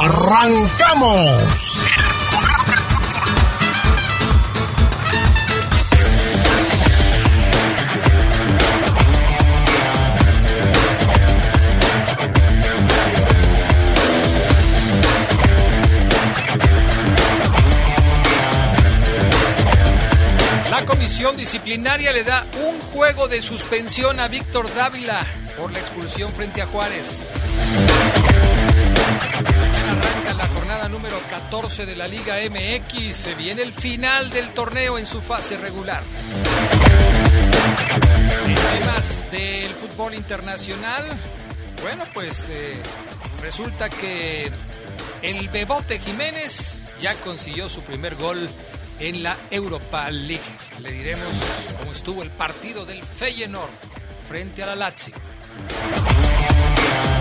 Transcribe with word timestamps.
¡Arrancamos! 0.00 1.42
La 20.70 20.84
comisión 20.86 21.36
disciplinaria 21.36 22.12
le 22.12 22.22
da 22.22 22.44
un 22.68 22.78
juego 22.92 23.26
de 23.26 23.42
suspensión 23.42 24.20
a 24.20 24.28
Víctor 24.28 24.72
Dávila 24.76 25.26
por 25.58 25.72
la 25.72 25.80
expulsión 25.80 26.32
frente 26.32 26.62
a 26.62 26.66
Juárez. 26.66 27.28
Arranca 29.34 30.34
la 30.34 30.46
jornada 30.46 30.88
número 30.88 31.18
14 31.28 31.84
de 31.84 31.96
la 31.96 32.06
Liga 32.06 32.36
MX. 32.48 33.16
Se 33.16 33.34
viene 33.34 33.62
el 33.62 33.72
final 33.72 34.30
del 34.30 34.52
torneo 34.52 34.98
en 34.98 35.06
su 35.06 35.20
fase 35.20 35.56
regular. 35.56 36.02
Temas 38.78 39.30
del 39.30 39.70
fútbol 39.70 40.14
internacional, 40.14 41.04
bueno, 41.82 42.04
pues 42.14 42.48
eh, 42.50 42.76
resulta 43.42 43.88
que 43.88 44.50
el 45.22 45.48
Bebote 45.48 45.98
Jiménez 45.98 46.88
ya 47.00 47.14
consiguió 47.14 47.68
su 47.68 47.82
primer 47.82 48.14
gol 48.14 48.48
en 49.00 49.22
la 49.24 49.36
Europa 49.50 50.10
League. 50.10 50.40
Le 50.78 50.92
diremos 50.92 51.34
cómo 51.78 51.92
estuvo 51.92 52.22
el 52.22 52.30
partido 52.30 52.86
del 52.86 53.02
Feyenoord 53.02 53.70
frente 54.28 54.62
a 54.62 54.66
la 54.66 54.76
Lazio. 54.76 55.14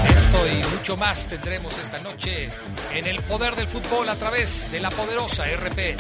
Esto 0.10 0.48
y 0.48 0.76
mucho 0.76 0.98
más 0.98 1.28
tendremos 1.28 1.78
esta 1.78 2.00
noche 2.00 2.50
en 2.94 3.08
el 3.08 3.22
poder 3.24 3.56
del 3.56 3.68
fútbol 3.68 4.10
a 4.10 4.16
través 4.16 4.72
de 4.72 4.80
la 4.80 4.90
poderosa 4.90 5.46
RPN. 5.46 5.98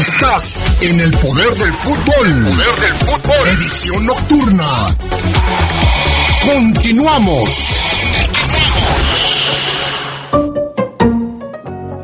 Estás 0.00 0.62
en 0.80 1.00
el 1.00 1.10
poder 1.10 1.54
del 1.56 1.72
fútbol. 1.72 2.44
Poder 2.44 2.76
del 2.76 2.94
fútbol. 3.06 3.48
Edición 3.48 4.06
nocturna. 4.06 4.96
Continuamos. 6.44 7.89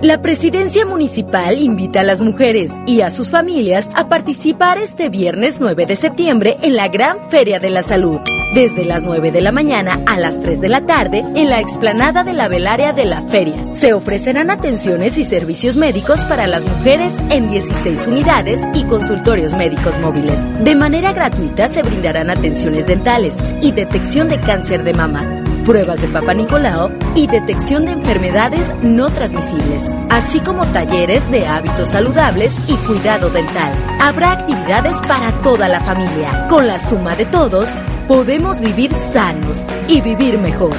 La 0.07 0.23
presidencia 0.23 0.87
municipal 0.87 1.59
invita 1.59 1.99
a 1.99 2.05
las 2.05 2.21
mujeres 2.21 2.71
y 2.87 3.01
a 3.01 3.11
sus 3.11 3.31
familias 3.31 3.91
a 3.93 4.09
participar 4.09 4.79
este 4.79 5.09
viernes 5.09 5.57
9 5.59 5.85
de 5.85 5.97
septiembre 5.97 6.57
en 6.63 6.77
la 6.77 6.87
Gran 6.87 7.19
Feria 7.29 7.59
de 7.59 7.71
la 7.71 7.83
Salud, 7.83 8.21
desde 8.55 8.85
las 8.85 9.03
9 9.03 9.33
de 9.33 9.41
la 9.41 9.51
mañana 9.51 9.99
a 10.07 10.21
las 10.21 10.39
3 10.39 10.61
de 10.61 10.69
la 10.69 10.87
tarde 10.87 11.25
en 11.35 11.51
la 11.51 11.59
explanada 11.59 12.23
de 12.23 12.35
la 12.35 12.47
velaria 12.47 12.93
de 12.93 13.05
la 13.05 13.21
feria. 13.23 13.57
Se 13.75 13.95
ofrecerán 13.95 14.53
atenciones 14.53 15.19
y 15.19 15.25
servicios 15.25 15.77
médicos 15.77 16.25
para 16.27 16.47
las 16.47 16.65
mujeres 16.65 17.13
en 17.31 17.51
16 17.51 18.07
unidades 18.07 18.61
y 18.75 18.85
consultorios 18.85 19.55
médicos 19.55 19.99
móviles. 19.99 20.39
De 20.63 20.77
manera 20.77 21.15
gratuita 21.15 21.69
se 21.69 21.83
brindarán 21.83 22.31
atenciones 22.31 22.87
dentales 22.87 23.53
y 23.61 23.73
detección 23.73 24.29
de 24.29 24.39
cáncer 24.39 24.85
de 24.85 24.95
mama 24.95 25.43
pruebas 25.67 26.01
de 26.01 26.09
Papa 26.09 26.33
Nicolau 26.33 26.91
y 27.17 27.27
detección 27.27 27.85
de 27.85 27.93
enfermedades 27.93 28.73
no 28.83 29.09
transmisibles, 29.09 29.85
así 30.09 30.39
como 30.41 30.65
talleres 30.67 31.29
de 31.31 31.47
hábitos 31.47 31.91
saludables 31.91 32.57
y 32.69 32.75
cuidado 32.87 33.29
dental. 33.31 33.73
Habrá 34.01 34.33
actividades 34.33 34.99
para 35.03 35.33
toda 35.43 35.69
la 35.69 35.81
familia. 35.81 36.47
Con 36.49 36.67
la 36.69 36.79
suma 36.79 37.17
de 37.17 37.27
todos, 37.27 37.77
podemos 38.07 38.61
vivir 38.61 38.93
sanos 38.95 39.67
y 39.89 40.01
vivir 40.01 40.39
mejor. 40.39 40.75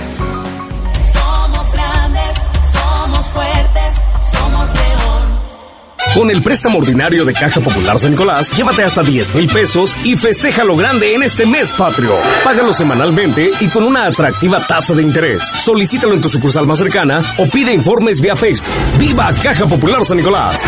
Con 6.17 6.31
el 6.31 6.41
préstamo 6.41 6.79
ordinario 6.79 7.25
de 7.25 7.33
Caja 7.33 7.61
Popular 7.61 8.00
San 8.00 8.09
Nicolás, 8.09 8.50
llévate 8.50 8.83
hasta 8.83 9.03
10 9.03 9.35
mil 9.35 9.47
pesos 9.47 9.95
y 10.03 10.16
festeja 10.16 10.63
lo 10.63 10.75
grande 10.75 11.13
en 11.13 11.22
este 11.22 11.45
mes 11.45 11.72
patrio. 11.72 12.19
Págalo 12.44 12.73
semanalmente 12.73 13.51
y 13.59 13.67
con 13.67 13.83
una 13.83 14.07
atractiva 14.07 14.66
tasa 14.66 14.95
de 14.95 15.03
interés. 15.03 15.44
Solicítalo 15.59 16.16
en 16.16 16.22
tu 16.22 16.27
sucursal 16.27 16.66
más 16.66 16.79
cercana 16.79 17.22
o 17.38 17.45
pide 17.45 17.72
informes 17.72 18.19
vía 18.19 18.35
Facebook. 18.35 18.67
¡Viva 18.97 19.31
Caja 19.44 19.67
Popular 19.67 20.03
San 20.03 20.17
Nicolás! 20.17 20.63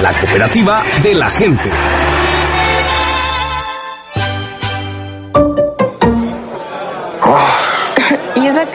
La 0.00 0.18
cooperativa 0.18 0.82
de 1.02 1.12
la 1.12 1.28
gente. 1.28 1.70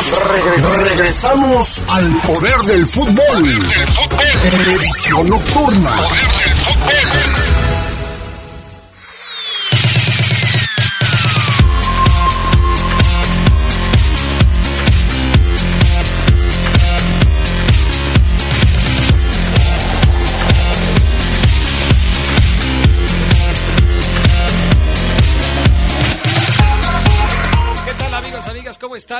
Regresamos, 0.00 0.22
regre- 0.30 0.84
regresamos 0.88 1.82
al 1.88 2.20
poder 2.22 2.56
del 2.60 2.86
fútbol. 2.86 3.62
Edición 4.66 5.28
nocturna. 5.28 5.90
¿Qué 6.38 6.39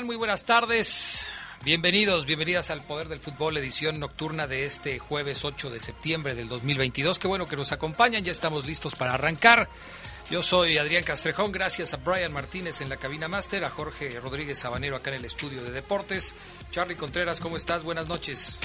Muy 0.05 0.17
buenas 0.17 0.45
tardes. 0.45 1.27
Bienvenidos, 1.63 2.25
bienvenidas 2.25 2.71
al 2.71 2.83
Poder 2.83 3.09
del 3.09 3.21
Fútbol, 3.21 3.57
edición 3.59 4.01
nocturna 4.01 4.47
de 4.47 4.65
este 4.65 4.99
jueves 4.99 5.45
8 5.45 5.69
de 5.69 5.79
septiembre 5.79 6.35
del 6.35 6.49
2022. 6.49 7.19
Qué 7.19 7.29
bueno 7.29 7.47
que 7.47 7.57
nos 7.57 7.73
acompañan, 7.73 8.25
ya 8.25 8.33
estamos 8.33 8.67
listos 8.67 8.95
para 8.95 9.15
arrancar. 9.15 9.69
Yo 10.31 10.43
soy 10.43 10.79
Adrián 10.79 11.05
Castrejón, 11.05 11.53
gracias 11.53 11.93
a 11.93 11.99
Brian 11.99 12.33
Martínez 12.33 12.81
en 12.81 12.89
la 12.89 12.97
cabina 12.97 13.29
máster, 13.29 13.65
a 13.65 13.71
Jorge 13.71 14.19
Rodríguez 14.21 14.61
Sabanero 14.61 14.97
acá 14.97 15.11
en 15.11 15.17
el 15.17 15.25
estudio 15.27 15.63
de 15.63 15.71
deportes. 15.71 16.35
Charlie 16.71 16.97
Contreras, 16.97 17.41
¿cómo 17.41 17.57
estás? 17.57 17.85
Buenas 17.85 18.07
noches. 18.07 18.61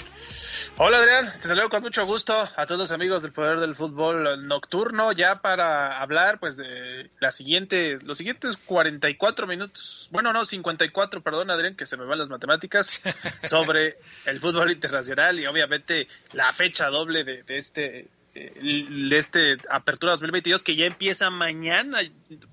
Hola 0.77 0.97
Adrián, 0.97 1.31
te 1.41 1.47
saludo 1.47 1.69
con 1.69 1.83
mucho 1.83 2.05
gusto 2.05 2.33
a 2.33 2.65
todos 2.65 2.77
los 2.77 2.91
amigos 2.91 3.23
del 3.23 3.31
Poder 3.31 3.59
del 3.59 3.77
Fútbol 3.77 4.45
Nocturno, 4.45 5.13
ya 5.13 5.41
para 5.41 5.99
hablar 6.01 6.37
pues 6.37 6.57
de 6.57 7.09
la 7.21 7.31
siguiente, 7.31 7.97
los 8.03 8.17
siguientes 8.17 8.57
44 8.57 9.47
minutos, 9.47 10.09
bueno 10.11 10.33
no, 10.33 10.43
54, 10.43 11.21
perdón 11.21 11.49
Adrián, 11.49 11.75
que 11.75 11.85
se 11.85 11.95
me 11.95 12.03
van 12.03 12.19
las 12.19 12.27
matemáticas, 12.27 13.01
sobre 13.43 13.97
el 14.25 14.41
fútbol 14.41 14.69
internacional 14.69 15.39
y 15.39 15.45
obviamente 15.45 16.07
la 16.33 16.51
fecha 16.51 16.87
doble 16.89 17.23
de, 17.23 17.43
de 17.43 17.57
este 17.57 18.09
de 18.33 19.17
este 19.17 19.55
Apertura 19.69 20.11
2022 20.11 20.61
que 20.61 20.75
ya 20.75 20.85
empieza 20.87 21.29
mañana. 21.29 21.99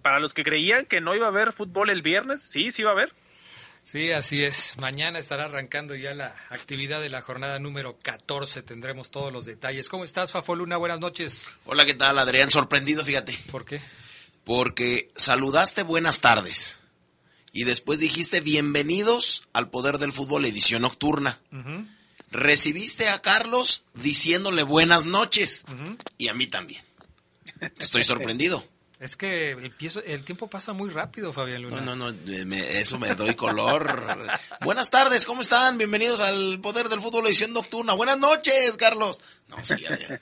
Para 0.00 0.20
los 0.20 0.32
que 0.32 0.44
creían 0.44 0.84
que 0.84 1.00
no 1.00 1.16
iba 1.16 1.26
a 1.26 1.30
haber 1.30 1.52
fútbol 1.52 1.90
el 1.90 2.02
viernes, 2.02 2.40
sí, 2.40 2.70
sí 2.70 2.84
va 2.84 2.90
a 2.90 2.92
haber. 2.92 3.12
Sí, 3.84 4.12
así 4.12 4.44
es. 4.44 4.76
Mañana 4.78 5.18
estará 5.18 5.46
arrancando 5.46 5.94
ya 5.96 6.14
la 6.14 6.36
actividad 6.50 7.00
de 7.00 7.08
la 7.08 7.20
jornada 7.20 7.58
número 7.58 7.98
14. 8.02 8.62
Tendremos 8.62 9.10
todos 9.10 9.32
los 9.32 9.44
detalles. 9.44 9.88
¿Cómo 9.88 10.04
estás, 10.04 10.30
Fafo 10.30 10.54
Luna? 10.54 10.76
Buenas 10.76 11.00
noches. 11.00 11.46
Hola, 11.64 11.84
¿qué 11.84 11.94
tal, 11.94 12.18
Adrián? 12.18 12.50
Sorprendido, 12.50 13.04
fíjate. 13.04 13.36
¿Por 13.50 13.64
qué? 13.64 13.80
Porque 14.44 15.10
saludaste 15.16 15.82
buenas 15.82 16.20
tardes 16.20 16.76
y 17.52 17.64
después 17.64 17.98
dijiste 17.98 18.40
bienvenidos 18.40 19.48
al 19.52 19.68
Poder 19.68 19.98
del 19.98 20.12
Fútbol 20.12 20.44
edición 20.44 20.82
nocturna. 20.82 21.40
Recibiste 22.30 23.08
a 23.08 23.20
Carlos 23.20 23.82
diciéndole 23.94 24.62
buenas 24.62 25.04
noches 25.04 25.64
y 26.18 26.28
a 26.28 26.34
mí 26.34 26.46
también. 26.46 26.82
Estoy 27.78 28.04
sorprendido. 28.04 28.64
Es 29.02 29.16
que 29.16 29.50
el, 29.50 29.72
el, 30.06 30.22
tiempo 30.22 30.46
pasa 30.46 30.74
muy 30.74 30.88
rápido, 30.88 31.32
Fabián 31.32 31.62
Luna. 31.62 31.80
No, 31.80 31.96
no, 31.96 32.12
no, 32.12 32.46
me, 32.46 32.78
eso 32.78 33.00
me 33.00 33.12
doy 33.16 33.34
color. 33.34 34.00
Buenas 34.60 34.90
tardes, 34.90 35.26
¿cómo 35.26 35.42
están? 35.42 35.76
Bienvenidos 35.76 36.20
al 36.20 36.60
Poder 36.60 36.88
del 36.88 37.00
Fútbol 37.00 37.26
edición 37.26 37.52
nocturna. 37.52 37.94
Buenas 37.94 38.16
noches, 38.18 38.76
Carlos. 38.76 39.20
No, 39.48 39.56
sí, 39.64 39.74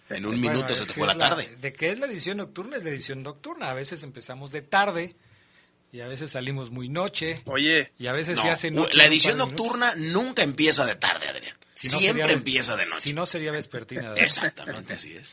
en 0.08 0.24
un 0.24 0.30
bueno, 0.40 0.54
minuto 0.54 0.74
se 0.74 0.86
te 0.86 0.94
fue 0.94 1.06
la 1.06 1.14
tarde. 1.14 1.50
La, 1.52 1.60
¿De 1.60 1.74
qué 1.74 1.90
es 1.90 1.98
la 1.98 2.06
edición 2.06 2.38
nocturna? 2.38 2.78
Es 2.78 2.84
la 2.84 2.88
edición 2.88 3.22
nocturna. 3.22 3.70
A 3.70 3.74
veces 3.74 4.02
empezamos 4.02 4.50
de 4.50 4.62
tarde 4.62 5.14
y 5.92 6.00
a 6.00 6.06
veces 6.06 6.30
salimos 6.30 6.70
muy 6.70 6.88
noche. 6.88 7.42
Oye. 7.44 7.92
Y 7.98 8.06
a 8.06 8.12
veces 8.12 8.36
no, 8.38 8.42
se 8.44 8.48
hace 8.48 8.70
noche. 8.70 8.96
La 8.96 9.04
edición 9.04 9.36
nocturna 9.36 9.94
nunca 9.96 10.42
empieza 10.42 10.86
de 10.86 10.94
tarde, 10.94 11.28
Adrián. 11.28 11.54
Si 11.74 11.88
no 11.88 11.98
Siempre 11.98 12.22
sería, 12.22 12.34
empieza 12.34 12.76
de 12.76 12.86
noche. 12.86 13.00
Si 13.00 13.12
no 13.12 13.26
sería 13.26 13.52
vespertina. 13.52 14.00
¿verdad? 14.08 14.24
Exactamente, 14.24 14.94
así 14.94 15.14
es. 15.14 15.32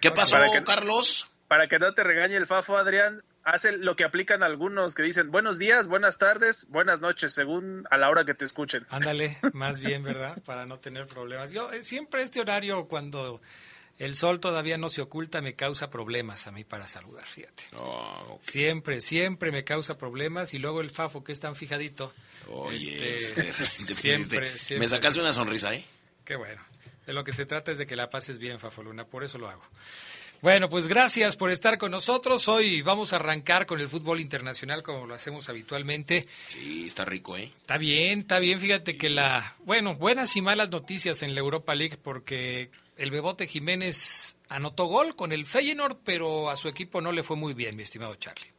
¿Qué 0.00 0.10
pasó, 0.10 0.38
que, 0.50 0.64
Carlos? 0.64 1.26
Para 1.48 1.68
que 1.68 1.78
no 1.78 1.94
te 1.94 2.02
regañe 2.02 2.36
el 2.36 2.46
Fafo, 2.46 2.76
Adrián, 2.76 3.22
hace 3.44 3.78
lo 3.78 3.94
que 3.94 4.04
aplican 4.04 4.42
algunos 4.42 4.94
que 4.94 5.02
dicen 5.02 5.30
buenos 5.30 5.58
días, 5.58 5.86
buenas 5.86 6.18
tardes, 6.18 6.66
buenas 6.70 7.00
noches, 7.00 7.32
según 7.32 7.84
a 7.90 7.96
la 7.96 8.10
hora 8.10 8.24
que 8.24 8.34
te 8.34 8.44
escuchen. 8.44 8.84
Ándale, 8.90 9.38
más 9.52 9.78
bien, 9.78 10.02
¿verdad? 10.02 10.36
Para 10.44 10.66
no 10.66 10.80
tener 10.80 11.06
problemas. 11.06 11.52
Yo 11.52 11.70
eh, 11.70 11.84
siempre 11.84 12.22
este 12.22 12.40
horario 12.40 12.88
cuando 12.88 13.40
el 13.98 14.16
sol 14.16 14.40
todavía 14.40 14.76
no 14.76 14.90
se 14.90 15.00
oculta 15.00 15.40
me 15.40 15.54
causa 15.54 15.88
problemas 15.88 16.48
a 16.48 16.52
mí 16.52 16.64
para 16.64 16.88
saludar, 16.88 17.24
fíjate. 17.24 17.62
Oh, 17.76 18.34
okay. 18.34 18.38
Siempre, 18.40 19.00
siempre 19.00 19.52
me 19.52 19.62
causa 19.62 19.96
problemas 19.96 20.52
y 20.52 20.58
luego 20.58 20.80
el 20.80 20.90
Fafo 20.90 21.22
que 21.22 21.30
es 21.30 21.38
tan 21.38 21.54
fijadito. 21.54 22.12
Oye, 22.48 23.16
este, 23.16 23.52
siempre, 23.94 24.58
siempre, 24.58 24.80
Me 24.80 24.88
sacaste 24.88 25.20
una 25.20 25.32
sonrisa, 25.32 25.72
¿eh? 25.72 25.84
Qué 26.24 26.34
bueno. 26.34 26.60
De 27.06 27.12
lo 27.12 27.22
que 27.22 27.30
se 27.30 27.46
trata 27.46 27.70
es 27.70 27.78
de 27.78 27.86
que 27.86 27.94
la 27.94 28.10
pases 28.10 28.40
bien, 28.40 28.58
Fafo 28.58 28.82
Luna, 28.82 29.06
por 29.06 29.22
eso 29.22 29.38
lo 29.38 29.48
hago. 29.48 29.62
Bueno, 30.42 30.68
pues 30.68 30.86
gracias 30.86 31.34
por 31.36 31.50
estar 31.50 31.78
con 31.78 31.90
nosotros. 31.90 32.46
Hoy 32.48 32.82
vamos 32.82 33.12
a 33.12 33.16
arrancar 33.16 33.66
con 33.66 33.80
el 33.80 33.88
fútbol 33.88 34.20
internacional 34.20 34.82
como 34.82 35.06
lo 35.06 35.14
hacemos 35.14 35.48
habitualmente. 35.48 36.26
Sí, 36.48 36.86
está 36.86 37.04
rico, 37.04 37.36
¿eh? 37.36 37.50
Está 37.60 37.78
bien, 37.78 38.20
está 38.20 38.38
bien. 38.38 38.60
Fíjate 38.60 38.96
que 38.96 39.08
la, 39.08 39.54
bueno, 39.64 39.96
buenas 39.96 40.36
y 40.36 40.42
malas 40.42 40.70
noticias 40.70 41.22
en 41.22 41.34
la 41.34 41.40
Europa 41.40 41.74
League 41.74 41.96
porque 42.02 42.70
el 42.96 43.10
Bebote 43.10 43.46
Jiménez 43.46 44.36
anotó 44.48 44.86
gol 44.86 45.16
con 45.16 45.32
el 45.32 45.46
Feyenoord, 45.46 45.98
pero 46.04 46.50
a 46.50 46.56
su 46.56 46.68
equipo 46.68 47.00
no 47.00 47.12
le 47.12 47.22
fue 47.22 47.36
muy 47.36 47.54
bien, 47.54 47.74
mi 47.74 47.82
estimado 47.82 48.14
Charlie. 48.16 48.56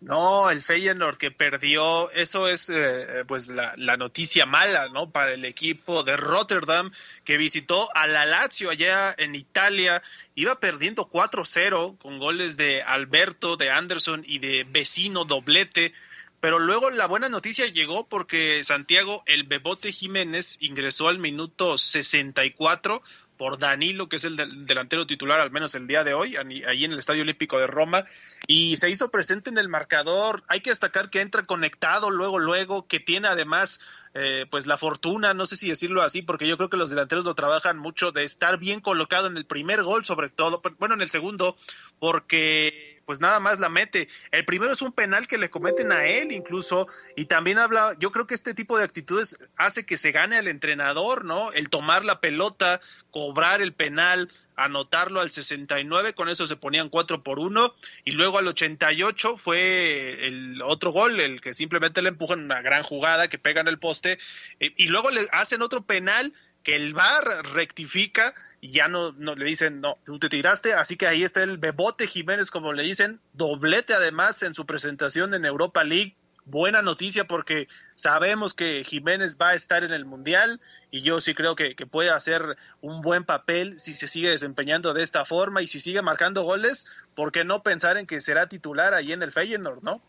No, 0.00 0.50
el 0.50 0.60
Feyenoord 0.60 1.16
que 1.16 1.30
perdió, 1.30 2.10
eso 2.10 2.46
es 2.48 2.68
eh, 2.68 3.24
pues 3.26 3.48
la, 3.48 3.72
la, 3.76 3.96
noticia 3.96 4.44
mala, 4.44 4.88
¿no? 4.88 5.10
Para 5.10 5.32
el 5.32 5.46
equipo 5.46 6.02
de 6.02 6.16
Rotterdam 6.18 6.92
que 7.24 7.38
visitó 7.38 7.88
a 7.96 8.06
la 8.06 8.26
Lazio 8.26 8.68
allá 8.68 9.14
en 9.16 9.34
Italia, 9.34 10.02
iba 10.34 10.58
perdiendo 10.58 11.08
4-0 11.08 11.98
con 11.98 12.18
goles 12.18 12.56
de 12.56 12.82
Alberto, 12.82 13.56
de 13.56 13.70
Anderson 13.70 14.22
y 14.26 14.38
de 14.38 14.64
vecino 14.64 15.24
doblete. 15.24 15.92
Pero 16.40 16.58
luego 16.58 16.90
la 16.90 17.06
buena 17.06 17.28
noticia 17.28 17.66
llegó 17.66 18.06
porque 18.06 18.62
Santiago 18.64 19.22
el 19.26 19.44
Bebote 19.44 19.92
Jiménez 19.92 20.58
ingresó 20.60 21.08
al 21.08 21.18
minuto 21.18 21.78
64 21.78 23.02
por 23.36 23.58
Danilo, 23.58 24.08
que 24.08 24.16
es 24.16 24.24
el 24.24 24.36
del 24.36 24.66
delantero 24.66 25.06
titular, 25.06 25.40
al 25.40 25.50
menos 25.50 25.74
el 25.74 25.86
día 25.86 26.04
de 26.04 26.14
hoy, 26.14 26.36
ahí 26.36 26.84
en 26.84 26.92
el 26.92 26.98
Estadio 26.98 27.22
Olímpico 27.22 27.58
de 27.58 27.66
Roma, 27.66 28.04
y 28.46 28.76
se 28.76 28.90
hizo 28.90 29.10
presente 29.10 29.50
en 29.50 29.58
el 29.58 29.68
marcador. 29.68 30.44
Hay 30.48 30.60
que 30.60 30.70
destacar 30.70 31.10
que 31.10 31.20
entra 31.20 31.44
conectado 31.44 32.10
luego, 32.10 32.38
luego, 32.38 32.86
que 32.86 33.00
tiene 33.00 33.28
además 33.28 33.80
eh, 34.14 34.46
pues 34.50 34.66
la 34.66 34.78
fortuna, 34.78 35.34
no 35.34 35.46
sé 35.46 35.56
si 35.56 35.68
decirlo 35.68 36.02
así, 36.02 36.22
porque 36.22 36.46
yo 36.46 36.56
creo 36.56 36.70
que 36.70 36.76
los 36.76 36.90
delanteros 36.90 37.24
lo 37.24 37.34
trabajan 37.34 37.78
mucho 37.78 38.12
de 38.12 38.22
estar 38.22 38.58
bien 38.58 38.80
colocado 38.80 39.26
en 39.26 39.36
el 39.36 39.44
primer 39.44 39.82
gol, 39.82 40.04
sobre 40.04 40.28
todo, 40.28 40.62
bueno, 40.78 40.94
en 40.94 41.02
el 41.02 41.10
segundo, 41.10 41.56
porque 41.98 42.93
pues 43.04 43.20
nada 43.20 43.40
más 43.40 43.60
la 43.60 43.68
mete. 43.68 44.08
El 44.30 44.44
primero 44.44 44.72
es 44.72 44.82
un 44.82 44.92
penal 44.92 45.26
que 45.26 45.38
le 45.38 45.50
cometen 45.50 45.92
a 45.92 46.06
él 46.06 46.32
incluso, 46.32 46.86
y 47.16 47.26
también 47.26 47.58
habla, 47.58 47.94
yo 47.98 48.10
creo 48.10 48.26
que 48.26 48.34
este 48.34 48.54
tipo 48.54 48.78
de 48.78 48.84
actitudes 48.84 49.36
hace 49.56 49.86
que 49.86 49.96
se 49.96 50.12
gane 50.12 50.36
al 50.36 50.48
entrenador, 50.48 51.24
¿no? 51.24 51.52
El 51.52 51.68
tomar 51.68 52.04
la 52.04 52.20
pelota, 52.20 52.80
cobrar 53.10 53.62
el 53.62 53.72
penal, 53.72 54.30
anotarlo 54.56 55.20
al 55.20 55.30
69, 55.30 56.14
con 56.14 56.28
eso 56.28 56.46
se 56.46 56.56
ponían 56.56 56.88
4 56.88 57.22
por 57.22 57.38
1 57.38 57.74
y 58.04 58.12
luego 58.12 58.38
al 58.38 58.46
88 58.46 59.36
fue 59.36 60.26
el 60.26 60.62
otro 60.62 60.92
gol, 60.92 61.20
el 61.20 61.40
que 61.40 61.54
simplemente 61.54 62.02
le 62.02 62.10
empujan 62.10 62.44
una 62.44 62.62
gran 62.62 62.82
jugada 62.82 63.28
que 63.28 63.38
pega 63.38 63.60
en 63.60 63.68
el 63.68 63.78
poste 63.78 64.18
y 64.58 64.86
luego 64.86 65.10
le 65.10 65.26
hacen 65.32 65.62
otro 65.62 65.84
penal 65.84 66.32
que 66.64 66.76
el 66.76 66.94
VAR 66.94 67.24
rectifica 67.52 68.34
y 68.60 68.70
ya 68.70 68.88
no, 68.88 69.12
le 69.12 69.44
dicen, 69.44 69.80
no, 69.80 69.98
tú 70.04 70.18
te 70.18 70.30
tiraste, 70.30 70.72
así 70.72 70.96
que 70.96 71.06
ahí 71.06 71.22
está 71.22 71.42
el 71.42 71.58
Bebote 71.58 72.06
Jiménez, 72.06 72.50
como 72.50 72.72
le 72.72 72.82
dicen, 72.82 73.20
doblete 73.34 73.92
además 73.92 74.42
en 74.42 74.54
su 74.54 74.64
presentación 74.64 75.34
en 75.34 75.44
Europa 75.44 75.84
League, 75.84 76.16
buena 76.46 76.82
noticia 76.82 77.26
porque 77.26 77.68
sabemos 77.94 78.54
que 78.54 78.82
Jiménez 78.84 79.36
va 79.40 79.50
a 79.50 79.54
estar 79.54 79.84
en 79.84 79.92
el 79.92 80.06
Mundial 80.06 80.60
y 80.90 81.02
yo 81.02 81.20
sí 81.20 81.34
creo 81.34 81.54
que, 81.54 81.74
que, 81.76 81.86
puede 81.86 82.10
hacer 82.10 82.56
un 82.80 83.02
buen 83.02 83.24
papel 83.24 83.78
si 83.78 83.92
se 83.92 84.08
sigue 84.08 84.30
desempeñando 84.30 84.94
de 84.94 85.02
esta 85.02 85.24
forma 85.24 85.62
y 85.62 85.66
si 85.66 85.80
sigue 85.80 86.02
marcando 86.02 86.42
goles, 86.42 86.86
¿por 87.14 87.30
qué 87.30 87.44
no 87.44 87.62
pensar 87.62 87.98
en 87.98 88.06
que 88.06 88.20
será 88.20 88.48
titular 88.48 88.94
ahí 88.94 89.12
en 89.12 89.22
el 89.22 89.32
Feyenoord, 89.32 89.82
no? 89.82 90.02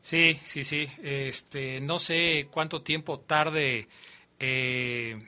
Sí, 0.00 0.38
sí, 0.44 0.64
sí. 0.64 0.88
Este, 1.02 1.80
no 1.80 1.98
sé 1.98 2.48
cuánto 2.50 2.82
tiempo 2.82 3.20
tarde 3.20 3.88
eh, 4.38 5.18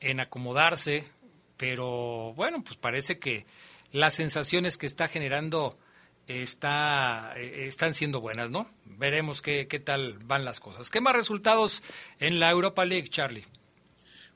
en 0.00 0.20
acomodarse, 0.20 1.08
pero 1.56 2.32
bueno, 2.34 2.62
pues 2.64 2.76
parece 2.76 3.18
que 3.18 3.46
las 3.92 4.14
sensaciones 4.14 4.78
que 4.78 4.86
está 4.86 5.08
generando 5.08 5.78
está, 6.26 7.34
están 7.36 7.94
siendo 7.94 8.20
buenas, 8.20 8.50
¿no? 8.50 8.70
Veremos 8.84 9.42
qué, 9.42 9.66
qué 9.68 9.78
tal 9.78 10.18
van 10.24 10.44
las 10.44 10.60
cosas. 10.60 10.90
¿Qué 10.90 11.00
más 11.00 11.14
resultados 11.14 11.82
en 12.18 12.40
la 12.40 12.50
Europa 12.50 12.84
League, 12.84 13.08
Charlie? 13.08 13.44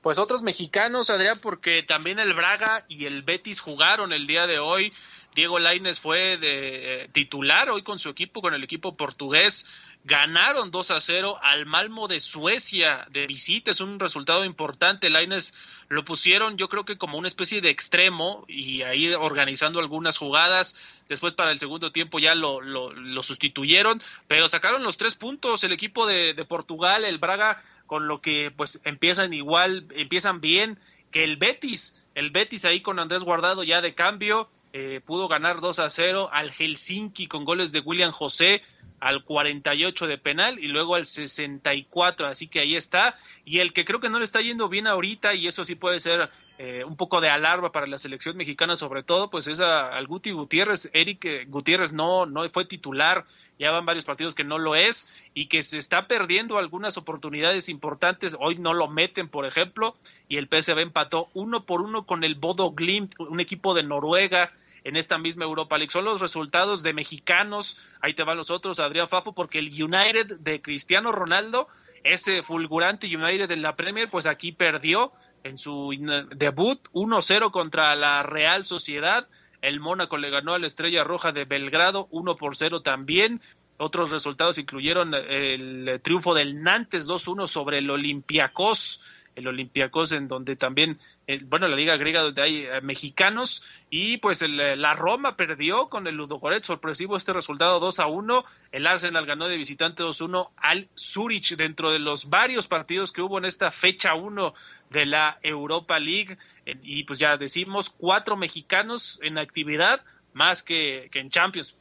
Pues 0.05 0.19
otros 0.19 0.43
mexicanos, 0.43 1.09
Adrián, 1.09 1.41
porque 1.41 1.83
también 1.83 2.19
el 2.19 2.35
Braga 2.35 2.85
y 2.89 3.07
el 3.07 3.23
Betis 3.23 3.61
jugaron 3.61 4.13
el 4.13 4.27
día 4.27 4.47
de 4.47 4.59
hoy. 4.59 4.93
Diego 5.35 5.59
Laines 5.59 5.99
fue 5.99 6.37
de 6.37 7.05
eh, 7.05 7.09
titular 7.11 7.71
hoy 7.71 7.83
con 7.83 7.99
su 7.99 8.11
equipo, 8.11 8.43
con 8.43 8.53
el 8.53 8.63
equipo 8.63 8.97
portugués. 8.97 9.73
Ganaron 10.07 10.71
2 10.71 10.91
a 10.91 11.01
0 11.01 11.39
al 11.43 11.65
Malmo 11.65 12.09
de 12.09 12.21
Suecia 12.21 13.07
de 13.11 13.27
visita. 13.27 13.71
Es 13.71 13.81
un 13.81 13.99
resultado 13.99 14.45
importante. 14.45 15.09
Laines 15.09 15.55
lo 15.89 16.05
pusieron, 16.05 16.59
yo 16.59 16.69
creo 16.69 16.85
que 16.85 16.99
como 16.99 17.17
una 17.17 17.27
especie 17.27 17.63
de 17.63 17.71
extremo 17.71 18.45
y 18.47 18.83
ahí 18.83 19.15
organizando 19.15 19.81
algunas 19.81 20.19
jugadas. 20.19 21.01
Después 21.09 21.33
para 21.33 21.53
el 21.53 21.59
segundo 21.59 21.91
tiempo 21.91 22.19
ya 22.19 22.35
lo, 22.35 22.61
lo, 22.61 23.23
sustituyeron, 23.23 23.99
pero 24.29 24.47
sacaron 24.47 24.83
los 24.83 24.99
tres 24.99 25.15
puntos 25.15 25.65
el 25.65 25.73
equipo 25.73 26.07
de, 26.07 26.35
de 26.35 26.45
Portugal, 26.45 27.05
el 27.05 27.17
Braga, 27.17 27.63
con 27.87 28.07
lo 28.07 28.21
que 28.21 28.51
pues 28.51 28.83
empiezan 28.85 29.33
igual, 29.33 29.87
empiezan 29.93 30.43
bien 30.43 30.79
que 31.13 31.25
el 31.25 31.39
Betis. 31.39 32.05
El 32.15 32.31
Betis 32.31 32.67
ahí 32.67 32.83
con 32.83 32.99
Andrés 32.99 33.23
Guardado 33.23 33.65
ya 33.65 33.81
de 33.81 33.95
cambio 33.95 34.51
eh, 34.77 35.01
pudo 35.07 35.29
ganar 35.29 35.61
2 35.61 35.79
a 35.79 35.89
0 35.89 36.31
al 36.33 36.51
Helsinki 36.51 37.29
con 37.29 37.45
goles 37.45 37.71
de 37.71 37.79
William 37.79 38.11
José. 38.11 38.61
Al 39.01 39.23
48 39.23 40.07
de 40.07 40.19
penal 40.19 40.59
y 40.59 40.69
luego 40.69 40.95
al 40.95 41.07
64, 41.07 42.27
así 42.27 42.47
que 42.47 42.61
ahí 42.61 42.75
está. 42.75 43.17
Y 43.45 43.59
el 43.59 43.73
que 43.73 43.85
creo 43.85 44.01
que 44.01 44.09
no 44.09 44.19
le 44.19 44.25
está 44.25 44.41
yendo 44.41 44.69
bien 44.69 44.87
ahorita, 44.87 45.35
y 45.35 45.47
eso 45.47 45.65
sí 45.65 45.75
puede 45.75 46.01
ser 46.01 46.31
eh, 46.59 46.85
un 46.85 46.97
poco 46.97 47.21
de 47.21 47.29
alarma 47.29 47.73
para 47.73 47.87
la 47.87 47.99
selección 47.99 48.37
mexicana, 48.37 48.77
sobre 48.77 49.03
todo, 49.03 49.29
pues 49.29 49.47
es 49.47 49.61
al 49.61 50.07
Guti 50.07 50.31
Gutiérrez. 50.31 50.89
Eric 50.93 51.25
eh, 51.25 51.45
Gutiérrez 51.47 51.93
no, 51.93 52.27
no 52.27 52.49
fue 52.49 52.65
titular, 52.65 53.27
ya 53.59 53.71
van 53.71 53.85
varios 53.85 54.05
partidos 54.05 54.35
que 54.35 54.45
no 54.45 54.59
lo 54.59 54.75
es 54.75 55.15
y 55.35 55.47
que 55.47 55.63
se 55.63 55.79
está 55.79 56.07
perdiendo 56.09 56.59
algunas 56.59 56.97
oportunidades 56.97 57.69
importantes. 57.69 58.37
Hoy 58.41 58.57
no 58.57 58.73
lo 58.73 58.89
meten, 58.89 59.29
por 59.29 59.47
ejemplo, 59.47 59.97
y 60.29 60.39
el 60.39 60.49
PSV 60.49 60.79
empató 60.79 61.29
uno 61.35 61.67
por 61.67 61.83
uno 61.83 62.07
con 62.07 62.25
el 62.25 62.37
Bodo 62.37 62.71
Glimt, 62.71 63.13
un 63.19 63.41
equipo 63.41 63.75
de 63.75 63.83
Noruega 63.83 64.53
en 64.85 64.97
esta 64.97 65.19
misma 65.19 65.45
Europa 65.45 65.77
League. 65.79 65.91
Son 65.91 66.05
los 66.05 66.21
resultados 66.21 66.83
de 66.83 66.93
mexicanos, 66.93 67.95
ahí 68.01 68.15
te 68.15 68.23
van 68.23 68.37
los 68.37 68.51
otros, 68.51 68.79
Adrián 68.79 69.09
Fafo, 69.09 69.35
porque 69.35 69.59
el 69.59 69.71
United 69.71 70.41
de 70.41 70.63
Cristiano 70.63 71.11
Ronaldo, 71.11 71.67
ese 72.05 72.43
fulgurante 72.43 73.15
United 73.15 73.51
en 73.51 73.63
la 73.63 73.77
Premier, 73.77 74.09
pues 74.11 74.27
aquí 74.27 74.53
perdió 74.53 75.13
en 75.43 75.59
su 75.59 75.91
debut 76.37 76.81
1-0 76.93 77.51
contra 77.51 77.97
la 77.97 78.23
Real 78.23 78.65
Sociedad. 78.65 79.27
El 79.63 79.81
Mónaco 79.81 80.19
le 80.19 80.31
ganó 80.31 80.53
a 80.53 80.59
la 80.59 80.67
Estrella 80.67 81.03
Roja 81.05 81.33
de 81.33 81.47
Belgrado 81.47 82.07
1 82.11 82.37
por 82.37 82.55
0 82.55 82.83
también. 82.83 83.41
Otros 83.79 84.11
resultados 84.11 84.59
incluyeron 84.59 85.15
el 85.15 86.01
triunfo 86.03 86.35
del 86.35 86.63
Nantes 86.63 87.09
2-1 87.09 87.49
sobre 87.49 87.79
el 87.79 87.91
Olympiacos 87.91 89.01
el 89.37 89.47
Olympiacos, 89.47 90.13
en 90.13 90.29
donde 90.29 90.57
también, 90.57 90.97
eh, 91.27 91.41
bueno, 91.45 91.69
la 91.69 91.77
Liga 91.77 91.97
Griega, 91.97 92.23
donde 92.23 92.43
hay 92.43 92.65
eh, 92.65 92.81
mexicanos, 92.83 93.63
y 93.91 94.19
pues 94.19 94.43
el, 94.43 94.59
eh, 94.61 94.77
la 94.77 94.95
Roma 94.95 95.37
perdió 95.37 95.89
con 95.89 96.07
el 96.07 96.17
Ludogoret, 96.17 96.63
sorpresivo 96.63 97.17
este 97.17 97.33
resultado 97.33 97.81
2 97.81 98.01
a 98.01 98.07
1, 98.07 98.45
el 98.73 98.87
Arsenal 98.87 99.27
ganó 99.27 99.49
de 99.49 99.57
visitante 99.57 100.03
2-1 100.03 100.51
al 100.57 100.89
Zurich, 100.97 101.57
dentro 101.57 101.91
de 101.91 101.99
los 101.99 102.31
varios 102.31 102.67
partidos 102.67 103.13
que 103.13 103.23
hubo 103.23 103.39
en 103.39 103.45
esta 103.45 103.71
fecha 103.71 104.15
1 104.15 104.55
de 104.91 105.07
la 105.07 105.39
Europa 105.43 105.99
League, 105.99 106.39
y 106.83 107.05
pues 107.05 107.19
ya 107.19 107.37
decimos, 107.37 107.91
cuatro 107.91 108.37
mexicanos 108.37 109.19
en 109.23 109.39
actividad, 109.39 110.05
más 110.33 110.63
que 110.63 111.11
en 111.13 111.31
Champions 111.31 111.77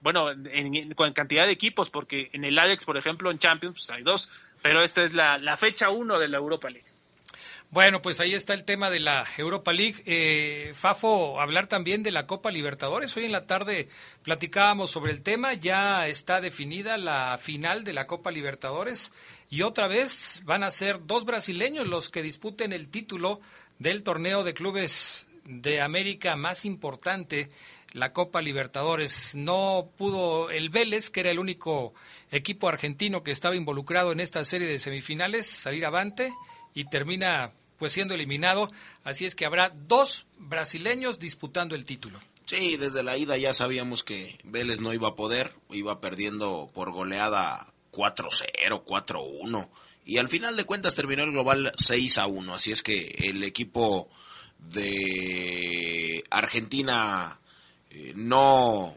bueno, 0.00 0.30
en, 0.30 0.94
cantidad 1.14 1.46
de 1.46 1.52
equipos, 1.52 1.90
porque 1.90 2.30
en 2.32 2.44
el 2.44 2.58
Ajax, 2.58 2.84
por 2.84 2.96
ejemplo, 2.96 3.30
en 3.30 3.38
Champions 3.38 3.74
pues, 3.74 3.90
hay 3.90 4.02
dos, 4.02 4.30
pero 4.62 4.82
esta 4.82 5.02
es 5.02 5.14
la, 5.14 5.56
fecha 5.56 5.90
uno 5.90 6.18
de 6.18 6.28
la 6.28 6.38
Europa 6.38 6.70
League. 6.70 6.86
Bueno, 7.70 8.00
pues 8.00 8.20
ahí 8.20 8.32
está 8.32 8.54
el 8.54 8.64
tema 8.64 8.90
de 8.90 9.00
la 9.00 9.26
Europa 9.36 9.72
League. 9.72 10.02
Eh, 10.06 10.70
Fafo, 10.72 11.40
hablar 11.40 11.66
también 11.66 12.04
de 12.04 12.12
la 12.12 12.26
Copa 12.26 12.52
Libertadores. 12.52 13.16
Hoy 13.16 13.24
en 13.24 13.32
la 13.32 13.46
tarde 13.46 13.88
platicábamos 14.22 14.92
sobre 14.92 15.10
el 15.10 15.22
tema. 15.22 15.52
Ya 15.52 16.06
está 16.06 16.40
definida 16.40 16.96
la 16.96 17.36
final 17.42 17.82
de 17.82 17.92
la 17.92 18.06
Copa 18.06 18.30
Libertadores 18.30 19.12
y 19.50 19.62
otra 19.62 19.88
vez 19.88 20.42
van 20.44 20.62
a 20.62 20.70
ser 20.70 21.06
dos 21.06 21.24
brasileños 21.24 21.88
los 21.88 22.08
que 22.08 22.22
disputen 22.22 22.72
el 22.72 22.88
título 22.88 23.40
del 23.80 24.04
torneo 24.04 24.44
de 24.44 24.54
clubes 24.54 25.26
de 25.44 25.80
América 25.80 26.36
más 26.36 26.64
importante 26.64 27.48
la 27.92 28.12
Copa 28.12 28.42
Libertadores. 28.42 29.34
No 29.34 29.90
pudo 29.96 30.50
el 30.50 30.70
Vélez, 30.70 31.10
que 31.10 31.20
era 31.20 31.30
el 31.30 31.38
único 31.38 31.94
equipo 32.30 32.68
argentino 32.68 33.22
que 33.22 33.30
estaba 33.30 33.56
involucrado 33.56 34.12
en 34.12 34.20
esta 34.20 34.44
serie 34.44 34.66
de 34.66 34.78
semifinales, 34.78 35.46
salir 35.46 35.86
avante 35.86 36.32
y 36.74 36.84
termina 36.84 37.52
pues 37.78 37.92
siendo 37.92 38.14
eliminado. 38.14 38.70
Así 39.04 39.26
es 39.26 39.34
que 39.34 39.46
habrá 39.46 39.70
dos 39.88 40.26
brasileños 40.38 41.18
disputando 41.18 41.74
el 41.74 41.84
título. 41.84 42.18
Sí, 42.46 42.76
desde 42.76 43.02
la 43.02 43.16
ida 43.16 43.36
ya 43.36 43.52
sabíamos 43.52 44.04
que 44.04 44.38
Vélez 44.44 44.80
no 44.80 44.94
iba 44.94 45.08
a 45.08 45.16
poder, 45.16 45.52
iba 45.70 46.00
perdiendo 46.00 46.70
por 46.72 46.92
goleada 46.92 47.66
4-0, 47.92 48.84
4-1 48.84 49.68
y 50.06 50.18
al 50.18 50.28
final 50.28 50.56
de 50.56 50.64
cuentas 50.64 50.94
terminó 50.94 51.24
el 51.24 51.32
global 51.32 51.72
6 51.76 52.18
a 52.18 52.28
1, 52.28 52.54
así 52.54 52.70
es 52.70 52.84
que 52.84 53.16
el 53.24 53.42
equipo 53.42 54.08
de 54.58 56.22
Argentina 56.30 57.40
eh, 57.96 58.12
no, 58.14 58.94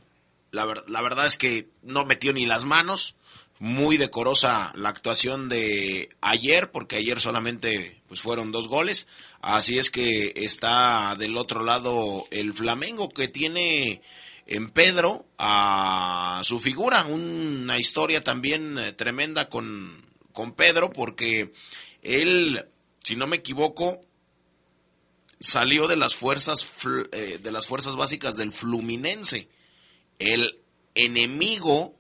la, 0.52 0.84
la 0.88 1.02
verdad 1.02 1.26
es 1.26 1.38
que 1.38 1.70
no 1.84 2.06
metió 2.06 2.34
ni 2.34 2.46
las 2.46 2.66
manos. 2.66 3.16
Muy 3.62 3.98
decorosa 3.98 4.72
la 4.76 4.88
actuación 4.88 5.50
de 5.50 6.08
ayer, 6.22 6.72
porque 6.72 6.96
ayer 6.96 7.20
solamente 7.20 8.02
pues 8.08 8.22
fueron 8.22 8.54
dos 8.54 8.70
goles. 8.70 9.08
Así 9.42 9.78
es 9.78 9.90
que 9.90 10.32
está 10.36 11.16
del 11.18 11.36
otro 11.36 11.64
lado 11.64 12.26
el 12.32 12.54
Flamengo 12.54 13.10
que 13.10 13.28
tiene 13.28 14.02
en 14.48 14.70
Pedro 14.70 15.26
a 15.38 16.42
su 16.44 16.60
figura. 16.60 17.06
Una 17.06 17.78
historia 17.78 18.24
también 18.24 18.78
eh, 18.78 18.94
tremenda 18.94 19.50
con, 19.50 20.06
con 20.32 20.54
Pedro, 20.54 20.92
porque 20.92 21.52
él, 22.02 22.66
si 23.04 23.16
no 23.16 23.28
me 23.28 23.38
equivoco, 23.38 24.00
salió 25.40 25.88
de 25.88 25.96
las 25.96 26.16
fuerzas 26.16 26.68
eh, 27.12 27.40
de 27.42 27.52
las 27.52 27.68
fuerzas 27.68 27.96
básicas 27.96 28.36
del 28.36 28.52
Fluminense. 28.52 29.50
El 30.18 30.60
enemigo, 30.96 31.96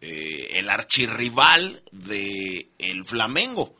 eh, 0.00 0.50
el 0.52 0.68
archirrival 0.68 1.82
de 1.92 2.70
el 2.78 3.04
Flamengo. 3.04 3.76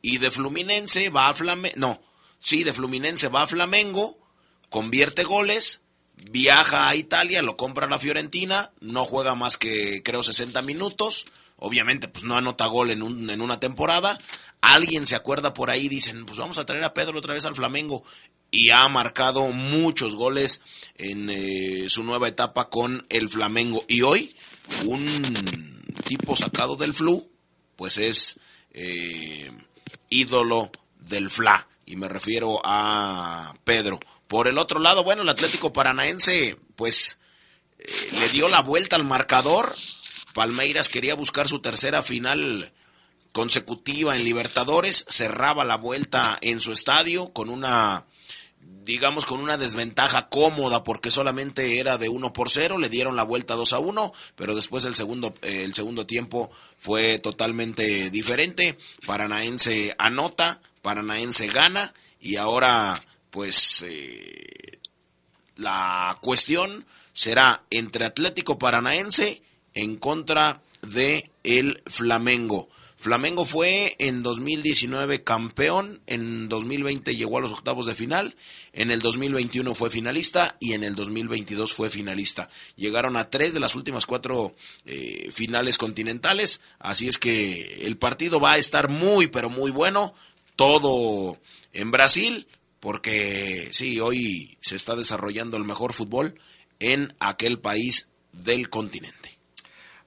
Y 0.00 0.18
de 0.18 0.30
Fluminense 0.30 1.10
va 1.10 1.28
a 1.28 1.34
Flamengo, 1.34 1.74
no, 1.76 2.00
sí, 2.38 2.64
de 2.64 2.72
Fluminense 2.72 3.28
va 3.28 3.42
a 3.42 3.46
Flamengo, 3.48 4.18
convierte 4.70 5.24
goles, 5.24 5.82
viaja 6.14 6.88
a 6.88 6.94
Italia, 6.94 7.42
lo 7.42 7.56
compra 7.56 7.88
la 7.88 7.98
Fiorentina, 7.98 8.72
no 8.80 9.04
juega 9.04 9.34
más 9.34 9.56
que 9.56 10.02
creo 10.04 10.22
60 10.22 10.62
minutos, 10.62 11.26
obviamente 11.56 12.06
pues 12.06 12.24
no 12.24 12.36
anota 12.36 12.66
gol 12.66 12.90
en, 12.90 13.02
un, 13.02 13.28
en 13.28 13.40
una 13.40 13.58
temporada, 13.58 14.18
alguien 14.60 15.06
se 15.06 15.14
acuerda 15.14 15.54
por 15.54 15.70
ahí, 15.70 15.88
dicen, 15.88 16.26
pues 16.26 16.38
vamos 16.38 16.58
a 16.58 16.66
traer 16.66 16.84
a 16.84 16.94
Pedro 16.94 17.18
otra 17.18 17.34
vez 17.34 17.44
al 17.44 17.54
Flamengo. 17.54 18.04
Y 18.50 18.70
ha 18.70 18.88
marcado 18.88 19.48
muchos 19.48 20.16
goles 20.16 20.62
en 20.96 21.28
eh, 21.28 21.86
su 21.88 22.02
nueva 22.02 22.28
etapa 22.28 22.70
con 22.70 23.06
el 23.10 23.28
Flamengo. 23.28 23.84
Y 23.88 24.02
hoy, 24.02 24.34
un 24.84 25.82
tipo 26.04 26.34
sacado 26.34 26.76
del 26.76 26.94
Flu, 26.94 27.30
pues 27.76 27.98
es 27.98 28.40
eh, 28.72 29.52
ídolo 30.08 30.70
del 30.98 31.30
Fla. 31.30 31.68
Y 31.84 31.96
me 31.96 32.08
refiero 32.08 32.60
a 32.64 33.54
Pedro. 33.64 34.00
Por 34.26 34.48
el 34.48 34.58
otro 34.58 34.80
lado, 34.80 35.04
bueno, 35.04 35.22
el 35.22 35.28
Atlético 35.28 35.72
Paranaense, 35.72 36.56
pues 36.74 37.18
eh, 37.78 37.86
le 38.12 38.28
dio 38.30 38.48
la 38.48 38.62
vuelta 38.62 38.96
al 38.96 39.04
marcador. 39.04 39.74
Palmeiras 40.32 40.88
quería 40.88 41.14
buscar 41.14 41.48
su 41.48 41.60
tercera 41.60 42.02
final 42.02 42.72
consecutiva 43.38 44.16
en 44.16 44.24
Libertadores, 44.24 45.04
cerraba 45.08 45.64
la 45.64 45.76
vuelta 45.76 46.38
en 46.40 46.60
su 46.60 46.72
estadio 46.72 47.32
con 47.32 47.50
una 47.50 48.04
digamos 48.82 49.26
con 49.26 49.38
una 49.38 49.56
desventaja 49.56 50.28
cómoda 50.28 50.82
porque 50.82 51.12
solamente 51.12 51.78
era 51.78 51.98
de 51.98 52.08
1 52.08 52.32
por 52.32 52.50
0, 52.50 52.78
le 52.78 52.88
dieron 52.88 53.14
la 53.14 53.22
vuelta 53.22 53.54
2 53.54 53.74
a 53.74 53.78
1, 53.78 54.12
pero 54.34 54.56
después 54.56 54.84
el 54.86 54.96
segundo, 54.96 55.34
el 55.42 55.72
segundo 55.72 56.04
tiempo 56.04 56.50
fue 56.78 57.20
totalmente 57.20 58.10
diferente, 58.10 58.76
Paranaense 59.06 59.94
anota, 59.98 60.60
Paranaense 60.82 61.46
gana 61.46 61.94
y 62.20 62.34
ahora 62.34 63.00
pues 63.30 63.84
eh, 63.86 64.80
la 65.54 66.18
cuestión 66.20 66.86
será 67.12 67.62
entre 67.70 68.04
Atlético 68.04 68.58
Paranaense 68.58 69.42
en 69.74 69.94
contra 69.94 70.60
de 70.82 71.30
el 71.44 71.80
Flamengo. 71.86 72.68
Flamengo 72.98 73.44
fue 73.44 73.94
en 74.00 74.24
2019 74.24 75.22
campeón, 75.22 76.00
en 76.08 76.48
2020 76.48 77.14
llegó 77.14 77.38
a 77.38 77.40
los 77.40 77.52
octavos 77.52 77.86
de 77.86 77.94
final, 77.94 78.34
en 78.72 78.90
el 78.90 78.98
2021 79.00 79.72
fue 79.76 79.88
finalista 79.88 80.56
y 80.58 80.72
en 80.72 80.82
el 80.82 80.96
2022 80.96 81.72
fue 81.72 81.90
finalista. 81.90 82.50
Llegaron 82.74 83.16
a 83.16 83.30
tres 83.30 83.54
de 83.54 83.60
las 83.60 83.76
últimas 83.76 84.04
cuatro 84.04 84.56
eh, 84.84 85.30
finales 85.32 85.78
continentales, 85.78 86.60
así 86.80 87.06
es 87.06 87.18
que 87.18 87.82
el 87.86 87.96
partido 87.96 88.40
va 88.40 88.54
a 88.54 88.58
estar 88.58 88.88
muy, 88.88 89.28
pero 89.28 89.48
muy 89.48 89.70
bueno, 89.70 90.12
todo 90.56 91.38
en 91.72 91.92
Brasil, 91.92 92.48
porque 92.80 93.68
sí, 93.70 94.00
hoy 94.00 94.58
se 94.60 94.74
está 94.74 94.96
desarrollando 94.96 95.56
el 95.56 95.62
mejor 95.62 95.92
fútbol 95.92 96.40
en 96.80 97.14
aquel 97.20 97.60
país 97.60 98.08
del 98.32 98.68
continente. 98.70 99.27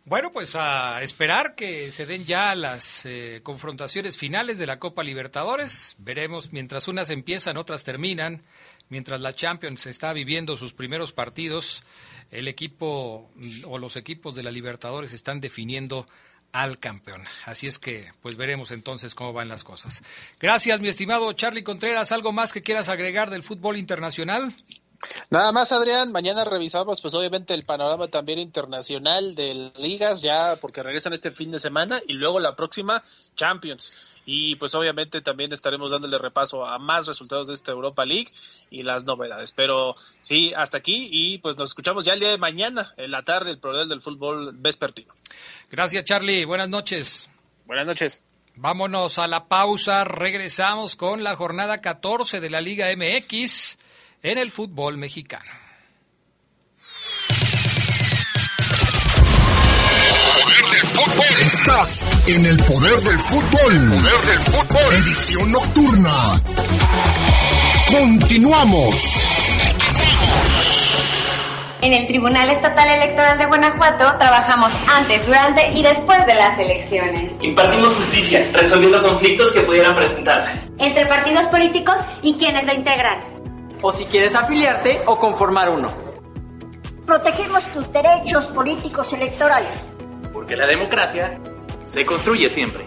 Bueno, 0.04 0.32
pues 0.32 0.56
a 0.56 1.02
esperar 1.04 1.54
que 1.54 1.92
se 1.92 2.08
den 2.08 2.26
ya 2.26 2.56
las 2.56 3.06
eh, 3.06 3.42
confrontaciones 3.44 4.18
finales 4.18 4.58
de 4.58 4.66
la 4.66 4.80
Copa 4.80 5.04
Libertadores. 5.04 5.96
Veremos, 6.00 6.52
mientras 6.52 6.88
unas 6.88 7.12
empiezan, 7.12 7.56
otras 7.58 7.84
terminan. 7.84 8.42
Mientras 8.90 9.22
la 9.22 9.34
Champions 9.34 9.86
está 9.86 10.12
viviendo 10.12 10.58
sus 10.58 10.74
primeros 10.74 11.14
partidos, 11.14 11.84
el 12.32 12.48
equipo 12.48 13.30
mm, 13.36 13.66
o 13.68 13.78
los 13.78 13.96
equipos 13.96 14.34
de 14.34 14.44
la 14.44 14.50
Libertadores 14.50 15.14
están 15.14 15.40
definiendo 15.40 16.08
al 16.52 16.80
campeón. 16.80 17.24
Así 17.46 17.68
es 17.68 17.78
que, 17.78 18.04
pues 18.24 18.38
veremos 18.38 18.72
entonces 18.72 19.14
cómo 19.14 19.34
van 19.34 19.50
las 19.50 19.64
cosas. 19.64 20.02
Gracias, 20.40 20.80
mi 20.82 20.88
estimado 20.88 21.32
Charlie 21.34 21.64
Contreras. 21.64 22.12
¿Algo 22.12 22.32
más 22.32 22.52
que 22.52 22.64
quieras 22.64 22.90
agregar 22.90 23.30
del 23.30 23.44
fútbol 23.44 23.78
internacional? 23.78 24.52
Nada 25.30 25.52
más, 25.52 25.72
Adrián, 25.72 26.12
mañana 26.12 26.44
revisamos 26.44 27.02
pues 27.02 27.14
obviamente 27.14 27.54
el 27.54 27.64
panorama 27.64 28.08
también 28.08 28.40
internacional 28.40 29.36
de 29.36 29.56
las 29.56 29.80
ligas, 29.80 30.22
ya 30.22 30.58
porque 30.60 30.84
regresan 30.84 31.14
este 31.14 31.32
fin 31.32 31.52
de 31.52 31.60
semana 31.60 32.00
y 32.08 32.14
luego 32.14 32.40
la 32.40 32.56
próxima 32.56 33.04
Champions. 33.36 33.94
Y 34.26 34.56
pues 34.58 34.76
obviamente 34.76 35.22
también 35.22 35.52
estaremos 35.52 35.92
dándole 35.92 36.18
repaso 36.18 36.66
a 36.66 36.78
más 36.80 37.08
resultados 37.08 37.48
de 37.48 37.54
esta 37.54 37.72
Europa 37.72 38.06
League 38.06 38.32
y 38.70 38.84
las 38.84 39.06
novedades. 39.06 39.52
Pero 39.52 39.96
sí, 40.22 40.54
hasta 40.56 40.78
aquí 40.78 41.10
y 41.12 41.38
pues 41.40 41.58
nos 41.58 41.70
escuchamos 41.70 42.06
ya 42.06 42.14
el 42.14 42.20
día 42.20 42.30
de 42.30 42.38
mañana, 42.38 42.94
en 42.98 43.12
la 43.12 43.24
tarde, 43.24 43.52
el 43.52 43.60
programa 43.60 43.90
del 43.90 44.02
fútbol 44.02 44.52
vespertino. 44.54 45.14
Gracias, 45.72 46.04
Charlie. 46.04 46.46
Buenas 46.46 46.70
noches. 46.70 47.30
Buenas 47.66 47.86
noches. 47.88 48.22
Vámonos 48.56 49.18
a 49.18 49.28
la 49.28 49.46
pausa. 49.46 50.04
Regresamos 50.04 50.96
con 50.96 51.24
la 51.24 51.36
jornada 51.36 51.80
14 51.82 52.42
de 52.42 52.50
la 52.50 52.62
Liga 52.62 52.88
MX 52.96 53.78
en 54.24 54.38
el 54.38 54.52
fútbol 54.52 54.98
mexicano. 54.98 55.52
Poder 60.42 60.66
del 60.66 60.88
fútbol. 60.88 61.42
Estás 61.42 62.28
en 62.28 62.46
el 62.46 62.58
poder 62.58 63.00
del 63.00 63.20
fútbol. 63.20 63.90
Poder 63.90 64.22
del 64.22 64.40
fútbol. 64.40 64.94
Edición 64.94 65.52
nocturna. 65.52 66.42
Continuamos. 67.90 69.18
En 71.82 71.94
el 71.94 72.06
Tribunal 72.06 72.48
Estatal 72.52 72.90
Electoral 72.90 73.40
de 73.40 73.48
Guanajuato 73.48 74.16
trabajamos 74.20 74.72
antes, 74.88 75.26
durante 75.26 75.72
y 75.72 75.82
después 75.82 76.24
de 76.28 76.36
las 76.36 76.60
elecciones. 76.60 77.32
Impartimos 77.42 77.96
justicia, 77.96 78.48
resolviendo 78.54 79.02
conflictos 79.02 79.52
que 79.52 79.62
pudieran 79.62 79.96
presentarse. 79.96 80.62
Entre 80.78 81.08
partidos 81.08 81.48
políticos 81.48 81.96
y 82.22 82.38
quienes 82.38 82.68
lo 82.68 82.74
integran. 82.74 83.41
O 83.82 83.92
si 83.92 84.06
quieres 84.06 84.36
afiliarte 84.36 85.02
o 85.08 85.18
conformar 85.18 85.70
uno. 85.70 85.88
Protegemos 87.06 87.64
tus 87.74 87.92
derechos 87.92 88.46
políticos 88.48 89.12
electorales. 89.14 89.90
Porque 90.32 90.56
la 90.56 90.68
democracia 90.68 91.40
se 91.84 92.06
construye 92.06 92.50
siempre. 92.50 92.86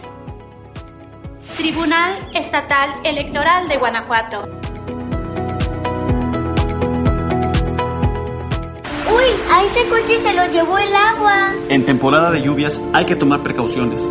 Tribunal 1.56 2.30
Estatal 2.34 2.90
Electoral 3.04 3.68
de 3.68 3.76
Guanajuato. 3.76 4.48
Uy, 9.12 9.24
a 9.50 9.64
ese 9.64 9.88
coche 9.88 10.18
se 10.18 10.32
lo 10.32 10.46
llevó 10.46 10.78
el 10.78 10.94
agua. 10.94 11.52
En 11.68 11.84
temporada 11.84 12.30
de 12.30 12.42
lluvias 12.42 12.80
hay 12.92 13.04
que 13.04 13.16
tomar 13.16 13.42
precauciones. 13.42 14.10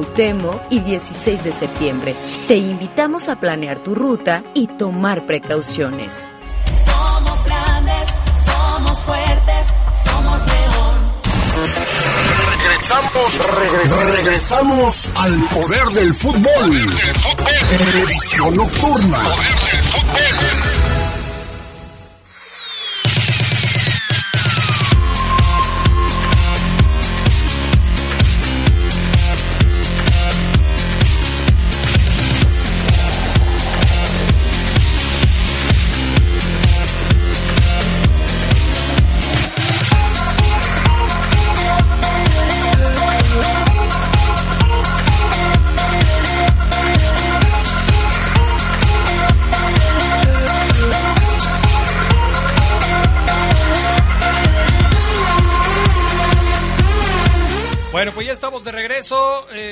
Cuauhtémoc 0.01 0.61
y 0.71 0.79
16 0.79 1.43
de 1.43 1.53
septiembre. 1.53 2.15
Te 2.47 2.57
invitamos 2.57 3.29
a 3.29 3.35
planear 3.35 3.79
tu 3.79 3.93
ruta 3.93 4.43
y 4.53 4.67
tomar 4.67 5.25
precauciones. 5.27 6.27
Somos 6.85 7.43
grandes, 7.45 8.09
somos 8.45 8.99
fuertes, 8.99 9.67
somos 10.03 10.41
león. 10.47 11.11
Regresamos, 12.51 13.39
regresamos 14.15 15.07
al 15.15 15.39
poder 15.49 15.83
del 15.89 16.13
fútbol. 16.13 16.75
Edición 18.07 18.55
nocturna. 18.55 19.19
Bueno, 20.11 20.70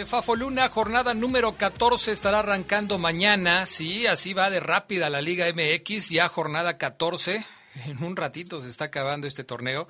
Fafo 0.09 0.35
Luna, 0.35 0.69
jornada 0.69 1.13
número 1.13 1.55
14 1.55 2.11
estará 2.11 2.39
arrancando 2.39 2.97
mañana. 2.97 3.67
Sí, 3.67 4.07
así 4.07 4.33
va 4.33 4.49
de 4.49 4.59
rápida 4.59 5.07
la 5.07 5.21
Liga 5.21 5.45
MX, 5.53 6.09
ya 6.09 6.27
jornada 6.27 6.79
14. 6.79 7.45
En 7.85 8.03
un 8.03 8.15
ratito 8.15 8.59
se 8.59 8.69
está 8.69 8.85
acabando 8.85 9.27
este 9.27 9.43
torneo. 9.43 9.87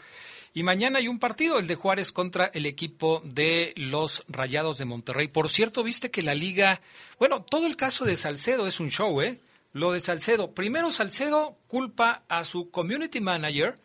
Y 0.53 0.63
mañana 0.63 0.99
hay 0.99 1.07
un 1.07 1.19
partido, 1.19 1.57
el 1.57 1.67
de 1.67 1.75
Juárez 1.75 2.11
contra 2.11 2.47
el 2.47 2.65
equipo 2.65 3.21
de 3.23 3.71
los 3.77 4.25
Rayados 4.27 4.77
de 4.77 4.83
Monterrey. 4.83 5.29
Por 5.29 5.49
cierto, 5.49 5.83
viste 5.83 6.11
que 6.11 6.21
la 6.21 6.35
liga, 6.35 6.81
bueno, 7.17 7.41
todo 7.41 7.65
el 7.65 7.77
caso 7.77 8.03
de 8.03 8.17
Salcedo 8.17 8.67
es 8.67 8.81
un 8.81 8.89
show, 8.89 9.21
¿eh? 9.21 9.39
Lo 9.71 9.93
de 9.93 10.01
Salcedo. 10.01 10.51
Primero 10.51 10.91
Salcedo 10.91 11.55
culpa 11.69 12.23
a 12.27 12.43
su 12.43 12.71
community 12.71 13.21
manager 13.21 13.75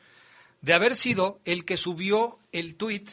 de 0.63 0.75
haber 0.75 0.97
sido 0.97 1.39
el 1.45 1.65
que 1.65 1.77
subió 1.77 2.41
el 2.51 2.75
tweet 2.75 3.05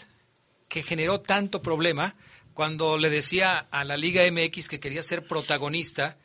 que 0.67 0.81
generó 0.81 1.21
tanto 1.21 1.61
problema 1.61 2.15
cuando 2.53 2.97
le 2.97 3.09
decía 3.09 3.67
a 3.71 3.83
la 3.83 3.97
Liga 3.97 4.23
MX 4.29 4.67
que 4.67 4.79
quería 4.79 5.03
ser 5.03 5.25
protagonista 5.25 6.17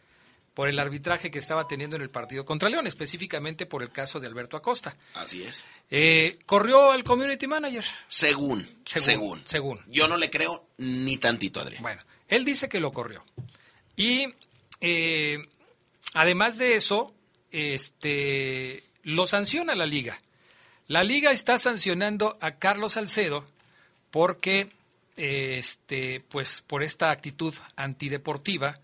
por 0.54 0.68
el 0.68 0.78
arbitraje 0.78 1.30
que 1.30 1.38
estaba 1.38 1.68
teniendo 1.68 1.96
en 1.96 2.02
el 2.02 2.08
partido 2.08 2.44
contra 2.46 2.70
León, 2.70 2.86
específicamente 2.86 3.66
por 3.66 3.82
el 3.82 3.90
caso 3.90 4.20
de 4.20 4.26
Alberto 4.26 4.56
Acosta. 4.56 4.96
Así 5.14 5.42
es. 5.42 5.66
Eh, 5.90 6.38
corrió 6.46 6.92
al 6.92 7.04
community 7.04 7.46
manager. 7.46 7.84
Según, 8.08 8.66
Según, 8.84 9.04
según. 9.06 9.42
según. 9.44 9.80
Yo 9.88 10.08
no 10.08 10.16
le 10.16 10.30
creo 10.30 10.66
ni 10.78 11.18
tantito, 11.18 11.60
Adrián. 11.60 11.82
Bueno, 11.82 12.02
él 12.28 12.46
dice 12.46 12.70
que 12.70 12.80
lo 12.80 12.90
corrió. 12.90 13.22
Y 13.96 14.32
eh, 14.80 15.46
además 16.14 16.56
de 16.56 16.76
eso, 16.76 17.12
este, 17.50 18.82
lo 19.02 19.26
sanciona 19.26 19.74
la 19.74 19.84
liga. 19.86 20.18
La 20.88 21.04
liga 21.04 21.32
está 21.32 21.58
sancionando 21.58 22.38
a 22.40 22.52
Carlos 22.52 22.94
Salcedo 22.94 23.44
porque, 24.10 24.68
este, 25.16 26.24
pues, 26.28 26.62
por 26.62 26.82
esta 26.82 27.10
actitud 27.10 27.54
antideportiva 27.76 28.78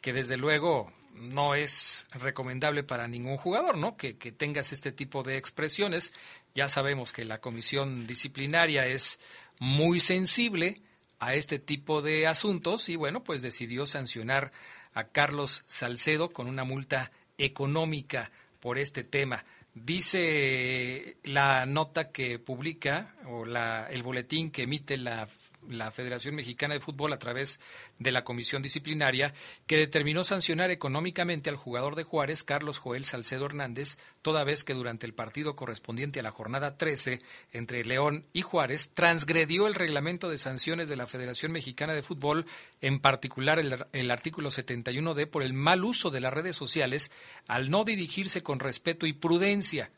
que 0.00 0.12
desde 0.12 0.36
luego 0.36 0.92
no 1.14 1.54
es 1.54 2.06
recomendable 2.12 2.84
para 2.84 3.08
ningún 3.08 3.36
jugador, 3.36 3.76
¿no? 3.76 3.96
Que, 3.96 4.16
que 4.16 4.32
tengas 4.32 4.72
este 4.72 4.92
tipo 4.92 5.22
de 5.22 5.36
expresiones. 5.36 6.12
Ya 6.54 6.68
sabemos 6.68 7.12
que 7.12 7.24
la 7.24 7.40
comisión 7.40 8.06
disciplinaria 8.06 8.86
es 8.86 9.18
muy 9.58 10.00
sensible 10.00 10.80
a 11.18 11.34
este 11.34 11.58
tipo 11.58 12.02
de 12.02 12.26
asuntos 12.26 12.88
y 12.88 12.96
bueno, 12.96 13.24
pues 13.24 13.42
decidió 13.42 13.86
sancionar 13.86 14.52
a 14.94 15.04
Carlos 15.04 15.64
Salcedo 15.66 16.30
con 16.30 16.46
una 16.48 16.64
multa 16.64 17.10
económica 17.36 18.30
por 18.60 18.78
este 18.78 19.02
tema 19.04 19.44
Dice 19.84 21.16
la 21.24 21.66
nota 21.66 22.10
que 22.10 22.38
publica 22.38 23.14
o 23.26 23.44
la, 23.44 23.86
el 23.90 24.02
boletín 24.02 24.50
que 24.50 24.62
emite 24.62 24.96
la 24.96 25.28
la 25.68 25.90
Federación 25.90 26.34
Mexicana 26.34 26.74
de 26.74 26.80
Fútbol 26.80 27.12
a 27.12 27.18
través 27.18 27.60
de 27.98 28.12
la 28.12 28.24
comisión 28.24 28.62
disciplinaria 28.62 29.34
que 29.66 29.76
determinó 29.76 30.24
sancionar 30.24 30.70
económicamente 30.70 31.50
al 31.50 31.56
jugador 31.56 31.96
de 31.96 32.04
Juárez, 32.04 32.44
Carlos 32.44 32.78
Joel 32.78 33.04
Salcedo 33.04 33.46
Hernández, 33.46 33.98
toda 34.22 34.44
vez 34.44 34.64
que 34.64 34.74
durante 34.74 35.06
el 35.06 35.14
partido 35.14 35.56
correspondiente 35.56 36.20
a 36.20 36.22
la 36.22 36.30
jornada 36.30 36.76
13 36.76 37.20
entre 37.52 37.84
León 37.84 38.24
y 38.32 38.42
Juárez 38.42 38.90
transgredió 38.94 39.66
el 39.66 39.74
reglamento 39.74 40.30
de 40.30 40.38
sanciones 40.38 40.88
de 40.88 40.96
la 40.96 41.06
Federación 41.06 41.52
Mexicana 41.52 41.94
de 41.94 42.02
Fútbol, 42.02 42.46
en 42.80 43.00
particular 43.00 43.58
el, 43.58 43.84
el 43.92 44.10
artículo 44.10 44.50
71D 44.50 45.28
por 45.28 45.42
el 45.42 45.52
mal 45.52 45.84
uso 45.84 46.10
de 46.10 46.20
las 46.20 46.32
redes 46.32 46.56
sociales 46.56 47.10
al 47.46 47.70
no 47.70 47.84
dirigirse 47.84 48.42
con 48.42 48.60
respeto 48.60 49.06
y 49.06 49.12
prudencia 49.12 49.90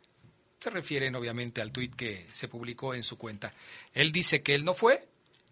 se 0.61 0.69
refieren 0.69 1.15
obviamente 1.15 1.63
al 1.63 1.73
tuit 1.73 1.95
que 1.95 2.27
se 2.31 2.47
publicó 2.47 2.95
en 2.95 3.03
su 3.03 3.17
cuenta. 3.17 3.55
Él 3.95 4.13
dice 4.13 4.43
que 4.43 4.55
él 4.55 4.63
no 4.63 4.75
fue, 4.75 5.01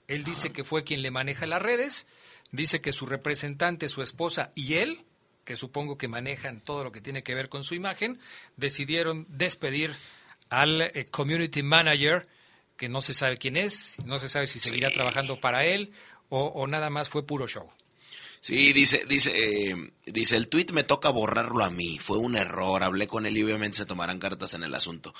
él 0.08 0.24
dice 0.24 0.50
que 0.50 0.64
fue 0.64 0.84
quien 0.84 1.02
le 1.02 1.10
maneja 1.10 1.46
las 1.46 1.62
redes, 1.62 2.06
dice 2.50 2.80
que 2.80 2.92
su 2.92 3.06
representante, 3.06 3.88
su 3.88 4.02
esposa 4.02 4.50
y 4.54 4.74
él, 4.74 5.04
que 5.44 5.54
supongo 5.54 5.96
que 5.96 6.08
manejan 6.08 6.60
todo 6.60 6.82
lo 6.82 6.92
que 6.92 7.00
tiene 7.00 7.22
que 7.22 7.34
ver 7.34 7.48
con 7.48 7.62
su 7.62 7.74
imagen, 7.74 8.18
decidieron 8.56 9.26
despedir 9.28 9.94
al 10.48 10.80
eh, 10.80 11.06
community 11.10 11.62
manager, 11.62 12.26
que 12.76 12.88
no 12.88 13.00
se 13.00 13.12
sabe 13.12 13.36
quién 13.36 13.56
es, 13.56 13.96
no 14.04 14.18
se 14.18 14.28
sabe 14.28 14.46
si 14.46 14.58
seguirá 14.58 14.90
trabajando 14.90 15.40
para 15.40 15.64
él 15.64 15.92
o, 16.30 16.66
nada 16.66 16.90
más 16.90 17.08
fue 17.08 17.26
puro 17.26 17.46
show. 17.46 17.66
Sí, 18.40 18.72
dice, 18.72 19.04
dice, 19.08 19.32
eh, 19.34 19.92
dice, 20.06 20.36
el 20.36 20.48
tweet 20.48 20.66
me 20.72 20.84
toca 20.84 21.10
borrarlo 21.10 21.64
a 21.64 21.70
mí, 21.70 21.98
fue 21.98 22.18
un 22.18 22.36
error, 22.36 22.84
hablé 22.84 23.08
con 23.08 23.26
él 23.26 23.36
y 23.36 23.42
obviamente 23.42 23.78
se 23.78 23.86
tomarán 23.86 24.20
cartas 24.20 24.54
en 24.54 24.62
el 24.62 24.74
asunto. 24.74 25.12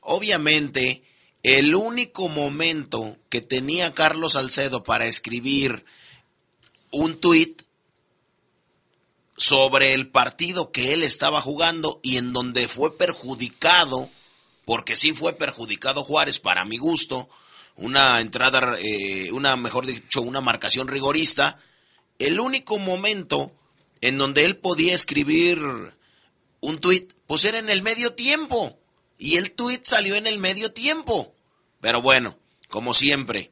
Obviamente, 0.00 1.02
el 1.42 1.74
único 1.74 2.28
momento 2.28 3.16
que 3.28 3.40
tenía 3.40 3.94
Carlos 3.94 4.32
Salcedo 4.32 4.82
para 4.82 5.06
escribir 5.06 5.84
un 6.90 7.20
tuit 7.20 7.62
sobre 9.36 9.94
el 9.94 10.08
partido 10.08 10.72
que 10.72 10.92
él 10.94 11.04
estaba 11.04 11.40
jugando 11.40 12.00
y 12.02 12.16
en 12.16 12.32
donde 12.32 12.66
fue 12.66 12.98
perjudicado, 12.98 14.10
porque 14.64 14.96
sí 14.96 15.12
fue 15.12 15.32
perjudicado 15.32 16.02
Juárez 16.02 16.40
para 16.40 16.64
mi 16.64 16.76
gusto, 16.76 17.28
una 17.76 18.20
entrada, 18.20 18.76
eh, 18.80 19.30
una 19.30 19.54
mejor 19.56 19.86
dicho, 19.86 20.20
una 20.20 20.40
marcación 20.40 20.88
rigorista, 20.88 21.60
el 22.18 22.40
único 22.40 22.78
momento 22.78 23.52
en 24.00 24.18
donde 24.18 24.44
él 24.44 24.56
podía 24.56 24.94
escribir 24.94 25.60
un 26.60 26.78
tuit, 26.78 27.12
pues 27.28 27.44
era 27.44 27.58
en 27.58 27.70
el 27.70 27.82
medio 27.82 28.14
tiempo. 28.14 28.76
Y 29.18 29.36
el 29.36 29.52
tweet 29.52 29.80
salió 29.82 30.14
en 30.14 30.26
el 30.26 30.38
medio 30.38 30.72
tiempo. 30.72 31.34
Pero 31.80 32.00
bueno, 32.00 32.38
como 32.68 32.94
siempre. 32.94 33.50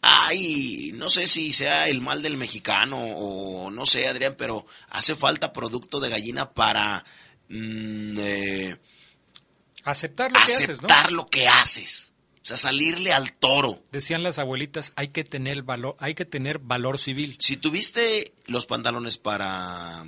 Ay, 0.00 0.90
no 0.94 1.08
sé 1.10 1.28
si 1.28 1.52
sea 1.52 1.88
el 1.88 2.00
mal 2.00 2.22
del 2.22 2.36
mexicano 2.36 2.98
o 2.98 3.70
no 3.70 3.86
sé, 3.86 4.08
Adrián, 4.08 4.34
pero 4.36 4.66
hace 4.88 5.14
falta 5.14 5.52
producto 5.52 6.00
de 6.00 6.08
gallina 6.08 6.52
para 6.52 7.04
mm, 7.48 8.18
eh, 8.18 8.76
aceptar 9.84 10.32
lo 10.32 10.40
que 10.40 10.52
haces, 10.52 10.82
¿no? 10.82 11.10
lo 11.10 11.28
que 11.28 11.46
haces. 11.46 12.12
O 12.42 12.44
sea, 12.44 12.56
salirle 12.56 13.12
al 13.12 13.32
toro. 13.34 13.84
Decían 13.92 14.24
las 14.24 14.40
abuelitas, 14.40 14.92
hay 14.96 15.08
que 15.08 15.22
tener 15.22 15.62
valor, 15.62 15.96
hay 16.00 16.14
que 16.14 16.24
tener 16.24 16.58
valor 16.58 16.98
civil. 16.98 17.36
Si 17.38 17.56
tuviste 17.56 18.32
los 18.46 18.66
pantalones 18.66 19.16
para 19.16 20.04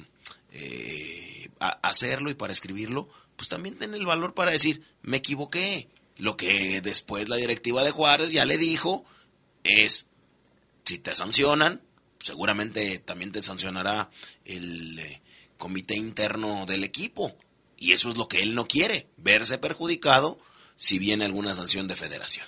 eh, 0.51 1.49
hacerlo 1.61 2.31
y 2.31 2.35
para 2.35 2.53
escribirlo, 2.53 3.09
pues 3.37 3.49
también 3.49 3.77
ten 3.77 3.95
el 3.95 4.07
valor 4.07 4.35
para 4.35 4.53
decir, 4.53 4.83
me 5.03 5.19
equivoqué. 5.19 5.89
Lo 6.17 6.37
que 6.37 6.81
después 6.81 7.29
la 7.29 7.37
directiva 7.37 7.83
de 7.83 7.91
Juárez 7.91 8.31
ya 8.31 8.45
le 8.45 8.57
dijo 8.57 9.05
es, 9.65 10.07
si 10.85 10.99
te 10.99 11.15
sancionan, 11.15 11.83
seguramente 12.21 12.99
también 13.01 13.33
te 13.33 13.43
sancionará 13.43 14.11
el 14.45 14.99
eh, 14.99 15.23
comité 15.59 15.97
interno 15.97 16.67
del 16.67 16.85
equipo. 16.85 17.37
Y 17.77 17.93
eso 17.93 18.09
es 18.11 18.17
lo 18.17 18.29
que 18.29 18.43
él 18.43 18.55
no 18.55 18.69
quiere, 18.69 19.09
verse 19.17 19.59
perjudicado 19.59 20.39
si 20.77 20.99
viene 20.99 21.25
alguna 21.25 21.55
sanción 21.55 21.89
de 21.89 21.97
federación. 21.97 22.47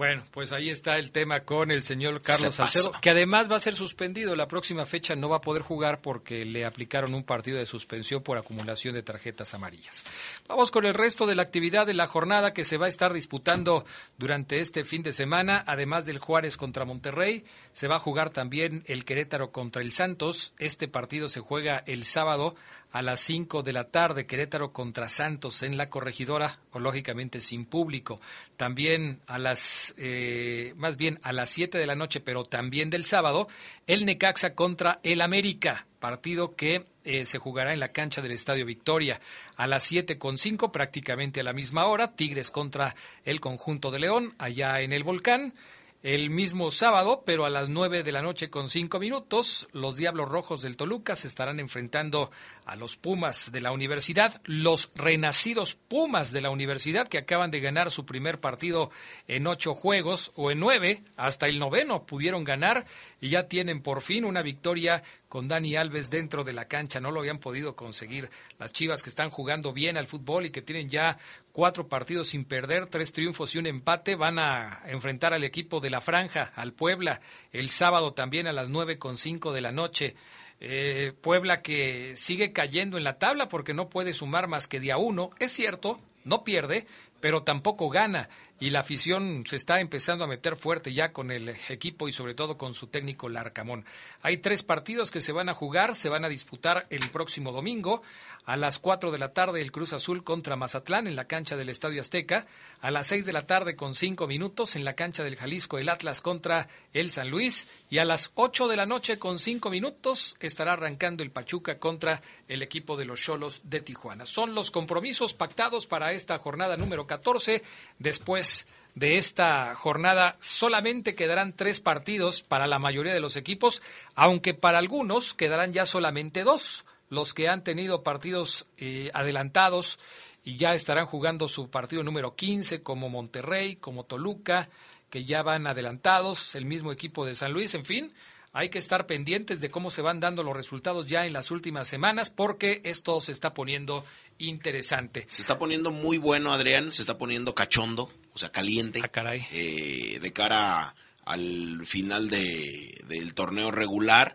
Bueno, 0.00 0.22
pues 0.30 0.52
ahí 0.52 0.70
está 0.70 0.98
el 0.98 1.12
tema 1.12 1.40
con 1.40 1.70
el 1.70 1.82
señor 1.82 2.22
Carlos 2.22 2.54
Salcedo, 2.54 2.90
que 3.02 3.10
además 3.10 3.50
va 3.50 3.56
a 3.56 3.60
ser 3.60 3.74
suspendido. 3.74 4.34
La 4.34 4.48
próxima 4.48 4.86
fecha 4.86 5.14
no 5.14 5.28
va 5.28 5.36
a 5.36 5.40
poder 5.42 5.60
jugar 5.60 6.00
porque 6.00 6.46
le 6.46 6.64
aplicaron 6.64 7.12
un 7.12 7.22
partido 7.22 7.58
de 7.58 7.66
suspensión 7.66 8.22
por 8.22 8.38
acumulación 8.38 8.94
de 8.94 9.02
tarjetas 9.02 9.52
amarillas. 9.52 10.06
Vamos 10.48 10.70
con 10.70 10.86
el 10.86 10.94
resto 10.94 11.26
de 11.26 11.34
la 11.34 11.42
actividad 11.42 11.86
de 11.86 11.92
la 11.92 12.06
jornada 12.06 12.54
que 12.54 12.64
se 12.64 12.78
va 12.78 12.86
a 12.86 12.88
estar 12.88 13.12
disputando 13.12 13.84
durante 14.16 14.60
este 14.60 14.84
fin 14.84 15.02
de 15.02 15.12
semana. 15.12 15.62
Además 15.66 16.06
del 16.06 16.18
Juárez 16.18 16.56
contra 16.56 16.86
Monterrey, 16.86 17.44
se 17.74 17.86
va 17.86 17.96
a 17.96 18.00
jugar 18.00 18.30
también 18.30 18.82
el 18.86 19.04
Querétaro 19.04 19.52
contra 19.52 19.82
el 19.82 19.92
Santos. 19.92 20.54
Este 20.58 20.88
partido 20.88 21.28
se 21.28 21.40
juega 21.40 21.84
el 21.86 22.04
sábado 22.04 22.56
a 22.92 23.02
las 23.02 23.20
5 23.20 23.62
de 23.62 23.72
la 23.72 23.84
tarde, 23.84 24.26
Querétaro 24.26 24.72
contra 24.72 25.08
Santos 25.08 25.62
en 25.62 25.76
la 25.76 25.88
corregidora, 25.88 26.58
o 26.72 26.80
lógicamente 26.80 27.40
sin 27.40 27.64
público. 27.64 28.20
También 28.56 29.20
a 29.26 29.38
las, 29.38 29.94
eh, 29.96 30.74
más 30.76 30.96
bien 30.96 31.18
a 31.22 31.32
las 31.32 31.50
7 31.50 31.78
de 31.78 31.86
la 31.86 31.94
noche, 31.94 32.20
pero 32.20 32.44
también 32.44 32.90
del 32.90 33.04
sábado, 33.04 33.48
el 33.86 34.06
Necaxa 34.06 34.54
contra 34.54 35.00
el 35.02 35.20
América, 35.20 35.86
partido 36.00 36.56
que 36.56 36.84
eh, 37.04 37.24
se 37.24 37.38
jugará 37.38 37.72
en 37.72 37.80
la 37.80 37.88
cancha 37.88 38.22
del 38.22 38.32
Estadio 38.32 38.66
Victoria. 38.66 39.20
A 39.56 39.66
las 39.66 39.84
7 39.84 40.18
con 40.18 40.38
5, 40.38 40.72
prácticamente 40.72 41.40
a 41.40 41.44
la 41.44 41.52
misma 41.52 41.86
hora, 41.86 42.16
Tigres 42.16 42.50
contra 42.50 42.94
el 43.24 43.40
conjunto 43.40 43.90
de 43.90 44.00
León, 44.00 44.34
allá 44.38 44.80
en 44.80 44.92
el 44.92 45.04
Volcán. 45.04 45.52
El 46.02 46.30
mismo 46.30 46.70
sábado, 46.70 47.24
pero 47.26 47.44
a 47.44 47.50
las 47.50 47.68
nueve 47.68 48.02
de 48.02 48.10
la 48.10 48.22
noche 48.22 48.48
con 48.48 48.70
cinco 48.70 48.98
minutos, 48.98 49.68
los 49.72 49.96
Diablos 49.96 50.30
Rojos 50.30 50.62
del 50.62 50.78
Toluca 50.78 51.14
se 51.14 51.28
estarán 51.28 51.60
enfrentando 51.60 52.30
a 52.64 52.74
los 52.74 52.96
Pumas 52.96 53.52
de 53.52 53.60
la 53.60 53.70
Universidad, 53.70 54.40
los 54.46 54.88
renacidos 54.94 55.74
Pumas 55.74 56.32
de 56.32 56.40
la 56.40 56.48
Universidad 56.48 57.06
que 57.06 57.18
acaban 57.18 57.50
de 57.50 57.60
ganar 57.60 57.90
su 57.90 58.06
primer 58.06 58.40
partido 58.40 58.90
en 59.28 59.46
ocho 59.46 59.74
juegos 59.74 60.32
o 60.36 60.50
en 60.50 60.58
nueve, 60.58 61.04
hasta 61.18 61.48
el 61.48 61.58
noveno 61.58 62.06
pudieron 62.06 62.44
ganar 62.44 62.86
y 63.20 63.28
ya 63.28 63.46
tienen 63.46 63.82
por 63.82 64.00
fin 64.00 64.24
una 64.24 64.40
victoria 64.40 65.02
con 65.30 65.46
Dani 65.46 65.76
Alves 65.76 66.10
dentro 66.10 66.42
de 66.42 66.52
la 66.52 66.66
cancha. 66.66 67.00
No 67.00 67.12
lo 67.12 67.20
habían 67.20 67.38
podido 67.38 67.76
conseguir. 67.76 68.28
Las 68.58 68.72
Chivas 68.72 69.04
que 69.04 69.08
están 69.08 69.30
jugando 69.30 69.72
bien 69.72 69.96
al 69.96 70.08
fútbol 70.08 70.44
y 70.44 70.50
que 70.50 70.60
tienen 70.60 70.88
ya 70.88 71.18
cuatro 71.52 71.88
partidos 71.88 72.28
sin 72.30 72.44
perder, 72.44 72.88
tres 72.88 73.12
triunfos 73.12 73.54
y 73.54 73.58
un 73.58 73.68
empate, 73.68 74.16
van 74.16 74.40
a 74.40 74.82
enfrentar 74.86 75.32
al 75.32 75.44
equipo 75.44 75.78
de 75.78 75.88
la 75.88 76.00
Franja, 76.00 76.52
al 76.56 76.72
Puebla, 76.72 77.20
el 77.52 77.70
sábado 77.70 78.12
también 78.12 78.48
a 78.48 78.52
las 78.52 78.70
nueve 78.70 78.98
con 78.98 79.16
cinco 79.16 79.52
de 79.52 79.60
la 79.60 79.70
noche. 79.70 80.16
Eh, 80.58 81.12
Puebla 81.20 81.62
que 81.62 82.12
sigue 82.16 82.52
cayendo 82.52 82.98
en 82.98 83.04
la 83.04 83.18
tabla 83.18 83.48
porque 83.48 83.72
no 83.72 83.88
puede 83.88 84.12
sumar 84.12 84.48
más 84.48 84.66
que 84.66 84.80
día 84.80 84.98
uno. 84.98 85.30
Es 85.38 85.52
cierto, 85.52 85.96
no 86.24 86.42
pierde, 86.42 86.88
pero 87.20 87.44
tampoco 87.44 87.88
gana 87.88 88.28
y 88.60 88.68
la 88.68 88.80
afición 88.80 89.44
se 89.46 89.56
está 89.56 89.80
empezando 89.80 90.22
a 90.22 90.28
meter 90.28 90.54
fuerte 90.54 90.92
ya 90.92 91.14
con 91.14 91.30
el 91.30 91.48
equipo 91.70 92.08
y 92.08 92.12
sobre 92.12 92.34
todo 92.34 92.58
con 92.58 92.74
su 92.74 92.88
técnico 92.88 93.30
Larcamón. 93.30 93.86
Hay 94.20 94.36
tres 94.36 94.62
partidos 94.62 95.10
que 95.10 95.22
se 95.22 95.32
van 95.32 95.48
a 95.48 95.54
jugar, 95.54 95.96
se 95.96 96.10
van 96.10 96.26
a 96.26 96.28
disputar 96.28 96.86
el 96.90 97.08
próximo 97.08 97.52
domingo. 97.52 98.02
A 98.44 98.56
las 98.56 98.78
cuatro 98.78 99.12
de 99.12 99.18
la 99.18 99.32
tarde 99.32 99.62
el 99.62 99.72
Cruz 99.72 99.92
Azul 99.92 100.24
contra 100.24 100.56
Mazatlán 100.56 101.06
en 101.06 101.16
la 101.16 101.26
cancha 101.26 101.56
del 101.56 101.70
Estadio 101.70 102.02
Azteca. 102.02 102.46
A 102.82 102.90
las 102.90 103.06
seis 103.06 103.24
de 103.24 103.32
la 103.32 103.46
tarde 103.46 103.76
con 103.76 103.94
cinco 103.94 104.26
minutos 104.26 104.76
en 104.76 104.84
la 104.84 104.94
cancha 104.94 105.22
del 105.22 105.36
Jalisco 105.36 105.78
el 105.78 105.88
Atlas 105.88 106.20
contra 106.20 106.68
el 106.92 107.10
San 107.10 107.30
Luis. 107.30 107.66
Y 107.88 107.98
a 107.98 108.04
las 108.04 108.32
ocho 108.34 108.68
de 108.68 108.76
la 108.76 108.86
noche 108.86 109.18
con 109.18 109.38
cinco 109.38 109.70
minutos 109.70 110.36
estará 110.40 110.74
arrancando 110.74 111.22
el 111.22 111.30
Pachuca 111.30 111.78
contra 111.78 112.20
el 112.48 112.62
equipo 112.62 112.96
de 112.96 113.06
los 113.06 113.22
Cholos 113.22 113.62
de 113.64 113.80
Tijuana. 113.80 114.26
Son 114.26 114.54
los 114.54 114.70
compromisos 114.70 115.32
pactados 115.32 115.86
para 115.86 116.12
esta 116.12 116.38
jornada 116.38 116.76
número 116.76 117.06
14. 117.06 117.62
Después 117.98 118.49
de 118.94 119.18
esta 119.18 119.74
jornada 119.74 120.36
solamente 120.40 121.14
quedarán 121.14 121.52
tres 121.54 121.80
partidos 121.80 122.42
para 122.42 122.66
la 122.66 122.78
mayoría 122.78 123.14
de 123.14 123.20
los 123.20 123.36
equipos, 123.36 123.82
aunque 124.14 124.54
para 124.54 124.78
algunos 124.78 125.34
quedarán 125.34 125.72
ya 125.72 125.86
solamente 125.86 126.44
dos. 126.44 126.84
Los 127.08 127.34
que 127.34 127.48
han 127.48 127.64
tenido 127.64 128.02
partidos 128.02 128.66
eh, 128.76 129.10
adelantados 129.14 129.98
y 130.44 130.56
ya 130.56 130.74
estarán 130.74 131.06
jugando 131.06 131.48
su 131.48 131.68
partido 131.68 132.02
número 132.02 132.36
15, 132.36 132.82
como 132.82 133.08
Monterrey, 133.08 133.76
como 133.76 134.04
Toluca, 134.04 134.68
que 135.10 135.24
ya 135.24 135.42
van 135.42 135.66
adelantados, 135.66 136.54
el 136.54 136.64
mismo 136.64 136.92
equipo 136.92 137.26
de 137.26 137.34
San 137.34 137.52
Luis, 137.52 137.74
en 137.74 137.84
fin, 137.84 138.12
hay 138.52 138.68
que 138.68 138.78
estar 138.78 139.06
pendientes 139.06 139.60
de 139.60 139.70
cómo 139.70 139.90
se 139.90 140.02
van 140.02 140.20
dando 140.20 140.42
los 140.42 140.56
resultados 140.56 141.06
ya 141.06 141.26
en 141.26 141.32
las 141.32 141.50
últimas 141.50 141.88
semanas 141.88 142.30
porque 142.30 142.80
esto 142.84 143.20
se 143.20 143.32
está 143.32 143.54
poniendo 143.54 144.04
interesante. 144.38 145.26
Se 145.30 145.42
está 145.42 145.58
poniendo 145.58 145.90
muy 145.90 146.18
bueno, 146.18 146.52
Adrián, 146.52 146.92
se 146.92 147.02
está 147.02 147.16
poniendo 147.18 147.54
cachondo, 147.54 148.12
o 148.32 148.38
sea, 148.38 148.50
caliente. 148.50 149.00
Ah, 149.04 149.08
caray. 149.08 149.46
Eh, 149.52 150.18
de 150.20 150.32
cara 150.32 150.94
al 151.24 151.86
final 151.86 152.28
de, 152.28 153.04
del 153.06 153.34
torneo 153.34 153.70
regular. 153.70 154.34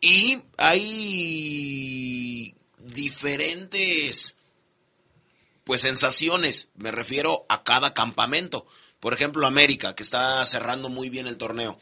Y 0.00 0.38
hay 0.58 1.34
diferentes 2.78 4.36
pues 5.64 5.80
sensaciones, 5.80 6.68
me 6.76 6.92
refiero 6.92 7.44
a 7.48 7.64
cada 7.64 7.92
campamento. 7.92 8.66
Por 9.00 9.14
ejemplo, 9.14 9.46
América, 9.46 9.96
que 9.96 10.02
está 10.02 10.44
cerrando 10.46 10.88
muy 10.88 11.08
bien 11.08 11.26
el 11.26 11.38
torneo. 11.38 11.78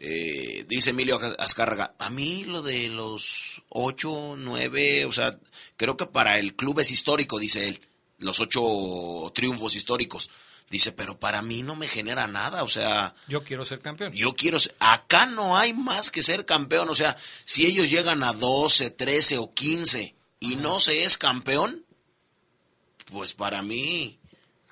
Eh, 0.00 0.64
dice 0.68 0.90
Emilio 0.90 1.18
Azcárraga, 1.38 1.94
a 1.98 2.08
mí 2.08 2.44
lo 2.44 2.62
de 2.62 2.88
los 2.88 3.60
ocho, 3.68 4.36
nueve, 4.38 5.04
o 5.04 5.10
sea, 5.10 5.36
creo 5.76 5.96
que 5.96 6.06
para 6.06 6.38
el 6.38 6.54
club 6.54 6.78
es 6.78 6.92
histórico, 6.92 7.40
dice 7.40 7.66
él, 7.66 7.80
los 8.18 8.38
ocho 8.38 9.32
triunfos 9.34 9.74
históricos. 9.74 10.30
Dice, 10.70 10.92
pero 10.92 11.18
para 11.18 11.40
mí 11.40 11.62
no 11.62 11.76
me 11.76 11.88
genera 11.88 12.26
nada, 12.26 12.62
o 12.62 12.68
sea... 12.68 13.14
Yo 13.26 13.42
quiero 13.42 13.64
ser 13.64 13.80
campeón. 13.80 14.12
Yo 14.12 14.36
quiero 14.36 14.60
ser... 14.60 14.76
Acá 14.80 15.24
no 15.24 15.56
hay 15.56 15.72
más 15.72 16.10
que 16.10 16.22
ser 16.22 16.44
campeón, 16.44 16.90
o 16.90 16.94
sea, 16.94 17.16
si 17.44 17.66
ellos 17.66 17.90
llegan 17.90 18.22
a 18.22 18.34
12, 18.34 18.90
13 18.90 19.38
o 19.38 19.52
15 19.52 20.14
y 20.40 20.56
no 20.56 20.78
se 20.78 21.04
es 21.04 21.16
campeón, 21.16 21.86
pues 23.06 23.32
para 23.32 23.62
mí 23.62 24.20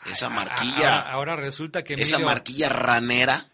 esa 0.04 0.28
marquilla... 0.28 1.00
Ahora, 1.00 1.34
resulta 1.34 1.82
que... 1.82 1.94
esa 1.94 2.18
marquilla 2.18 2.68
ranera... 2.68 3.50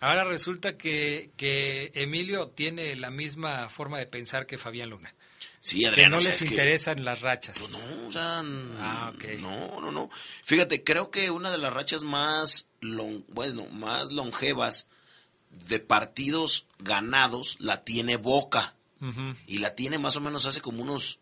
Ahora 0.00 0.24
resulta 0.24 0.76
que, 0.76 1.30
que 1.36 1.90
Emilio 1.94 2.48
tiene 2.48 2.94
la 2.96 3.10
misma 3.10 3.68
forma 3.68 3.98
de 3.98 4.06
pensar 4.06 4.46
que 4.46 4.58
Fabián 4.58 4.90
Luna. 4.90 5.14
Sí, 5.60 5.84
Adrián, 5.84 6.10
que 6.10 6.16
no 6.16 6.22
les 6.22 6.42
interesan 6.42 7.04
las 7.04 7.22
rachas. 7.22 7.58
Pues 7.58 7.70
no, 7.70 8.08
o 8.08 8.12
sea, 8.12 8.38
ah, 8.38 9.12
no, 9.40 9.80
no, 9.80 9.90
no. 9.90 10.10
Fíjate, 10.44 10.84
creo 10.84 11.10
que 11.10 11.30
una 11.30 11.50
de 11.50 11.58
las 11.58 11.72
rachas 11.72 12.02
más, 12.02 12.68
bueno, 12.80 13.66
más 13.72 14.12
longevas 14.12 14.86
de 15.50 15.80
partidos 15.80 16.68
ganados 16.78 17.56
la 17.58 17.82
tiene 17.82 18.16
Boca. 18.16 18.74
Y 19.46 19.58
la 19.58 19.74
tiene 19.74 19.98
más 19.98 20.16
o 20.16 20.20
menos 20.20 20.46
hace 20.46 20.60
como 20.60 20.82
unos 20.82 21.20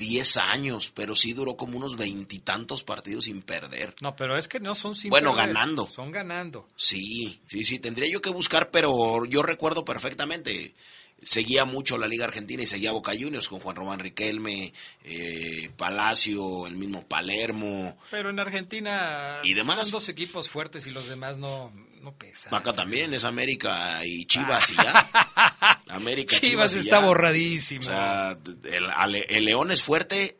10 0.00 0.38
años, 0.38 0.90
pero 0.94 1.14
sí 1.14 1.34
duró 1.34 1.56
como 1.58 1.76
unos 1.76 1.96
veintitantos 1.96 2.82
partidos 2.82 3.26
sin 3.26 3.42
perder. 3.42 3.94
No, 4.00 4.16
pero 4.16 4.38
es 4.38 4.48
que 4.48 4.58
no 4.58 4.74
son 4.74 4.96
sin 4.96 5.10
Bueno, 5.10 5.34
ganando. 5.34 5.86
Son 5.86 6.10
ganando. 6.10 6.66
Sí, 6.74 7.38
sí, 7.46 7.64
sí, 7.64 7.78
tendría 7.78 8.08
yo 8.08 8.22
que 8.22 8.30
buscar, 8.30 8.70
pero 8.70 9.26
yo 9.26 9.42
recuerdo 9.42 9.84
perfectamente 9.84 10.74
seguía 11.22 11.66
mucho 11.66 11.98
la 11.98 12.06
Liga 12.08 12.24
Argentina 12.24 12.62
y 12.62 12.66
seguía 12.66 12.92
Boca 12.92 13.12
Juniors 13.12 13.48
con 13.48 13.60
Juan 13.60 13.76
Román 13.76 13.98
Riquelme, 13.98 14.72
eh, 15.04 15.70
Palacio, 15.76 16.66
el 16.66 16.76
mismo 16.76 17.06
Palermo. 17.06 17.98
Pero 18.10 18.30
en 18.30 18.40
Argentina 18.40 19.40
¿Y 19.44 19.52
demás? 19.52 19.76
son 19.76 19.90
dos 19.90 20.08
equipos 20.08 20.48
fuertes 20.48 20.86
y 20.86 20.90
los 20.90 21.08
demás 21.08 21.36
no, 21.36 21.70
no 22.00 22.12
pesan. 22.12 22.54
Acá 22.54 22.72
también 22.72 23.14
es 23.14 23.24
América 23.24 24.04
y 24.04 24.24
Chivas 24.26 24.70
y 24.70 24.76
ya. 24.76 25.80
América, 25.88 26.36
Chivas, 26.36 26.74
está 26.74 27.00
borradísimo. 27.00 27.82
O 27.82 27.84
sea, 27.84 28.38
el, 28.64 29.24
el 29.28 29.44
León 29.44 29.70
es 29.70 29.82
fuerte 29.82 30.38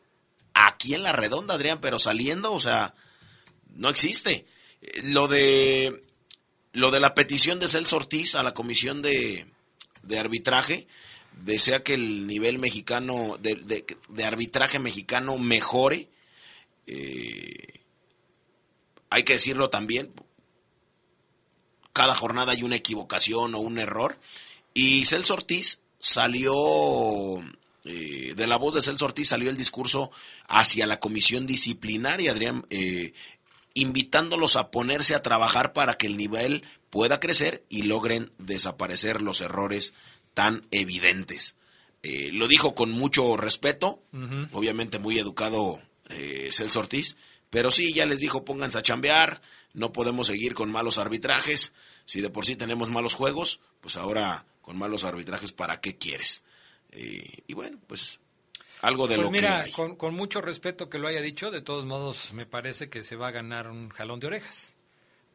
aquí 0.53 0.93
en 0.93 1.03
la 1.03 1.11
redonda, 1.11 1.55
Adrián, 1.55 1.79
pero 1.79 1.99
saliendo, 1.99 2.51
o 2.53 2.59
sea, 2.59 2.93
no 3.75 3.89
existe. 3.89 4.45
Lo 5.03 5.27
de 5.27 6.01
lo 6.73 6.91
de 6.91 6.99
la 6.99 7.13
petición 7.15 7.59
de 7.59 7.67
Celso 7.67 7.97
Ortiz 7.97 8.35
a 8.35 8.43
la 8.43 8.53
comisión 8.53 9.01
de, 9.01 9.45
de 10.03 10.19
arbitraje, 10.19 10.87
desea 11.43 11.83
que 11.83 11.93
el 11.93 12.27
nivel 12.27 12.59
mexicano, 12.59 13.37
de, 13.39 13.55
de, 14.09 14.23
arbitraje 14.23 14.79
mexicano 14.79 15.37
mejore. 15.37 16.09
Eh, 16.87 17.81
hay 19.09 19.23
que 19.23 19.33
decirlo 19.33 19.69
también, 19.69 20.09
cada 21.93 22.15
jornada 22.15 22.53
hay 22.53 22.63
una 22.63 22.75
equivocación 22.75 23.55
o 23.55 23.59
un 23.59 23.79
error. 23.79 24.17
Y 24.73 25.05
Celso 25.05 25.33
Ortiz 25.33 25.81
salió, 25.99 26.53
eh, 27.85 28.33
de 28.35 28.47
la 28.47 28.57
voz 28.57 28.75
de 28.75 28.81
Celso 28.81 29.05
Ortiz 29.05 29.29
salió 29.29 29.49
el 29.49 29.57
discurso 29.57 30.11
hacia 30.47 30.87
la 30.87 30.99
comisión 30.99 31.45
disciplinaria, 31.45 32.31
Adrián, 32.31 32.65
eh, 32.69 33.13
invitándolos 33.73 34.55
a 34.55 34.71
ponerse 34.71 35.15
a 35.15 35.21
trabajar 35.21 35.73
para 35.73 35.95
que 35.95 36.07
el 36.07 36.17
nivel 36.17 36.63
pueda 36.89 37.19
crecer 37.19 37.63
y 37.69 37.83
logren 37.83 38.31
desaparecer 38.37 39.21
los 39.21 39.41
errores 39.41 39.93
tan 40.33 40.67
evidentes. 40.71 41.55
Eh, 42.03 42.31
lo 42.33 42.47
dijo 42.47 42.73
con 42.73 42.91
mucho 42.91 43.37
respeto, 43.37 44.01
obviamente 44.53 44.97
muy 44.97 45.19
educado 45.19 45.79
eh, 46.09 46.49
Celso 46.51 46.79
Ortiz, 46.79 47.15
pero 47.49 47.69
sí, 47.69 47.93
ya 47.93 48.05
les 48.05 48.19
dijo 48.19 48.43
pónganse 48.43 48.79
a 48.79 48.81
chambear, 48.81 49.41
no 49.73 49.93
podemos 49.93 50.27
seguir 50.27 50.53
con 50.53 50.71
malos 50.71 50.97
arbitrajes, 50.97 51.73
si 52.05 52.21
de 52.21 52.29
por 52.29 52.45
sí 52.45 52.55
tenemos 52.55 52.89
malos 52.89 53.13
juegos, 53.13 53.59
pues 53.79 53.97
ahora 53.97 54.45
con 54.61 54.77
malos 54.77 55.03
arbitrajes, 55.03 55.51
¿para 55.51 55.81
qué 55.81 55.97
quieres? 55.97 56.43
Eh, 56.91 57.43
y 57.47 57.53
bueno, 57.53 57.79
pues 57.87 58.19
algo 58.81 59.07
de 59.07 59.15
pues 59.15 59.25
lo 59.25 59.31
mira, 59.31 59.63
que 59.63 59.71
Con, 59.71 59.95
con 59.95 60.13
mucho 60.13 60.41
respeto 60.41 60.89
que 60.89 60.99
lo 60.99 61.07
haya 61.07 61.21
dicho, 61.21 61.51
de 61.51 61.61
todos 61.61 61.85
modos 61.85 62.33
me 62.33 62.45
parece 62.45 62.89
que 62.89 63.03
se 63.03 63.15
va 63.15 63.29
a 63.29 63.31
ganar 63.31 63.69
un 63.69 63.89
jalón 63.89 64.19
de 64.19 64.27
orejas 64.27 64.75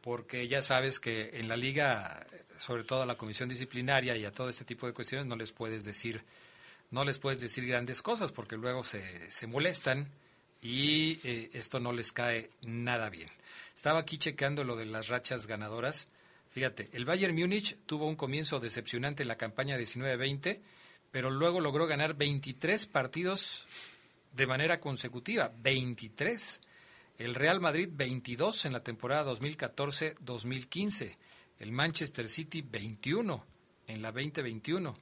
porque 0.07 0.47
ya 0.47 0.61
sabes 0.61 1.01
que 1.01 1.31
en 1.33 1.49
la 1.49 1.57
liga, 1.57 2.25
sobre 2.59 2.85
todo 2.85 3.01
a 3.01 3.05
la 3.05 3.17
comisión 3.17 3.49
disciplinaria 3.49 4.15
y 4.15 4.23
a 4.23 4.31
todo 4.31 4.49
este 4.49 4.63
tipo 4.63 4.87
de 4.87 4.93
cuestiones, 4.93 5.27
no 5.27 5.35
les 5.35 5.51
puedes 5.51 5.83
decir, 5.83 6.23
no 6.91 7.03
les 7.03 7.19
puedes 7.19 7.41
decir 7.41 7.67
grandes 7.67 8.01
cosas 8.01 8.31
porque 8.31 8.55
luego 8.55 8.85
se, 8.85 9.29
se 9.29 9.47
molestan 9.47 10.07
y 10.61 11.19
eh, 11.25 11.49
esto 11.51 11.81
no 11.81 11.91
les 11.91 12.13
cae 12.13 12.49
nada 12.61 13.09
bien. 13.09 13.27
Estaba 13.77 13.99
aquí 13.99 14.17
checando 14.17 14.63
lo 14.63 14.75
de 14.75 14.87
las 14.87 15.09
rachas 15.09 15.45
ganadoras. 15.45 16.07
Fíjate, 16.49 16.89
el 16.93 17.05
Bayern 17.05 17.35
Múnich 17.35 17.77
tuvo 17.85 18.07
un 18.07 18.15
comienzo 18.15 18.59
decepcionante 18.59 19.21
en 19.21 19.27
la 19.27 19.37
campaña 19.37 19.77
19-20, 19.77 20.59
pero 21.11 21.29
luego 21.29 21.61
logró 21.61 21.85
ganar 21.85 22.15
23 22.15 22.87
partidos 22.87 23.67
de 24.33 24.47
manera 24.47 24.79
consecutiva. 24.79 25.53
23. 25.59 26.59
El 27.19 27.35
Real 27.35 27.59
Madrid 27.59 27.87
22 27.91 28.65
en 28.65 28.73
la 28.73 28.83
temporada 28.83 29.31
2014-2015. 29.31 31.11
El 31.59 31.71
Manchester 31.71 32.27
City 32.27 32.63
21 32.63 33.45
en 33.85 34.01
la 34.01 34.11
2021. 34.11 34.89
O 34.89 34.97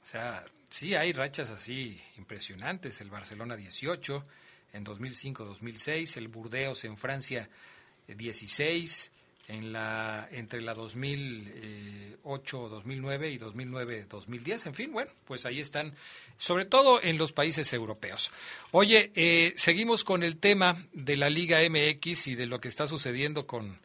sea, 0.00 0.46
sí 0.70 0.94
hay 0.94 1.12
rachas 1.12 1.50
así 1.50 2.00
impresionantes. 2.16 3.02
El 3.02 3.10
Barcelona 3.10 3.54
18 3.54 4.24
en 4.72 4.86
2005-2006. 4.86 6.16
El 6.16 6.28
Burdeos 6.28 6.86
en 6.86 6.96
Francia 6.96 7.50
16 8.08 9.12
en 9.48 9.72
la 9.72 10.28
entre 10.32 10.62
la 10.62 10.74
2008 10.74 12.68
2009 12.68 13.30
y 13.30 13.38
2009 13.38 14.06
2010 14.08 14.66
en 14.66 14.74
fin 14.74 14.92
bueno 14.92 15.10
pues 15.26 15.44
ahí 15.44 15.60
están 15.60 15.92
sobre 16.38 16.64
todo 16.64 17.02
en 17.02 17.18
los 17.18 17.32
países 17.32 17.72
europeos. 17.72 18.30
Oye 18.70 19.12
eh, 19.14 19.52
seguimos 19.56 20.04
con 20.04 20.22
el 20.22 20.38
tema 20.38 20.76
de 20.92 21.16
la 21.16 21.30
Liga 21.30 21.58
MX 21.68 22.28
y 22.28 22.34
de 22.34 22.46
lo 22.46 22.60
que 22.60 22.68
está 22.68 22.86
sucediendo 22.86 23.46
con 23.46 23.78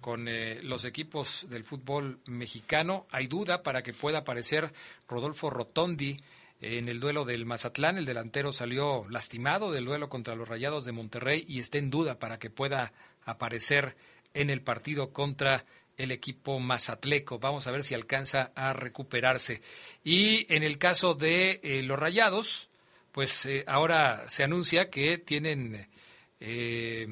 con 0.00 0.28
eh, 0.28 0.60
los 0.62 0.84
equipos 0.84 1.46
del 1.50 1.64
fútbol 1.64 2.20
mexicano. 2.26 3.06
Hay 3.10 3.26
duda 3.26 3.62
para 3.62 3.82
que 3.82 3.92
pueda 3.92 4.18
aparecer 4.18 4.72
Rodolfo 5.08 5.50
Rotondi 5.50 6.16
en 6.60 6.88
el 6.88 7.00
duelo 7.00 7.24
del 7.24 7.44
Mazatlán, 7.44 7.98
el 7.98 8.06
delantero 8.06 8.50
salió 8.50 9.04
lastimado 9.10 9.72
del 9.72 9.84
duelo 9.84 10.08
contra 10.08 10.34
los 10.34 10.48
Rayados 10.48 10.86
de 10.86 10.92
Monterrey 10.92 11.44
y 11.46 11.60
está 11.60 11.76
en 11.76 11.90
duda 11.90 12.18
para 12.18 12.38
que 12.38 12.48
pueda 12.48 12.92
aparecer 13.26 13.96
en 14.32 14.48
el 14.48 14.62
partido 14.62 15.12
contra 15.12 15.62
el 15.98 16.10
equipo 16.12 16.58
mazatleco. 16.60 17.38
Vamos 17.38 17.66
a 17.66 17.70
ver 17.70 17.82
si 17.82 17.94
alcanza 17.94 18.52
a 18.54 18.72
recuperarse. 18.72 19.60
Y 20.04 20.52
en 20.54 20.62
el 20.62 20.78
caso 20.78 21.14
de 21.14 21.60
eh, 21.62 21.82
los 21.82 21.98
Rayados, 21.98 22.70
pues 23.12 23.46
eh, 23.46 23.64
ahora 23.66 24.24
se 24.28 24.44
anuncia 24.44 24.90
que 24.90 25.18
tienen 25.18 25.88
eh, 26.40 27.08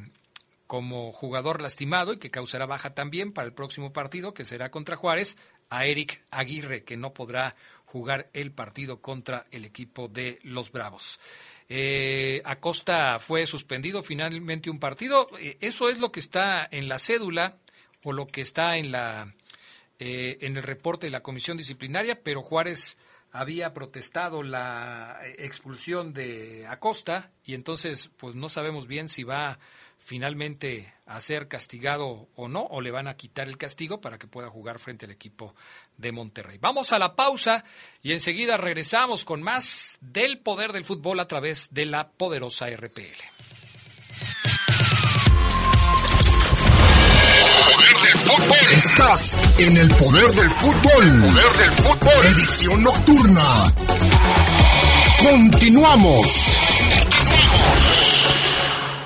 como 0.66 1.12
jugador 1.12 1.62
lastimado 1.62 2.12
y 2.12 2.18
que 2.18 2.30
causará 2.30 2.66
baja 2.66 2.94
también 2.94 3.32
para 3.32 3.46
el 3.46 3.54
próximo 3.54 3.92
partido, 3.92 4.34
que 4.34 4.44
será 4.44 4.70
contra 4.70 4.96
Juárez, 4.96 5.36
a 5.70 5.86
Eric 5.86 6.20
Aguirre, 6.30 6.84
que 6.84 6.96
no 6.96 7.14
podrá 7.14 7.54
jugar 7.86 8.28
el 8.32 8.52
partido 8.52 9.00
contra 9.00 9.46
el 9.50 9.64
equipo 9.64 10.08
de 10.08 10.40
los 10.42 10.72
Bravos. 10.72 11.20
Eh, 11.68 12.42
Acosta 12.44 13.18
fue 13.18 13.46
suspendido 13.46 14.02
finalmente 14.02 14.70
un 14.70 14.78
partido. 14.78 15.28
Eh, 15.38 15.56
eso 15.60 15.88
es 15.88 15.98
lo 15.98 16.12
que 16.12 16.20
está 16.20 16.66
en 16.70 16.88
la 16.88 16.98
cédula 16.98 17.58
o 18.02 18.12
lo 18.12 18.26
que 18.26 18.42
está 18.42 18.76
en 18.76 18.92
la 18.92 19.34
eh, 19.98 20.38
en 20.40 20.56
el 20.56 20.62
reporte 20.62 21.06
de 21.06 21.12
la 21.12 21.22
comisión 21.22 21.56
disciplinaria, 21.56 22.20
pero 22.22 22.42
Juárez 22.42 22.98
había 23.30 23.72
protestado 23.72 24.42
la 24.42 25.20
expulsión 25.38 26.12
de 26.12 26.66
Acosta 26.68 27.30
y 27.44 27.54
entonces 27.54 28.10
pues 28.16 28.34
no 28.34 28.48
sabemos 28.48 28.86
bien 28.86 29.08
si 29.08 29.24
va 29.24 29.58
finalmente 29.98 30.92
a 31.06 31.20
ser 31.20 31.48
castigado 31.48 32.28
o 32.34 32.48
no, 32.48 32.62
o 32.62 32.80
le 32.80 32.90
van 32.90 33.08
a 33.08 33.16
quitar 33.16 33.48
el 33.48 33.58
castigo 33.58 34.00
para 34.00 34.18
que 34.18 34.26
pueda 34.26 34.48
jugar 34.48 34.78
frente 34.78 35.06
al 35.06 35.12
equipo 35.12 35.54
de 35.96 36.12
Monterrey. 36.12 36.58
Vamos 36.58 36.92
a 36.92 36.98
la 36.98 37.14
pausa 37.14 37.64
y 38.02 38.12
enseguida 38.12 38.56
regresamos 38.56 39.24
con 39.24 39.42
más 39.42 39.98
del 40.00 40.38
poder 40.38 40.72
del 40.72 40.84
fútbol 40.84 41.20
a 41.20 41.28
través 41.28 41.68
de 41.72 41.86
la 41.86 42.08
poderosa 42.08 42.68
RPL. 42.70 43.22
Poder 47.74 47.96
del 47.96 48.18
fútbol. 48.18 48.72
Estás 48.72 49.58
en 49.58 49.76
el 49.76 49.88
poder 49.88 50.30
del 50.32 50.50
fútbol. 50.50 51.20
Poder 51.20 51.52
del 51.52 51.72
fútbol. 51.72 52.26
Edición 52.26 52.82
nocturna. 52.82 53.74
Continuamos. 55.18 56.63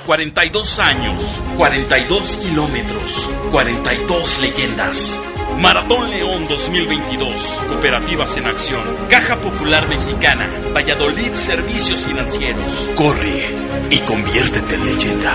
42 0.09 0.79
años, 0.79 1.39
42 1.59 2.39
kilómetros, 2.39 3.31
42 3.51 4.41
leyendas. 4.41 5.21
Maratón 5.59 6.09
León 6.09 6.49
2022. 6.49 7.61
Cooperativas 7.69 8.35
en 8.39 8.47
acción. 8.47 8.81
Caja 9.11 9.39
Popular 9.39 9.87
Mexicana. 9.87 10.49
Valladolid 10.75 11.35
Servicios 11.35 12.01
Financieros. 12.01 12.89
Corre 12.97 13.55
y 13.91 13.99
conviértete 13.99 14.77
en 14.77 14.87
leyenda. 14.87 15.33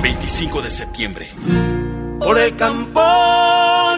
25 0.00 0.62
de 0.62 0.70
septiembre. 0.70 1.30
Por 2.20 2.38
el 2.38 2.54
campo 2.54 3.02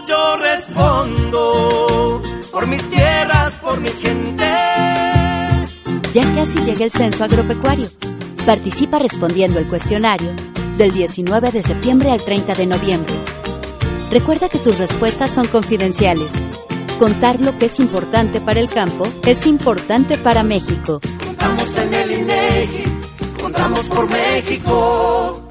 yo 0.07 0.37
respondo. 0.37 2.19
Por 2.51 2.65
mis 2.65 2.89
tierras, 2.89 3.57
por 3.57 3.79
mi 3.79 3.89
gente. 3.89 4.70
Ya 6.13 6.23
casi 6.35 6.57
llega 6.65 6.83
el 6.83 6.91
censo 6.91 7.23
agropecuario. 7.23 7.87
Participa 8.45 8.99
respondiendo 8.99 9.59
el 9.59 9.67
cuestionario 9.67 10.31
del 10.77 10.91
19 10.91 11.51
de 11.51 11.63
septiembre 11.63 12.11
al 12.11 12.21
30 12.21 12.53
de 12.53 12.65
noviembre. 12.65 13.13
Recuerda 14.09 14.49
que 14.49 14.57
tus 14.57 14.77
respuestas 14.77 15.31
son 15.31 15.47
confidenciales. 15.47 16.33
Contar 16.99 17.39
lo 17.39 17.57
que 17.57 17.67
es 17.67 17.79
importante 17.79 18.41
para 18.41 18.59
el 18.59 18.69
campo 18.69 19.05
es 19.25 19.45
importante 19.45 20.17
para 20.17 20.43
México. 20.43 20.99
Contamos 21.25 21.77
en 21.77 21.93
el 21.93 22.11
INEGI, 22.11 22.83
contamos 23.41 23.87
por 23.87 24.09
México. 24.09 25.40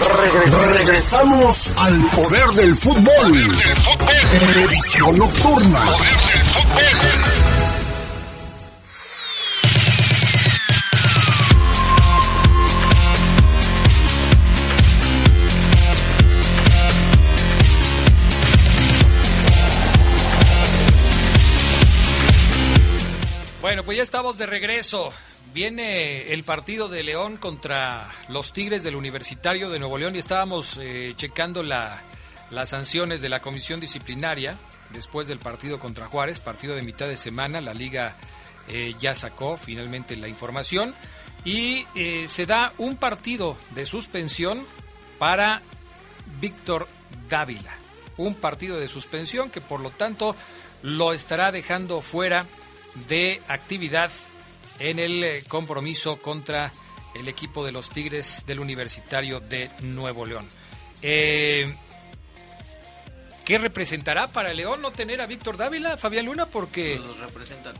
Regresamos, 0.00 0.76
regresamos 0.76 1.70
al 1.76 2.10
poder 2.10 2.46
del 2.48 2.74
fútbol. 2.74 3.56
Edición 4.56 5.18
nocturna. 5.18 5.80
Bueno, 23.60 23.84
pues 23.84 23.96
ya 23.96 24.02
estamos 24.02 24.38
de 24.38 24.46
regreso. 24.46 25.12
Viene 25.54 26.32
el 26.32 26.42
partido 26.42 26.88
de 26.88 27.04
León 27.04 27.36
contra 27.36 28.10
los 28.28 28.52
Tigres 28.52 28.82
del 28.82 28.96
Universitario 28.96 29.70
de 29.70 29.78
Nuevo 29.78 29.98
León 29.98 30.16
y 30.16 30.18
estábamos 30.18 30.80
eh, 30.82 31.14
checando 31.16 31.62
la, 31.62 32.02
las 32.50 32.70
sanciones 32.70 33.22
de 33.22 33.28
la 33.28 33.40
comisión 33.40 33.78
disciplinaria 33.78 34.56
después 34.90 35.28
del 35.28 35.38
partido 35.38 35.78
contra 35.78 36.08
Juárez, 36.08 36.40
partido 36.40 36.74
de 36.74 36.82
mitad 36.82 37.06
de 37.06 37.14
semana. 37.14 37.60
La 37.60 37.72
liga 37.72 38.16
eh, 38.66 38.94
ya 38.98 39.14
sacó 39.14 39.56
finalmente 39.56 40.16
la 40.16 40.26
información 40.26 40.92
y 41.44 41.86
eh, 41.94 42.24
se 42.26 42.46
da 42.46 42.72
un 42.76 42.96
partido 42.96 43.56
de 43.76 43.86
suspensión 43.86 44.66
para 45.20 45.62
Víctor 46.40 46.88
Dávila. 47.28 47.76
Un 48.16 48.34
partido 48.34 48.80
de 48.80 48.88
suspensión 48.88 49.50
que 49.50 49.60
por 49.60 49.78
lo 49.78 49.90
tanto 49.90 50.34
lo 50.82 51.12
estará 51.12 51.52
dejando 51.52 52.02
fuera 52.02 52.44
de 53.06 53.40
actividad 53.46 54.10
en 54.78 54.98
el 54.98 55.24
eh, 55.24 55.44
compromiso 55.48 56.20
contra 56.20 56.72
el 57.14 57.28
equipo 57.28 57.64
de 57.64 57.72
los 57.72 57.90
Tigres 57.90 58.44
del 58.46 58.60
Universitario 58.60 59.40
de 59.40 59.70
Nuevo 59.82 60.26
León. 60.26 60.46
Eh, 61.02 61.74
¿Qué 63.44 63.58
representará 63.58 64.28
para 64.28 64.52
León 64.54 64.80
no 64.80 64.90
tener 64.90 65.20
a 65.20 65.26
Víctor 65.26 65.56
Dávila, 65.56 65.96
Fabián 65.96 66.24
Luna? 66.24 66.46
Porque... 66.46 66.98
Pues 67.02 67.18
representa 67.18 67.74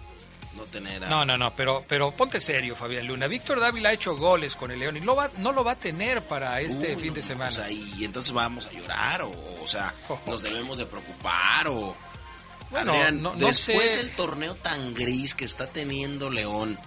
no 0.56 0.64
tener 0.64 1.02
a... 1.04 1.08
No, 1.08 1.24
no, 1.24 1.38
no, 1.38 1.56
pero, 1.56 1.84
pero 1.88 2.10
ponte 2.10 2.38
serio, 2.38 2.76
Fabián 2.76 3.06
Luna. 3.06 3.26
Víctor 3.26 3.60
Dávila 3.60 3.88
ha 3.88 3.92
hecho 3.92 4.16
goles 4.16 4.56
con 4.56 4.70
el 4.70 4.78
León 4.78 4.98
y 4.98 5.00
lo 5.00 5.16
va, 5.16 5.30
no 5.38 5.52
lo 5.52 5.64
va 5.64 5.72
a 5.72 5.76
tener 5.76 6.22
para 6.22 6.60
este 6.60 6.94
Uy, 6.94 7.02
fin 7.02 7.14
de 7.14 7.22
semana. 7.22 7.50
O 7.50 7.52
sea, 7.52 7.70
y 7.70 8.04
entonces 8.04 8.32
vamos 8.32 8.66
a 8.66 8.72
llorar 8.72 9.22
o, 9.22 9.30
o 9.30 9.66
sea, 9.66 9.94
nos 10.26 10.42
debemos 10.42 10.78
de 10.78 10.86
preocupar 10.86 11.68
o... 11.68 11.96
Bueno, 12.70 12.92
Adrián, 12.92 13.22
no- 13.22 13.34
no 13.34 13.46
después 13.46 13.82
sé. 13.90 13.96
del 13.98 14.12
torneo 14.16 14.54
tan 14.56 14.94
gris 14.94 15.34
que 15.34 15.44
está 15.44 15.66
teniendo 15.68 16.30
León, 16.30 16.78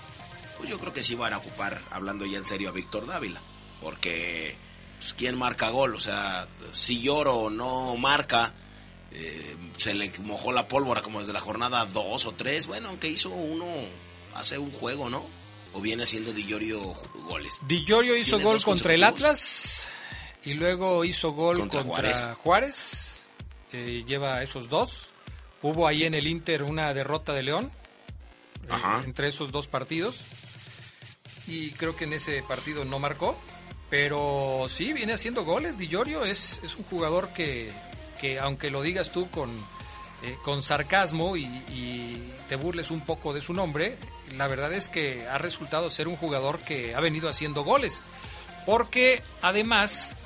pues 0.57 0.69
yo 0.69 0.79
creo 0.79 0.93
que 0.93 1.03
sí 1.03 1.15
van 1.15 1.33
a 1.33 1.37
ocupar, 1.37 1.79
hablando 1.91 2.25
ya 2.25 2.37
en 2.37 2.45
serio, 2.45 2.69
a 2.69 2.71
Víctor 2.73 3.05
Dávila. 3.07 3.41
Porque, 3.81 4.57
pues, 4.99 5.13
¿quién 5.13 5.37
marca 5.37 5.69
gol? 5.69 5.95
O 5.95 5.99
sea, 5.99 6.47
si 6.73 6.99
lloro 7.01 7.49
no 7.49 7.95
marca, 7.95 8.53
eh, 9.11 9.55
se 9.77 9.93
le 9.93 10.11
mojó 10.19 10.51
la 10.51 10.67
pólvora 10.67 11.01
como 11.01 11.19
desde 11.19 11.31
la 11.33 11.39
jornada 11.39 11.85
2 11.85 12.25
o 12.25 12.31
3. 12.33 12.67
Bueno, 12.67 12.89
aunque 12.89 13.07
hizo 13.07 13.29
uno 13.29 13.65
hace 14.35 14.57
un 14.57 14.71
juego, 14.71 15.09
¿no? 15.09 15.23
O 15.73 15.81
viene 15.81 16.03
haciendo 16.03 16.33
Di 16.33 16.45
Llorio 16.45 16.81
goles. 17.27 17.59
Di 17.67 17.85
Llorio 17.85 18.17
hizo 18.17 18.39
gol 18.39 18.61
contra 18.63 18.93
el. 18.93 19.03
Atlas 19.03 19.87
y 20.43 20.53
luego 20.55 21.05
hizo 21.05 21.31
gol 21.33 21.59
Contra 21.59 21.81
contra, 21.83 21.95
Juárez. 22.15 22.29
Juárez. 22.41 23.25
Eh, 23.73 24.03
lleva 24.07 24.41
esos 24.41 24.69
dos. 24.69 25.13
Hubo 25.61 25.87
ahí 25.87 26.03
en 26.03 26.13
el 26.13 26.27
Inter 26.27 26.63
una 26.63 26.93
derrota 26.93 27.33
de 27.33 27.43
León 27.43 27.71
eh, 28.69 29.03
entre 29.05 29.27
esos 29.27 29.51
dos 29.51 29.67
partidos. 29.67 30.25
Y 31.47 31.71
creo 31.71 31.95
que 31.95 32.05
en 32.05 32.13
ese 32.13 32.43
partido 32.43 32.85
no 32.85 32.99
marcó. 32.99 33.37
Pero 33.89 34.65
sí, 34.67 34.91
viene 34.93 35.13
haciendo 35.13 35.45
goles. 35.45 35.77
Di 35.77 35.87
Llorio 35.87 36.25
es, 36.25 36.59
es 36.63 36.75
un 36.75 36.83
jugador 36.85 37.29
que, 37.29 37.71
que, 38.19 38.39
aunque 38.39 38.69
lo 38.69 38.81
digas 38.81 39.11
tú 39.11 39.29
con, 39.29 39.49
eh, 40.23 40.37
con 40.43 40.61
sarcasmo 40.61 41.37
y, 41.37 41.45
y 41.45 42.33
te 42.49 42.57
burles 42.57 42.91
un 42.91 43.01
poco 43.01 43.33
de 43.33 43.41
su 43.41 43.53
nombre, 43.53 43.97
la 44.35 44.47
verdad 44.47 44.73
es 44.73 44.89
que 44.89 45.25
ha 45.27 45.37
resultado 45.37 45.89
ser 45.89 46.07
un 46.07 46.17
jugador 46.17 46.59
que 46.59 46.95
ha 46.95 46.99
venido 46.99 47.29
haciendo 47.29 47.63
goles. 47.63 48.01
Porque 48.65 49.21
además, 49.41 50.17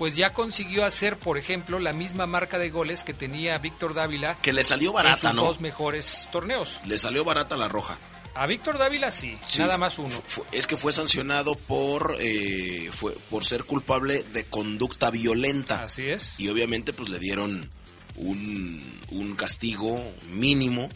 pues 0.00 0.16
ya 0.16 0.32
consiguió 0.32 0.86
hacer, 0.86 1.18
por 1.18 1.36
ejemplo, 1.36 1.78
la 1.78 1.92
misma 1.92 2.24
marca 2.24 2.56
de 2.58 2.70
goles 2.70 3.04
que 3.04 3.12
tenía 3.12 3.58
Víctor 3.58 3.92
Dávila 3.92 4.34
Que 4.40 4.54
le 4.54 4.64
salió 4.64 4.88
en 4.88 4.94
barata, 4.94 5.28
sus 5.28 5.34
¿no? 5.34 5.44
dos 5.44 5.60
mejores 5.60 6.26
torneos. 6.32 6.80
Le 6.86 6.98
salió 6.98 7.22
barata 7.22 7.54
la 7.58 7.68
roja. 7.68 7.98
A 8.34 8.46
Víctor 8.46 8.78
Dávila 8.78 9.10
sí, 9.10 9.36
Sí, 9.46 9.58
nada 9.58 9.76
más 9.76 9.98
uno. 9.98 10.08
es 10.52 10.66
que 10.66 10.78
fue 10.78 10.94
sancionado 10.94 11.54
por 11.54 12.16
eh, 12.18 12.88
fue 12.90 13.12
por 13.28 13.44
ser 13.44 13.64
culpable 13.64 14.22
de 14.32 14.44
conducta 14.46 15.10
violenta. 15.10 15.82
Así 15.84 16.08
es. 16.08 16.34
Y 16.38 16.48
obviamente 16.48 16.94
pues 16.94 17.10
le 17.10 17.18
dieron 17.18 17.70
un, 18.16 18.82
un 19.10 19.36
castigo 19.36 20.02
mínimo. 20.30 20.88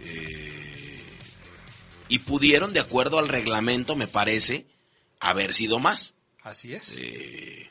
eh, 0.00 0.58
y 2.08 2.18
pudieron, 2.18 2.72
de 2.72 2.80
acuerdo 2.80 3.20
al 3.20 3.28
reglamento, 3.28 3.94
me 3.94 4.08
parece, 4.08 4.66
haber 5.20 5.54
sido 5.54 5.78
más. 5.78 6.14
Así 6.42 6.74
es. 6.74 6.92
Eh, 6.96 7.61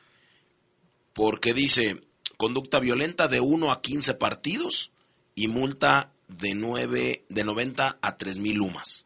porque 1.22 1.54
dice 1.54 2.02
conducta 2.36 2.80
violenta 2.80 3.28
de 3.28 3.42
1 3.42 3.72
a 3.72 3.80
15 3.84 4.16
partidos 4.16 4.90
y 5.36 5.50
multa 5.50 6.10
de 6.28 6.56
9 6.56 7.26
de 7.30 7.44
90 7.44 8.00
a 8.02 8.18
3 8.18 8.40
mil 8.40 8.56
lumas. 8.56 9.06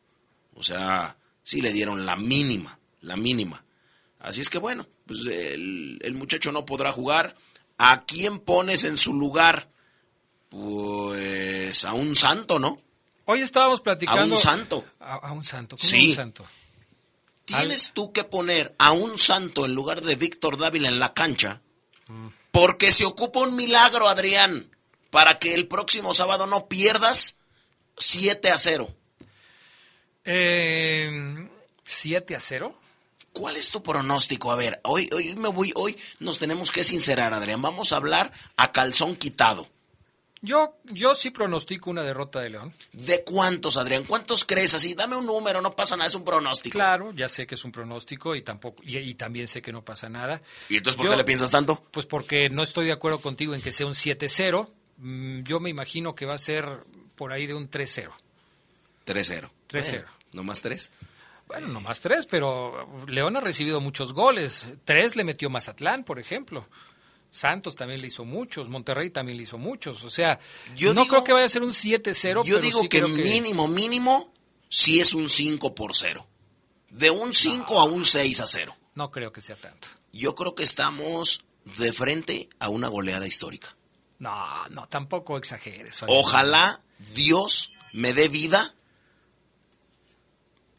O 0.53 0.63
sea, 0.63 1.17
sí 1.43 1.61
le 1.61 1.73
dieron 1.73 2.05
la 2.05 2.15
mínima, 2.15 2.79
la 3.01 3.17
mínima. 3.17 3.65
Así 4.19 4.39
es 4.39 4.49
que 4.49 4.59
bueno, 4.59 4.87
pues 5.05 5.25
el, 5.27 5.99
el 6.01 6.13
muchacho 6.13 6.53
no 6.53 6.65
podrá 6.65 6.93
jugar. 6.93 7.35
¿A 7.77 8.05
quién 8.05 8.39
pones 8.39 8.85
en 8.85 8.97
su 8.97 9.13
lugar? 9.13 9.69
Pues 10.47 11.83
a 11.83 11.91
un 11.91 12.15
santo, 12.15 12.59
¿no? 12.59 12.81
Hoy 13.25 13.41
estábamos 13.41 13.81
platicando. 13.81 14.21
A 14.21 14.37
un 14.37 14.41
santo. 14.41 14.85
A, 15.01 15.15
a 15.15 15.31
un 15.33 15.43
santo. 15.43 15.75
¿Cómo 15.75 15.89
Sí. 15.89 16.11
un 16.11 16.15
santo? 16.15 16.45
Tienes 17.43 17.91
tú 17.93 18.13
que 18.13 18.23
poner 18.23 18.73
a 18.77 18.93
un 18.93 19.19
santo 19.19 19.65
en 19.65 19.75
lugar 19.75 20.01
de 20.01 20.15
Víctor 20.15 20.57
Dávila 20.57 20.87
en 20.87 20.99
la 20.99 21.13
cancha, 21.13 21.61
porque 22.51 22.91
se 22.91 23.05
ocupa 23.05 23.39
un 23.39 23.55
milagro, 23.55 24.07
Adrián, 24.07 24.69
para 25.09 25.39
que 25.39 25.53
el 25.53 25.67
próximo 25.67 26.13
sábado 26.13 26.47
no 26.47 26.67
pierdas 26.67 27.37
7 27.97 28.49
a 28.51 28.57
0. 28.57 28.95
Eh, 30.25 31.49
¿7 31.85 32.35
a 32.35 32.39
0? 32.39 32.79
¿Cuál 33.33 33.57
es 33.57 33.69
tu 33.69 33.83
pronóstico? 33.83 34.51
A 34.51 34.55
ver, 34.55 34.79
hoy, 34.83 35.09
hoy 35.13 35.35
me 35.35 35.49
voy, 35.49 35.73
hoy 35.75 35.97
nos 36.19 36.39
tenemos 36.39 36.71
que 36.71 36.83
sincerar, 36.83 37.33
Adrián. 37.33 37.61
Vamos 37.61 37.91
a 37.91 37.97
hablar 37.97 38.31
a 38.55 38.71
calzón 38.71 39.15
quitado. 39.15 39.67
Yo, 40.45 40.77
yo 40.85 41.15
sí 41.15 41.31
pronostico 41.31 41.89
una 41.89 42.03
derrota 42.03 42.39
de 42.39 42.51
León. 42.51 42.73
¿De 42.93 43.23
cuántos, 43.23 43.77
Adrián? 43.77 44.03
¿Cuántos 44.05 44.45
crees 44.45 44.73
así? 44.73 44.93
Dame 44.93 45.15
un 45.15 45.25
número, 45.25 45.61
no 45.61 45.75
pasa 45.75 45.97
nada, 45.97 46.07
es 46.07 46.15
un 46.15 46.23
pronóstico. 46.23 46.77
Claro, 46.77 47.11
ya 47.13 47.27
sé 47.29 47.45
que 47.47 47.55
es 47.55 47.65
un 47.65 47.71
pronóstico 47.71 48.35
y 48.35 48.41
tampoco 48.41 48.81
y, 48.83 48.97
y 48.97 49.13
también 49.15 49.47
sé 49.47 49.61
que 49.61 49.71
no 49.71 49.83
pasa 49.83 50.07
nada. 50.09 50.41
¿Y 50.69 50.77
entonces 50.77 50.97
por 50.97 51.05
Yo- 51.05 51.11
qué 51.11 51.17
le 51.17 51.23
piensas 51.23 51.51
tanto? 51.51 51.83
Pues 51.91 52.05
porque 52.05 52.49
no 52.49 52.63
estoy 52.63 52.85
de 52.85 52.91
acuerdo 52.91 53.19
contigo 53.21 53.53
en 53.55 53.61
que 53.61 53.71
sea 53.71 53.85
un 53.87 53.93
7-0. 53.93 54.69
Mm, 54.97 55.43
Yo 55.43 55.59
me 55.59 55.69
imagino 55.69 56.15
que 56.15 56.25
va 56.25 56.35
a 56.35 56.37
ser 56.37 56.65
por 57.15 57.31
ahí 57.33 57.47
de 57.47 57.53
un 57.53 57.69
3-0. 57.69 58.11
3-0. 59.05 59.49
3-0. 59.69 59.91
Bueno, 59.91 60.07
¿No 60.33 60.43
más 60.43 60.61
tres? 60.61 60.91
Bueno, 61.47 61.67
no 61.67 61.79
más 61.79 62.01
tres, 62.01 62.25
pero 62.25 62.89
León 63.07 63.37
ha 63.37 63.39
recibido 63.39 63.79
muchos 63.79 64.13
goles. 64.13 64.71
Tres 64.83 65.15
le 65.15 65.23
metió 65.23 65.49
Mazatlán, 65.49 66.03
por 66.03 66.19
ejemplo. 66.19 66.65
Santos 67.29 67.75
también 67.75 68.01
le 68.01 68.07
hizo 68.07 68.23
muchos, 68.25 68.69
Monterrey 68.69 69.09
también 69.09 69.37
le 69.37 69.43
hizo 69.43 69.57
muchos. 69.57 70.03
O 70.03 70.09
sea, 70.09 70.39
Yo 70.75 70.93
no 70.93 71.01
digo- 71.01 71.13
creo 71.15 71.23
que 71.25 71.33
vaya 71.33 71.45
a 71.45 71.49
ser 71.49 71.63
un 71.63 71.71
7-0, 71.73 72.43
Yo 72.45 72.55
pero 72.55 72.65
digo 72.65 72.81
sí 72.81 72.89
que 72.89 72.99
creo 73.01 73.13
que 73.13 73.23
mínimo, 73.23 73.67
mínimo, 73.67 74.31
sí 74.69 74.99
es 75.01 75.13
un 75.13 75.29
5 75.29 75.75
por 75.75 75.95
0. 75.95 76.25
De 76.89 77.09
un 77.09 77.33
5 77.33 77.79
a 77.81 77.85
un 77.85 78.05
6 78.05 78.39
a 78.39 78.47
0. 78.47 78.75
no 78.95 79.11
creo 79.11 79.33
que 79.33 79.41
sea 79.41 79.57
tanto. 79.57 79.89
Yo 80.13 80.35
creo 80.35 80.55
que 80.55 80.63
estamos 80.63 81.43
de 81.77 81.91
frente 81.91 82.47
a 82.59 82.69
una 82.69 82.87
goleada 82.87 83.27
histórica. 83.27 83.75
No, 84.19 84.33
no, 84.69 84.87
tampoco 84.87 85.37
exageres. 85.37 85.99
Fabián. 85.99 86.17
Ojalá 86.17 86.79
Dios 87.13 87.73
me 87.91 88.13
dé 88.13 88.29
vida 88.29 88.73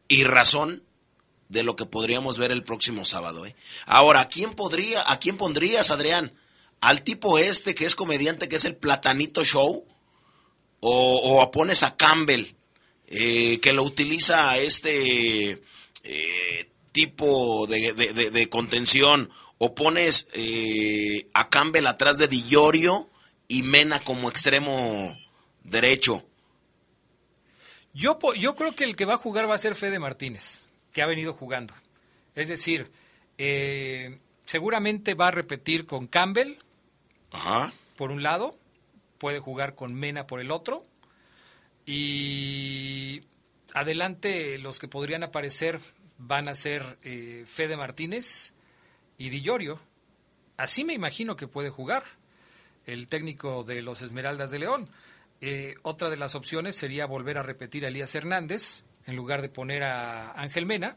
y 0.09 0.25
razón 0.25 0.83
de 1.49 1.63
lo 1.63 1.77
que 1.77 1.87
podríamos 1.87 2.39
ver 2.39 2.51
el 2.51 2.65
próximo 2.65 3.05
sábado. 3.05 3.47
¿eh? 3.47 3.55
Ahora, 3.87 4.23
¿a 4.23 4.29
quién, 4.29 4.55
podría, 4.55 5.11
¿a 5.11 5.19
quién 5.19 5.37
pondrías, 5.37 5.91
Adrián? 5.91 6.33
¿Al 6.81 7.03
tipo 7.03 7.39
este 7.39 7.75
que 7.75 7.85
es 7.85 7.95
comediante, 7.95 8.49
que 8.49 8.57
es 8.57 8.65
el 8.65 8.77
Platanito 8.77 9.45
Show? 9.45 9.85
¿O, 10.81 11.41
o 11.41 11.51
pones 11.51 11.83
a 11.83 11.97
Campbell, 11.97 12.47
eh, 13.09 13.61
que 13.61 13.73
lo 13.73 13.83
utiliza 13.83 14.59
este 14.59 15.63
eh, 16.05 16.71
tipo 16.93 17.67
de, 17.67 18.49
contención? 18.51 19.31
¿O 19.59 19.75
pones 19.75 20.29
eh, 20.35 21.27
a 21.33 21.49
Campbell 21.49 21.87
atrás 21.87 22.19
de 22.19 22.29
Di 22.29 22.45
Llorio 22.45 23.09
y 23.49 23.63
Mena 23.63 24.01
como 24.01 24.29
extremo 24.29 25.17
derecho? 25.65 26.25
Yo, 27.95 28.19
yo 28.35 28.55
creo 28.55 28.75
que 28.75 28.85
el 28.85 28.97
que 28.97 29.07
va 29.07 29.15
a 29.15 29.19
jugar 29.19 29.49
va 29.49 29.55
a 29.55 29.59
ser 29.59 29.75
Fede 29.75 29.99
Martínez, 29.99 30.67
que 30.97 31.03
ha 31.03 31.07
venido 31.07 31.35
jugando. 31.35 31.75
Es 32.35 32.49
decir, 32.49 32.91
eh, 33.37 34.19
seguramente 34.47 35.13
va 35.13 35.29
a 35.29 35.31
repetir 35.31 35.85
con 35.85 36.07
Campbell 36.07 36.57
Ajá. 37.33 37.71
por 37.97 38.11
un 38.11 38.23
lado, 38.23 38.57
puede 39.19 39.39
jugar 39.39 39.75
con 39.75 39.93
Mena 39.95 40.27
por 40.27 40.41
el 40.41 40.51
otro, 40.51 40.83
y 41.85 43.21
adelante 43.75 44.57
los 44.59 44.79
que 44.79 44.89
podrían 44.89 45.23
aparecer 45.23 45.81
van 46.17 46.49
a 46.49 46.55
ser 46.55 46.97
eh, 47.03 47.45
Fede 47.47 47.77
Martínez 47.77 48.55
y 49.19 49.29
Di 49.29 49.43
Llorio. 49.43 49.79
Así 50.57 50.83
me 50.83 50.95
imagino 50.95 51.37
que 51.37 51.47
puede 51.47 51.69
jugar 51.69 52.05
el 52.87 53.07
técnico 53.09 53.65
de 53.65 53.83
los 53.83 54.01
Esmeraldas 54.01 54.51
de 54.51 54.61
León. 54.61 54.87
Eh, 55.43 55.75
otra 55.83 56.09
de 56.09 56.17
las 56.17 56.35
opciones 56.35 56.75
sería 56.75 57.05
volver 57.05 57.37
a 57.37 57.43
repetir 57.43 57.85
a 57.85 57.89
Elías 57.89 58.15
Hernández 58.15 58.86
en 59.07 59.17
lugar 59.17 59.43
de 59.43 59.49
poner 59.49 59.83
a 59.83 60.33
Ángel 60.33 60.67
Mena, 60.67 60.97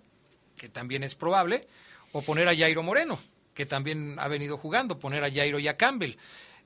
que 0.58 0.70
también 0.70 1.04
es 1.04 1.16
probable, 1.16 1.68
o 2.12 2.22
poner 2.22 2.48
a 2.48 2.56
Jairo 2.56 2.84
Moreno, 2.84 3.20
que 3.54 3.66
también 3.66 4.16
ha 4.20 4.28
venido 4.28 4.58
jugando, 4.58 5.00
poner 5.00 5.24
a 5.24 5.32
Jairo 5.32 5.60
y 5.60 5.68
a 5.68 5.78
Campbell. 5.78 6.18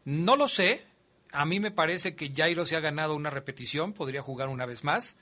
No 0.06 0.36
lo 0.36 0.48
sé, 0.48 0.86
a 1.32 1.46
mí 1.46 1.60
me 1.60 1.72
parece 1.72 2.16
que 2.16 2.32
Jairo 2.34 2.66
se 2.66 2.76
ha 2.76 2.80
ganado 2.80 3.16
una 3.16 3.30
repetición, 3.30 3.94
podría 3.94 4.22
jugar 4.22 4.50
una 4.50 4.66
vez 4.66 4.84
más, 4.84 5.18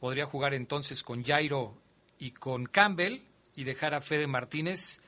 podría 0.00 0.26
jugar 0.26 0.54
entonces 0.54 1.02
con 1.02 1.24
Jairo 1.24 1.76
y 2.18 2.30
con 2.30 2.66
Campbell 2.66 3.22
y 3.54 3.64
dejar 3.64 3.94
a 3.94 4.00
Fede 4.00 4.26
Martínez 4.26 5.00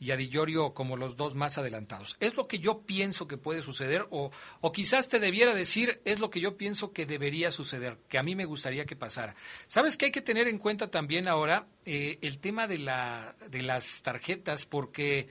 y 0.00 0.10
a 0.10 0.16
Di 0.16 0.28
Llorio 0.28 0.74
como 0.74 0.96
los 0.96 1.16
dos 1.16 1.34
más 1.34 1.58
adelantados. 1.58 2.16
Es 2.20 2.34
lo 2.34 2.46
que 2.46 2.58
yo 2.58 2.82
pienso 2.82 3.26
que 3.26 3.36
puede 3.36 3.62
suceder, 3.62 4.06
o, 4.10 4.30
o 4.60 4.72
quizás 4.72 5.08
te 5.08 5.20
debiera 5.20 5.54
decir, 5.54 6.00
es 6.04 6.20
lo 6.20 6.30
que 6.30 6.40
yo 6.40 6.56
pienso 6.56 6.92
que 6.92 7.06
debería 7.06 7.50
suceder, 7.50 7.98
que 8.08 8.18
a 8.18 8.22
mí 8.22 8.34
me 8.34 8.44
gustaría 8.44 8.84
que 8.86 8.96
pasara. 8.96 9.34
¿Sabes 9.66 9.96
que 9.96 10.06
hay 10.06 10.12
que 10.12 10.20
tener 10.20 10.48
en 10.48 10.58
cuenta 10.58 10.90
también 10.90 11.28
ahora 11.28 11.66
eh, 11.84 12.18
el 12.22 12.38
tema 12.38 12.66
de, 12.66 12.78
la, 12.78 13.34
de 13.50 13.62
las 13.62 14.02
tarjetas? 14.02 14.66
Porque 14.66 15.26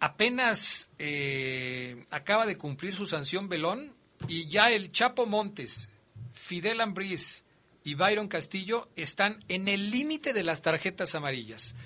apenas 0.00 0.90
eh, 0.98 2.04
acaba 2.10 2.46
de 2.46 2.56
cumplir 2.56 2.92
su 2.92 3.06
sanción 3.06 3.48
Belón 3.48 3.94
y 4.28 4.48
ya 4.48 4.70
el 4.70 4.92
Chapo 4.92 5.26
Montes, 5.26 5.88
Fidel 6.32 6.80
Ambriz 6.80 7.44
y 7.84 7.94
Byron 7.94 8.28
Castillo 8.28 8.88
están 8.96 9.38
en 9.48 9.68
el 9.68 9.90
límite 9.90 10.32
de 10.32 10.42
las 10.42 10.62
tarjetas 10.62 11.14
amarillas. 11.14 11.76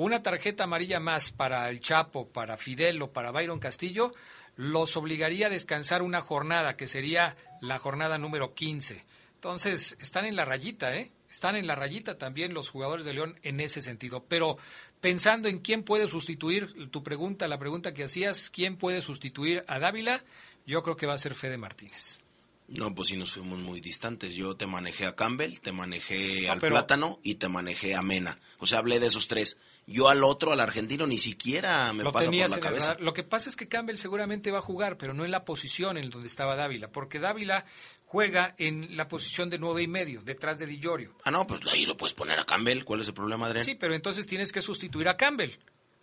Una 0.00 0.22
tarjeta 0.22 0.64
amarilla 0.64 0.98
más 0.98 1.30
para 1.30 1.68
el 1.68 1.78
Chapo, 1.80 2.26
para 2.26 2.56
Fidel 2.56 3.02
o 3.02 3.12
para 3.12 3.32
Byron 3.32 3.58
Castillo 3.58 4.12
los 4.56 4.96
obligaría 4.96 5.48
a 5.48 5.50
descansar 5.50 6.00
una 6.00 6.22
jornada 6.22 6.74
que 6.74 6.86
sería 6.86 7.36
la 7.60 7.78
jornada 7.78 8.16
número 8.16 8.54
15. 8.54 8.98
Entonces, 9.34 9.98
están 10.00 10.24
en 10.24 10.36
la 10.36 10.46
rayita, 10.46 10.96
¿eh? 10.96 11.10
Están 11.30 11.54
en 11.54 11.66
la 11.66 11.74
rayita 11.74 12.16
también 12.16 12.54
los 12.54 12.70
jugadores 12.70 13.04
de 13.04 13.12
León 13.12 13.38
en 13.42 13.60
ese 13.60 13.82
sentido. 13.82 14.24
Pero 14.26 14.56
pensando 15.02 15.50
en 15.50 15.58
quién 15.58 15.82
puede 15.82 16.08
sustituir, 16.08 16.88
tu 16.90 17.02
pregunta, 17.02 17.46
la 17.46 17.58
pregunta 17.58 17.92
que 17.92 18.04
hacías, 18.04 18.48
¿quién 18.48 18.76
puede 18.76 19.02
sustituir 19.02 19.64
a 19.68 19.80
Dávila? 19.80 20.24
Yo 20.66 20.82
creo 20.82 20.96
que 20.96 21.04
va 21.04 21.12
a 21.12 21.18
ser 21.18 21.34
Fede 21.34 21.58
Martínez. 21.58 22.22
No, 22.68 22.94
pues 22.94 23.08
sí 23.08 23.16
nos 23.18 23.32
fuimos 23.32 23.58
muy 23.58 23.82
distantes. 23.82 24.32
Yo 24.34 24.56
te 24.56 24.66
manejé 24.66 25.04
a 25.06 25.14
Campbell, 25.14 25.58
te 25.58 25.72
manejé 25.72 26.46
No, 26.46 26.52
al 26.52 26.60
pero- 26.60 26.72
Plátano 26.74 27.18
y 27.22 27.34
te 27.34 27.48
manejé 27.50 27.94
a 27.96 28.00
Mena. 28.00 28.38
O 28.58 28.66
sea, 28.66 28.78
hablé 28.78 28.98
de 28.98 29.08
esos 29.08 29.28
tres. 29.28 29.58
Yo 29.90 30.08
al 30.08 30.22
otro, 30.22 30.52
al 30.52 30.60
argentino, 30.60 31.04
ni 31.04 31.18
siquiera 31.18 31.92
me 31.92 32.04
Lo 32.04 32.12
pasa 32.12 32.30
por 32.30 32.36
la 32.36 32.46
el 32.46 32.60
cabeza. 32.60 32.96
Lo 33.00 33.12
que 33.12 33.24
pasa 33.24 33.50
es 33.50 33.56
que 33.56 33.66
Campbell 33.66 33.96
seguramente 33.96 34.52
va 34.52 34.58
a 34.58 34.62
jugar, 34.62 34.96
pero 34.96 35.14
no 35.14 35.24
en 35.24 35.32
la 35.32 35.44
posición 35.44 35.96
en 35.98 36.10
donde 36.10 36.28
estaba 36.28 36.54
Dávila, 36.54 36.92
porque 36.92 37.18
Dávila 37.18 37.64
juega 38.04 38.54
en 38.58 38.96
la 38.96 39.08
posición 39.08 39.50
de 39.50 39.58
nueve 39.58 39.82
y 39.82 39.88
medio, 39.88 40.22
detrás 40.22 40.60
de 40.60 40.66
Di 40.66 40.78
Llorio. 40.78 41.12
Ah, 41.24 41.32
no, 41.32 41.44
pues 41.44 41.60
ahí 41.72 41.86
lo 41.86 41.96
puedes 41.96 42.14
poner 42.14 42.38
a 42.38 42.44
Campbell. 42.44 42.84
¿Cuál 42.84 43.00
es 43.00 43.08
el 43.08 43.14
problema, 43.14 43.46
Adrián? 43.46 43.64
Sí, 43.64 43.74
pero 43.74 43.94
entonces 43.94 44.28
tienes 44.28 44.52
que 44.52 44.62
sustituir 44.62 45.08
a 45.08 45.16
Campbell, 45.16 45.50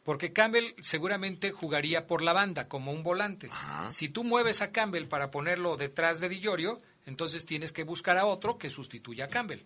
porque 0.03 0.33
Campbell 0.33 0.73
seguramente 0.81 1.51
jugaría 1.51 2.07
por 2.07 2.21
la 2.21 2.33
banda 2.33 2.67
como 2.67 2.91
un 2.91 3.03
volante. 3.03 3.49
Si 3.89 4.09
tú 4.09 4.25
mueves 4.25 4.61
a 4.61 4.71
Campbell 4.71 5.05
para 5.05 5.31
ponerlo 5.31 5.77
detrás 5.77 6.19
de 6.19 6.27
Di 6.27 6.41
Llorio, 6.41 6.81
entonces 7.05 7.45
tienes 7.45 7.71
que 7.71 7.85
buscar 7.85 8.17
a 8.17 8.25
otro 8.25 8.57
que 8.57 8.69
sustituya 8.69 9.25
a 9.25 9.29
Campbell. 9.29 9.61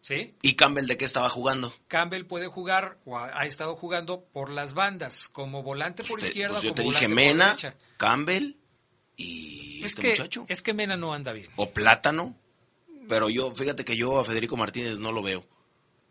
¿Sí? 0.00 0.34
¿Y 0.42 0.54
Campbell 0.54 0.86
de 0.86 0.96
qué 0.96 1.04
estaba 1.04 1.28
jugando? 1.28 1.74
Campbell 1.88 2.24
puede 2.24 2.46
jugar 2.46 2.98
o 3.04 3.18
ha, 3.18 3.26
ha 3.40 3.46
estado 3.46 3.74
jugando 3.76 4.22
por 4.24 4.50
las 4.50 4.72
bandas, 4.74 5.28
como 5.28 5.62
volante 5.62 6.04
por 6.04 6.20
Te- 6.20 6.26
izquierda 6.28 6.54
pues 6.54 6.64
yo 6.64 6.72
te 6.74 6.82
como 6.82 6.92
dije 6.92 7.08
volante 7.08 7.28
por 7.30 7.36
Mena. 7.36 7.74
Campbell 7.96 8.52
y 9.16 9.80
Es 9.80 9.86
este 9.90 10.02
que, 10.02 10.08
muchacho. 10.10 10.46
es 10.48 10.62
que 10.62 10.72
Mena 10.72 10.96
no 10.96 11.12
anda 11.14 11.32
bien. 11.32 11.50
O 11.56 11.70
Plátano. 11.70 12.36
Pero 13.08 13.30
yo, 13.30 13.50
fíjate 13.50 13.84
que 13.84 13.96
yo 13.96 14.18
a 14.18 14.24
Federico 14.24 14.56
Martínez 14.56 14.98
no 14.98 15.12
lo 15.12 15.22
veo. 15.22 15.44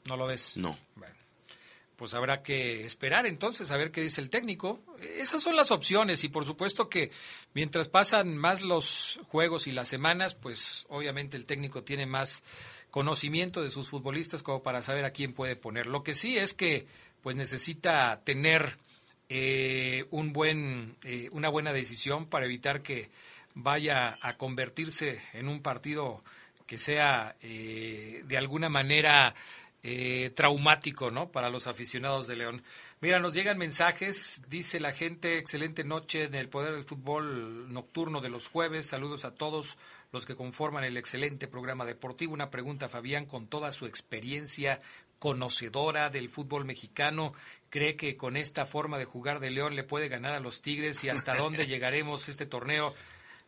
¿No 0.06 0.18
lo 0.18 0.26
ves? 0.28 0.58
No. 0.58 0.78
Pues 1.96 2.14
habrá 2.14 2.44
que 2.44 2.86
esperar 2.86 3.26
entonces 3.26 3.72
a 3.72 3.78
ver 3.78 3.92
qué 3.92 4.02
dice 4.02 4.22
el 4.22 4.30
técnico. 4.30 4.84
Esas 5.02 5.42
son 5.42 5.56
las 5.56 5.72
opciones 5.72 6.24
y 6.24 6.30
por 6.30 6.46
supuesto 6.46 6.90
que 6.90 7.12
mientras 7.56 7.90
pasan 7.90 8.38
más 8.38 8.62
los 8.62 9.20
juegos 9.28 9.66
y 9.66 9.72
las 9.72 9.88
semanas, 9.88 10.36
pues 10.36 10.86
obviamente 10.90 11.38
el 11.38 11.46
técnico 11.46 11.84
tiene 11.84 12.06
más 12.06 12.44
conocimiento 12.92 13.62
de 13.62 13.70
sus 13.70 13.90
futbolistas 13.90 14.44
como 14.44 14.64
para 14.64 14.82
saber 14.82 15.06
a 15.06 15.12
quién 15.12 15.34
puede 15.34 15.56
poner. 15.56 15.88
Lo 15.88 16.04
que 16.04 16.14
sí 16.14 16.38
es 16.38 16.54
que 16.54 16.86
pues 17.22 17.36
necesita 17.36 18.22
tener 18.24 18.78
eh, 19.30 20.06
un 20.12 20.34
buen, 20.34 20.96
eh, 21.04 21.30
una 21.34 21.50
buena 21.50 21.74
decisión 21.74 22.28
para 22.28 22.46
evitar 22.46 22.82
que 22.82 23.10
vaya 23.56 24.18
a 24.22 24.38
convertirse 24.38 25.20
en 25.34 25.48
un 25.48 25.62
partido 25.62 26.24
que 26.66 26.78
sea 26.78 27.36
eh, 27.42 28.22
de 28.26 28.38
alguna 28.38 28.70
manera 28.70 29.34
eh, 29.84 30.32
traumático, 30.36 31.12
¿no? 31.12 31.32
Para 31.32 31.50
los 31.50 31.66
aficionados 31.68 32.28
de 32.28 32.36
León. 32.36 32.62
Mira, 33.00 33.20
nos 33.20 33.34
llegan 33.34 33.58
mensajes, 33.58 34.42
dice 34.50 34.80
la 34.80 34.92
gente, 34.92 35.38
excelente 35.38 35.84
noche 35.84 36.24
en 36.24 36.36
el 36.36 36.50
Poder 36.50 36.74
del 36.74 36.84
Fútbol 36.84 37.72
Nocturno 37.72 38.20
de 38.20 38.30
los 38.30 38.50
jueves. 38.50 38.88
Saludos 38.88 39.24
a 39.24 39.34
todos 39.34 39.78
los 40.12 40.26
que 40.26 40.36
conforman 40.36 40.84
el 40.84 40.98
excelente 40.98 41.48
programa 41.48 41.86
deportivo. 41.86 42.34
Una 42.34 42.50
pregunta, 42.50 42.90
Fabián, 42.90 43.26
con 43.26 43.48
toda 43.48 43.72
su 43.72 43.86
experiencia 43.86 44.80
conocedora 45.20 46.10
del 46.10 46.30
fútbol 46.30 46.64
mexicano, 46.66 47.34
¿cree 47.70 47.96
que 47.96 48.16
con 48.18 48.38
esta 48.38 48.66
forma 48.66 48.98
de 49.00 49.06
jugar 49.06 49.40
de 49.40 49.50
León 49.52 49.76
le 49.76 49.84
puede 49.84 50.08
ganar 50.10 50.34
a 50.34 50.40
los 50.40 50.62
Tigres 50.62 51.04
y 51.04 51.10
hasta 51.10 51.36
dónde 51.36 51.66
llegaremos 51.68 52.30
este 52.30 52.46
torneo? 52.46 52.94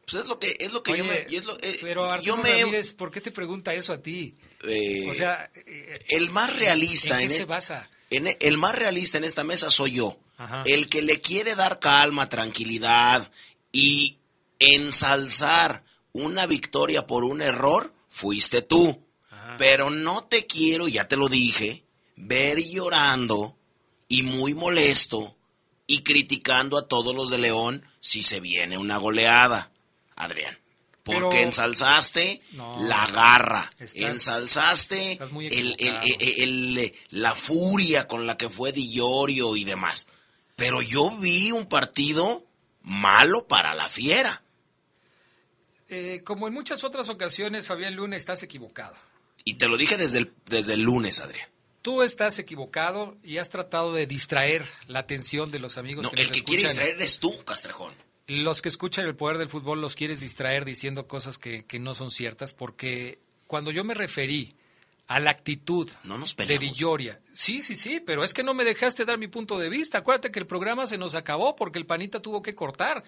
Pues 0.06 0.24
es 0.24 0.28
lo 0.28 0.40
que, 0.40 0.58
es 0.60 0.74
lo 0.74 0.82
que 0.82 0.98
yo 0.98 1.06
me... 1.06 1.28
es 1.30 1.46
lo- 1.46 1.58
eh, 1.62 1.78
pero 1.82 2.06
Arturo 2.06 2.24
yo 2.38 2.38
me... 2.38 2.60
Ramírez, 2.62 2.94
¿por 2.94 3.12
qué 3.12 3.22
te 3.22 3.30
pregunta 3.32 3.74
eso 3.76 3.94
a 3.94 4.02
ti? 4.02 4.34
eh, 4.68 5.08
o 5.10 5.14
sea, 5.14 5.52
eh, 5.54 5.94
el 6.10 6.32
más 6.32 6.56
realista 6.58 7.22
¿en 7.22 7.28
qué 7.28 7.34
en 7.34 7.38
se 7.38 7.38
el- 7.42 7.46
basa? 7.46 7.88
en 8.10 8.26
el, 8.28 8.38
el 8.40 8.58
más 8.58 8.74
realista 8.76 9.20
en 9.20 9.24
esta 9.24 9.44
mesa 9.44 9.70
soy 9.70 9.92
yo. 9.92 10.20
Ajá. 10.38 10.64
El 10.66 10.90
que 10.90 11.04
le 11.04 11.22
quiere 11.22 11.54
dar 11.54 11.80
calma, 11.80 12.28
tranquilidad 12.28 13.32
y 13.72 14.18
ensalzar 14.58 15.84
una 16.14 16.46
victoria 16.46 17.08
por 17.08 17.24
un 17.24 17.42
error, 17.42 17.94
fuiste 18.08 18.62
tú. 18.62 19.06
Pero 19.58 19.90
no 19.90 20.24
te 20.24 20.46
quiero, 20.46 20.88
ya 20.88 21.08
te 21.08 21.18
lo 21.18 21.28
dije, 21.28 21.84
ver 22.16 22.60
llorando 22.60 23.58
y 24.08 24.24
muy 24.24 24.54
molesto 24.54 25.36
y 25.86 26.02
criticando 26.04 26.78
a 26.78 26.88
todos 26.88 27.16
los 27.16 27.30
de 27.30 27.40
León 27.40 27.84
si 28.00 28.24
se 28.24 28.40
viene 28.40 28.78
una 28.78 28.98
goleada, 28.98 29.72
Adrián. 30.16 30.58
Porque 31.04 31.42
ensalzaste 31.42 32.40
la 32.52 33.08
garra, 33.08 33.70
ensalzaste 33.96 35.20
el, 35.50 35.76
el, 35.80 36.94
la 37.10 37.36
furia 37.36 38.08
con 38.08 38.28
la 38.28 38.38
que 38.38 38.50
fue 38.50 38.72
Di 38.72 38.92
Llorio 38.92 39.56
y 39.56 39.64
demás. 39.64 40.08
Pero 40.56 40.82
yo 40.82 41.10
vi 41.10 41.52
un 41.52 41.66
partido 41.66 42.46
malo 42.84 43.48
para 43.48 43.74
la 43.74 43.90
fiera. 43.90 44.44
Eh, 45.90 46.22
como 46.24 46.48
en 46.48 46.54
muchas 46.54 46.84
otras 46.84 47.10
ocasiones, 47.10 47.66
Fabián 47.66 47.96
Luna, 47.96 48.16
estás 48.16 48.44
equivocado. 48.44 48.96
Y 49.44 49.56
te 49.56 49.68
lo 49.68 49.78
dije 49.78 49.98
desde 49.98 50.20
el, 50.20 50.34
desde 50.46 50.74
el 50.74 50.82
lunes, 50.82 51.20
Adrián. 51.20 51.48
Tú 51.82 52.04
estás 52.04 52.38
equivocado 52.40 53.18
y 53.24 53.38
has 53.38 53.50
tratado 53.50 53.94
de 53.94 54.06
distraer 54.06 54.66
la 54.88 55.00
atención 55.00 55.50
de 55.50 55.60
los 55.60 55.78
amigos 55.78 56.06
no, 56.06 56.12
que 56.12 56.22
el 56.22 56.32
que 56.32 56.44
quiere 56.44 56.64
distraer 56.64 56.96
eres 56.96 57.20
tú, 57.20 57.44
Castrejón. 57.44 57.94
Los 58.28 58.62
que 58.62 58.70
escuchan 58.70 59.06
el 59.06 59.16
poder 59.16 59.40
del 59.40 59.50
fútbol 59.50 59.82
los 59.82 59.96
quieres 59.96 60.20
distraer 60.20 60.66
diciendo 60.66 61.08
cosas 61.08 61.40
que, 61.40 61.66
que 61.66 61.80
no 61.80 61.96
son 61.96 62.12
ciertas, 62.12 62.54
porque 62.54 63.20
cuando 63.48 63.72
yo 63.72 63.84
me 63.84 63.96
referí 63.96 64.54
a 65.10 65.20
la 65.20 65.32
actitud 65.32 65.90
de 66.48 66.58
Villoria. 66.60 67.20
Sí, 67.34 67.62
sí, 67.62 67.74
sí, 67.74 68.00
pero 68.00 68.24
es 68.24 68.36
que 68.36 68.44
no 68.44 68.54
me 68.54 68.64
dejaste 68.64 69.06
dar 69.06 69.18
mi 69.18 69.28
punto 69.28 69.58
de 69.58 69.68
vista. 69.68 69.98
Acuérdate 69.98 70.32
que 70.32 70.38
el 70.38 70.46
programa 70.46 70.86
se 70.86 71.00
nos 71.00 71.16
acabó 71.16 71.56
porque 71.56 71.80
el 71.80 71.88
panita 71.88 72.22
tuvo 72.22 72.44
que 72.44 72.54
cortar. 72.54 73.04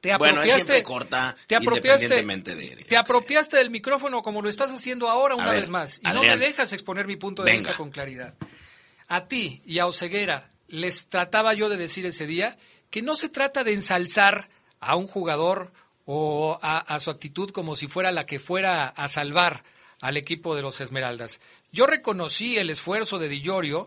Te 0.00 0.12
apropiaste, 0.12 0.82
corta 0.84 1.36
te 1.46 1.56
apropiaste, 1.56 2.24
te 2.88 2.96
apropiaste 2.96 3.56
del 3.56 3.70
micrófono 3.70 4.22
como 4.22 4.42
lo 4.42 4.48
estás 4.48 4.70
haciendo 4.70 5.08
ahora 5.08 5.34
una 5.34 5.50
vez 5.50 5.68
más 5.68 6.00
y 6.04 6.08
no 6.08 6.22
me 6.22 6.36
dejas 6.36 6.72
exponer 6.72 7.06
mi 7.06 7.16
punto 7.16 7.42
de 7.42 7.52
vista 7.52 7.76
con 7.76 7.90
claridad. 7.90 8.34
A 9.08 9.26
ti 9.26 9.62
y 9.66 9.78
a 9.80 9.86
Oseguera 9.86 10.48
les 10.68 11.08
trataba 11.08 11.54
yo 11.54 11.68
de 11.68 11.76
decir 11.76 12.06
ese 12.06 12.26
día 12.26 12.56
que 12.90 13.02
no 13.02 13.16
se 13.16 13.28
trata 13.28 13.64
de 13.64 13.72
ensalzar 13.72 14.48
a 14.80 14.94
un 14.94 15.08
jugador 15.08 15.72
o 16.04 16.58
a 16.62 17.00
su 17.00 17.10
actitud 17.10 17.50
como 17.50 17.74
si 17.74 17.88
fuera 17.88 18.12
la 18.12 18.24
que 18.24 18.38
fuera 18.38 18.88
a 18.88 19.08
salvar 19.08 19.64
al 20.00 20.16
equipo 20.16 20.54
de 20.54 20.62
los 20.62 20.80
Esmeraldas. 20.80 21.40
Yo 21.72 21.86
reconocí 21.86 22.56
el 22.58 22.70
esfuerzo 22.70 23.18
de 23.18 23.28
Di 23.28 23.42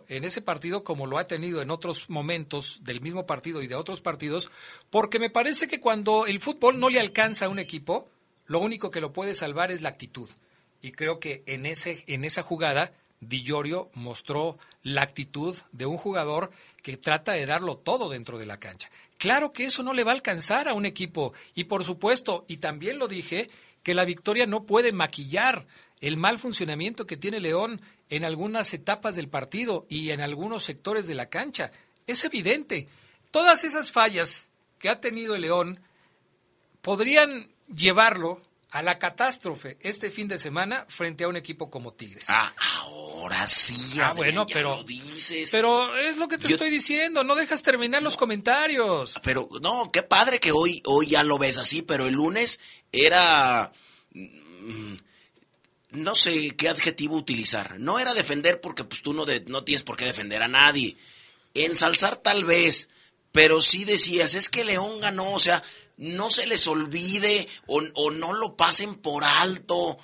en 0.08 0.24
ese 0.24 0.42
partido 0.42 0.84
como 0.84 1.08
lo 1.08 1.18
ha 1.18 1.28
tenido 1.28 1.62
en 1.62 1.72
otros 1.72 2.10
momentos 2.10 2.82
del 2.84 3.02
mismo 3.02 3.26
partido 3.26 3.62
y 3.62 3.68
de 3.68 3.76
otros 3.76 4.02
partidos, 4.02 4.50
porque 4.90 5.20
me 5.20 5.30
parece 5.30 5.68
que 5.68 5.80
cuando 5.80 6.26
el 6.26 6.40
fútbol 6.40 6.80
no 6.80 6.90
le 6.90 7.00
alcanza 7.00 7.46
a 7.46 7.50
un 7.50 7.60
equipo, 7.60 8.10
lo 8.46 8.60
único 8.60 8.92
que 8.92 9.02
lo 9.02 9.14
puede 9.14 9.36
salvar 9.36 9.72
es 9.72 9.82
la 9.82 9.90
actitud. 9.90 10.30
Y 10.82 10.92
creo 10.92 11.20
que 11.20 11.44
en, 11.46 11.66
ese, 11.66 12.04
en 12.08 12.26
esa 12.26 12.42
jugada 12.42 12.92
Di 13.22 13.46
mostró 13.94 14.58
la 14.82 15.04
actitud 15.04 15.56
de 15.72 15.86
un 15.86 15.98
jugador 15.98 16.50
que 16.82 16.98
trata 16.98 17.34
de 17.34 17.46
darlo 17.46 17.78
todo 17.78 18.10
dentro 18.10 18.40
de 18.40 18.48
la 18.48 18.60
cancha. 18.60 18.90
Claro 19.20 19.54
que 19.54 19.66
eso 19.66 19.84
no 19.84 19.94
le 19.94 20.04
va 20.04 20.12
a 20.12 20.16
alcanzar 20.16 20.68
a 20.68 20.74
un 20.74 20.88
equipo 20.88 21.32
y 21.54 21.66
por 21.66 21.84
supuesto, 21.86 22.46
y 22.48 22.58
también 22.58 22.98
lo 22.98 23.08
dije, 23.08 23.48
que 23.84 23.94
la 23.94 24.06
victoria 24.06 24.48
no 24.48 24.66
puede 24.66 24.92
maquillar 24.92 25.68
el 26.02 26.18
mal 26.18 26.40
funcionamiento 26.40 27.06
que 27.06 27.18
tiene 27.18 27.40
León 27.40 27.80
en 28.10 28.26
algunas 28.26 28.74
etapas 28.74 29.16
del 29.16 29.30
partido 29.30 29.86
y 29.88 30.10
en 30.10 30.20
algunos 30.20 30.64
sectores 30.64 31.08
de 31.08 31.16
la 31.16 31.28
cancha. 31.28 31.72
Es 32.08 32.26
evidente. 32.26 32.90
Todas 33.30 33.64
esas 33.64 33.92
fallas 33.92 34.50
que 34.80 34.90
ha 34.90 35.00
tenido 35.00 35.36
el 35.36 35.44
León 35.44 35.80
podrían 36.82 37.48
llevarlo 37.74 38.42
a 38.72 38.82
la 38.82 38.98
catástrofe 38.98 39.78
este 39.82 40.10
fin 40.10 40.28
de 40.28 40.38
semana 40.38 40.86
frente 40.88 41.26
a 41.26 41.28
un 41.28 41.36
equipo 41.36 41.70
como 41.70 41.94
Tigres. 41.94 42.30
Ah, 42.30 42.52
ahora 42.80 43.48
sí. 43.48 44.00
Ah, 44.02 44.14
bueno, 44.14 44.46
pero 44.48 44.84
dices. 44.84 45.50
Pero 45.52 45.96
es 45.98 46.18
lo 46.18 46.28
que 46.28 46.38
te 46.38 46.48
estoy 46.48 46.70
diciendo, 46.70 47.24
no 47.24 47.36
dejas 47.36 47.62
terminar 47.64 48.02
los 48.02 48.18
comentarios. 48.18 49.20
Pero 49.24 49.50
no, 49.62 49.92
qué 49.92 50.04
padre 50.04 50.40
que 50.40 50.52
hoy 50.52 50.82
hoy 50.86 51.08
ya 51.08 51.24
lo 51.24 51.38
ves 51.38 51.58
así, 51.58 51.82
pero 51.82 52.08
el 52.08 52.16
lunes 52.16 52.60
era 52.94 53.72
mm, 54.14 54.96
no 55.92 56.16
sé 56.16 56.56
qué 56.56 56.70
adjetivo 56.70 57.16
utilizar. 57.16 57.80
No 57.80 58.00
era 58.00 58.14
defender 58.14 58.62
porque 58.62 58.84
pues 58.84 59.02
tú 59.02 59.14
no, 59.14 59.26
no 59.48 59.64
tienes 59.64 59.84
por 59.84 59.98
qué 59.98 60.06
defender 60.06 60.42
a 60.42 60.48
nadie. 60.48 60.98
Ensalzar 61.54 62.16
tal 62.18 62.46
vez, 62.46 62.90
pero 63.32 63.62
sí 63.62 63.84
decías, 63.86 64.36
es 64.36 64.50
que 64.50 64.64
León 64.64 65.00
ganó, 65.02 65.32
o 65.32 65.40
sea, 65.40 65.62
no 65.98 66.32
se 66.32 66.48
les 66.48 66.68
olvide 66.68 67.48
o 67.68 68.12
no 68.12 68.34
lo 68.34 68.56
pasen 68.56 68.96
por 68.96 69.24
alto. 69.24 70.00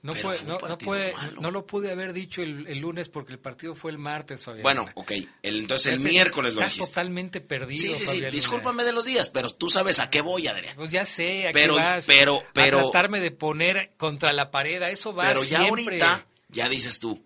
No, 0.00 0.12
puede, 0.12 0.44
no, 0.44 0.58
puede, 0.78 1.12
no, 1.40 1.50
lo 1.50 1.66
pude 1.66 1.90
haber 1.90 2.12
dicho 2.12 2.40
el, 2.40 2.78
lunes 2.78 3.08
porque 3.08 3.32
el 3.32 3.40
partido 3.40 3.74
fue 3.74 3.90
el 3.90 3.98
martes. 3.98 4.48
Bueno, 4.62 4.88
ok. 4.94 5.12
entonces 5.42 5.92
el 5.92 5.98
miércoles 5.98 6.54
lo 6.54 6.60
dijiste. 6.60 6.86
totalmente 6.86 7.40
perdido. 7.40 7.82
Sí, 7.82 7.96
sí, 7.96 8.06
sí. 8.06 8.24
Discúlpame 8.30 8.84
de 8.84 8.92
los 8.92 9.06
días, 9.06 9.28
pero 9.28 9.50
tú 9.50 9.68
sabes 9.70 9.98
a 9.98 10.08
qué 10.08 10.20
voy, 10.20 10.46
Adrián. 10.46 10.76
Pues 10.76 10.92
ya 10.92 11.04
sé, 11.04 11.48
a 11.48 11.52
pero, 11.52 11.74
qué 11.74 11.82
vas. 11.82 12.06
Pero, 12.06 12.44
pero, 12.52 12.78
a 12.78 12.82
tratarme 12.82 13.20
de 13.20 13.32
poner 13.32 13.90
contra 13.96 14.32
la 14.32 14.52
pared, 14.52 14.80
a 14.82 14.90
eso 14.90 15.12
va 15.12 15.26
Pero 15.26 15.42
ya 15.42 15.62
ahorita, 15.62 16.26
ya 16.48 16.68
dices 16.68 17.00
tú, 17.00 17.20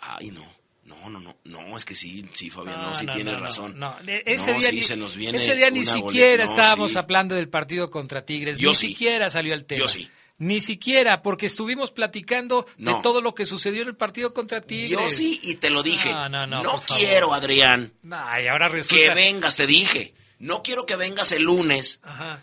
ay, 0.00 0.30
no. 0.30 0.54
No, 0.84 1.08
no, 1.08 1.18
no, 1.18 1.36
no, 1.44 1.76
es 1.76 1.84
que 1.84 1.94
sí, 1.94 2.26
sí, 2.32 2.50
Fabián, 2.50 2.80
no, 2.80 2.94
sí 2.94 3.06
tienes 3.06 3.38
razón. 3.40 3.78
No, 3.78 3.94
ese 4.06 4.54
día, 4.54 4.70
ni, 4.70 4.82
se 4.82 4.96
nos 4.96 5.16
viene 5.16 5.38
ese 5.38 5.54
día 5.54 5.70
ni 5.70 5.84
siquiera 5.84 6.44
estábamos 6.44 6.96
hablando 6.96 7.34
del 7.34 7.48
partido 7.48 7.88
contra 7.88 8.24
Tigres, 8.24 8.58
ni 8.58 8.74
siquiera 8.74 9.28
salió 9.28 9.52
el 9.52 9.64
tema. 9.64 9.80
Yo 9.80 9.88
sí. 9.88 10.08
Ni 10.38 10.60
siquiera, 10.60 11.22
porque 11.22 11.46
estuvimos 11.46 11.92
platicando 11.92 12.66
de 12.76 12.92
todo 13.02 13.20
lo 13.20 13.34
que 13.36 13.46
sucedió 13.46 13.82
en 13.82 13.88
el 13.88 13.96
partido 13.96 14.34
contra 14.34 14.60
Tigres. 14.60 14.90
Yo 14.90 15.08
sí, 15.08 15.40
y 15.42 15.54
te 15.54 15.70
lo 15.70 15.82
dije. 15.82 16.10
No, 16.12 16.28
no, 16.28 16.46
no. 16.46 16.62
No 16.62 16.82
quiero, 16.86 17.32
Adrián. 17.32 17.92
Ay, 18.10 18.48
ahora 18.48 18.68
resulta... 18.68 19.14
Que 19.14 19.14
vengas, 19.14 19.56
te 19.56 19.66
dije. 19.66 20.14
No 20.40 20.62
quiero 20.62 20.86
que 20.86 20.96
vengas 20.96 21.30
el 21.30 21.44
lunes. 21.44 22.00
Ajá. 22.02 22.42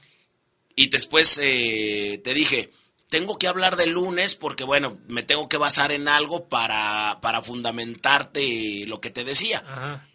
Y 0.76 0.88
después 0.88 1.38
eh, 1.44 2.22
te 2.24 2.34
dije, 2.34 2.72
tengo 3.10 3.38
que 3.38 3.50
hablar 3.50 3.76
del 3.76 3.92
lunes 3.92 4.36
porque, 4.36 4.64
bueno, 4.64 4.98
me 5.08 5.22
tengo 5.22 5.50
que 5.50 5.58
basar 5.58 5.92
en 5.92 6.08
algo 6.08 6.48
para, 6.48 7.20
para 7.22 7.42
fundamentarte 7.42 8.86
lo 8.88 9.02
que 9.02 9.10
te 9.10 9.26
decía. 9.26 9.66
Ajá. 9.68 10.08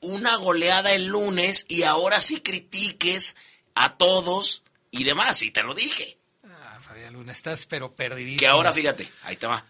Una 0.00 0.34
goleada 0.36 0.94
el 0.94 1.08
lunes 1.08 1.66
y 1.68 1.82
ahora 1.82 2.22
sí 2.22 2.40
critiques 2.40 3.36
a 3.74 3.92
todos 3.92 4.62
y 4.90 5.04
demás, 5.04 5.42
y 5.42 5.50
te 5.50 5.62
lo 5.62 5.74
dije. 5.74 6.16
Luna, 7.20 7.32
estás 7.32 7.66
pero 7.66 7.92
perdidísimo. 7.92 8.40
Que 8.40 8.46
ahora 8.46 8.72
fíjate, 8.72 9.08
ahí 9.24 9.36
te 9.36 9.46
va. 9.46 9.64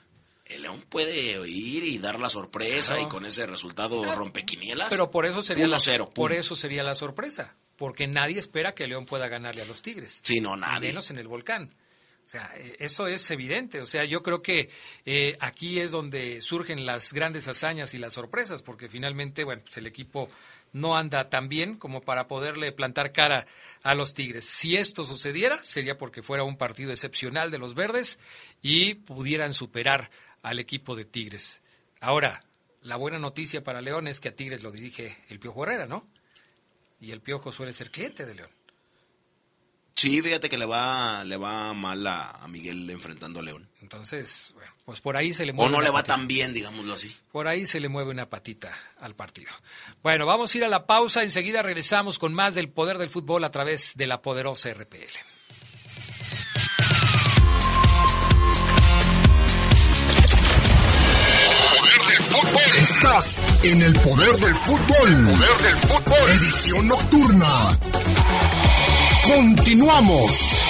El 0.44 0.62
León 0.62 0.84
puede 0.88 1.48
ir 1.48 1.84
y 1.84 1.98
dar 1.98 2.18
la 2.18 2.28
sorpresa 2.28 3.00
y 3.00 3.06
con 3.06 3.24
ese 3.24 3.46
resultado 3.46 4.04
rompequinielas. 4.16 4.88
Pero 4.90 5.10
por 5.10 5.26
eso 5.26 5.42
sería 5.42 5.66
la 5.66 5.78
por 6.14 6.32
eso 6.32 6.56
sería 6.56 6.82
la 6.82 6.94
sorpresa, 6.94 7.56
porque 7.76 8.08
nadie 8.08 8.38
espera 8.38 8.74
que 8.74 8.84
el 8.84 8.90
León 8.90 9.06
pueda 9.06 9.28
ganarle 9.28 9.62
a 9.62 9.64
los 9.64 9.82
Tigres. 9.82 10.20
Sí, 10.24 10.40
no 10.40 10.56
nadie. 10.56 10.88
Menos 10.88 11.10
en 11.10 11.18
el 11.18 11.28
volcán. 11.28 11.72
O 12.24 12.28
sea, 12.30 12.52
e, 12.56 12.76
eso 12.78 13.08
es 13.08 13.28
evidente. 13.32 13.80
O 13.80 13.86
sea, 13.86 14.04
yo 14.04 14.22
creo 14.22 14.40
que 14.40 14.70
eh, 15.04 15.36
aquí 15.40 15.80
es 15.80 15.90
donde 15.90 16.40
surgen 16.42 16.86
las 16.86 17.12
grandes 17.12 17.48
hazañas 17.48 17.92
y 17.94 17.98
las 17.98 18.12
sorpresas, 18.12 18.62
porque 18.62 18.88
finalmente, 18.88 19.42
bueno, 19.42 19.62
pues 19.62 19.76
el 19.78 19.86
equipo 19.88 20.28
no 20.72 20.96
anda 20.96 21.28
tan 21.30 21.48
bien 21.48 21.76
como 21.76 22.00
para 22.00 22.28
poderle 22.28 22.72
plantar 22.72 23.12
cara 23.12 23.46
a 23.82 23.94
los 23.94 24.14
Tigres. 24.14 24.44
Si 24.44 24.76
esto 24.76 25.04
sucediera, 25.04 25.62
sería 25.62 25.96
porque 25.96 26.22
fuera 26.22 26.44
un 26.44 26.56
partido 26.56 26.90
excepcional 26.90 27.50
de 27.50 27.58
los 27.58 27.74
verdes 27.74 28.18
y 28.62 28.94
pudieran 28.94 29.54
superar 29.54 30.10
al 30.42 30.58
equipo 30.58 30.96
de 30.96 31.04
Tigres. 31.04 31.62
Ahora, 32.00 32.40
la 32.82 32.96
buena 32.96 33.18
noticia 33.18 33.62
para 33.62 33.82
León 33.82 34.08
es 34.08 34.20
que 34.20 34.28
a 34.28 34.36
Tigres 34.36 34.62
lo 34.62 34.70
dirige 34.70 35.18
el 35.28 35.38
Piojo 35.38 35.64
Herrera, 35.64 35.86
¿no? 35.86 36.06
Y 37.00 37.12
el 37.12 37.20
Piojo 37.20 37.52
suele 37.52 37.72
ser 37.72 37.90
cliente 37.90 38.24
de 38.24 38.34
León. 38.34 38.50
Sí, 39.94 40.22
fíjate 40.22 40.48
que 40.48 40.56
le 40.56 40.64
va, 40.64 41.24
le 41.24 41.36
va 41.36 41.74
mal 41.74 42.06
a, 42.06 42.46
Miguel 42.48 42.88
enfrentando 42.88 43.40
a 43.40 43.42
León. 43.42 43.68
Entonces, 43.82 44.52
bueno, 44.54 44.72
pues 44.84 45.00
por 45.00 45.16
ahí 45.16 45.32
se 45.32 45.46
le 45.46 45.52
mueve. 45.52 45.72
O 45.72 45.76
no 45.76 45.80
le 45.80 45.90
va 45.90 46.02
tan 46.02 46.28
bien, 46.28 46.52
digámoslo 46.52 46.94
así. 46.94 47.16
Por 47.32 47.48
ahí 47.48 47.66
se 47.66 47.80
le 47.80 47.88
mueve 47.88 48.10
una 48.10 48.28
patita 48.28 48.76
al 49.00 49.14
partido. 49.14 49.50
Bueno, 50.02 50.26
vamos 50.26 50.54
a 50.54 50.58
ir 50.58 50.64
a 50.64 50.68
la 50.68 50.86
pausa. 50.86 51.22
Enseguida 51.22 51.62
regresamos 51.62 52.18
con 52.18 52.34
más 52.34 52.54
del 52.54 52.68
poder 52.68 52.98
del 52.98 53.08
fútbol 53.08 53.42
a 53.44 53.50
través 53.50 53.94
de 53.96 54.06
la 54.06 54.20
poderosa 54.20 54.72
RPL. 54.72 54.96
Poder 61.78 62.02
del 62.08 62.22
fútbol. 62.24 62.76
Estás 62.76 63.64
en 63.64 63.82
el 63.82 63.92
poder 63.94 64.36
del 64.36 64.54
fútbol. 64.56 64.86
Poder 64.88 65.58
del 65.58 65.76
fútbol. 65.88 66.30
Edición 66.30 66.88
nocturna. 66.88 67.78
Continuamos. 69.24 70.69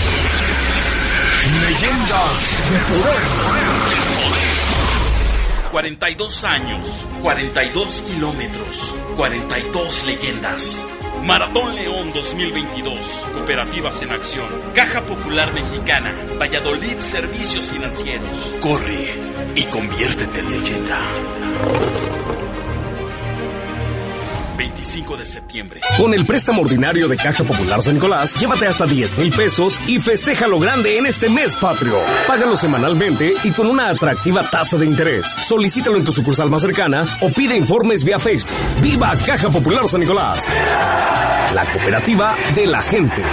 Leyendas 1.59 2.71
de 2.71 2.77
Poder. 2.93 3.21
42 5.71 6.43
años, 6.45 7.05
42 7.21 8.01
kilómetros, 8.03 8.95
42 9.17 10.05
leyendas. 10.05 10.85
Maratón 11.25 11.75
León 11.75 12.11
2022, 12.13 12.97
Cooperativas 13.33 14.01
en 14.01 14.11
Acción, 14.11 14.47
Caja 14.73 15.01
Popular 15.01 15.51
Mexicana, 15.53 16.13
Valladolid 16.39 16.99
Servicios 16.99 17.65
Financieros. 17.65 18.53
Corre 18.61 19.13
y 19.55 19.63
conviértete 19.65 20.39
en 20.39 20.51
leyenda. 20.51 20.99
25 24.61 25.17
de 25.17 25.25
septiembre. 25.25 25.81
Con 25.97 26.13
el 26.13 26.23
préstamo 26.23 26.61
ordinario 26.61 27.07
de 27.07 27.17
Caja 27.17 27.43
Popular 27.43 27.81
San 27.81 27.95
Nicolás, 27.95 28.35
llévate 28.35 28.67
hasta 28.67 28.85
10 28.85 29.17
mil 29.17 29.31
pesos 29.31 29.79
y 29.87 29.99
festeja 29.99 30.47
lo 30.47 30.59
grande 30.59 30.99
en 30.99 31.07
este 31.07 31.29
mes 31.29 31.55
patrio. 31.55 31.97
Págalo 32.27 32.55
semanalmente 32.55 33.33
y 33.43 33.49
con 33.49 33.65
una 33.65 33.89
atractiva 33.89 34.47
tasa 34.51 34.77
de 34.77 34.85
interés. 34.85 35.25
Solicítalo 35.41 35.97
en 35.97 36.03
tu 36.03 36.11
sucursal 36.11 36.51
más 36.51 36.61
cercana 36.61 37.07
o 37.21 37.29
pide 37.29 37.57
informes 37.57 38.03
vía 38.03 38.19
Facebook. 38.19 38.53
¡Viva 38.83 39.17
Caja 39.25 39.49
Popular 39.49 39.87
San 39.87 40.01
Nicolás! 40.01 40.47
La 41.55 41.65
cooperativa 41.71 42.37
de 42.53 42.67
la 42.67 42.83
gente. 42.83 43.23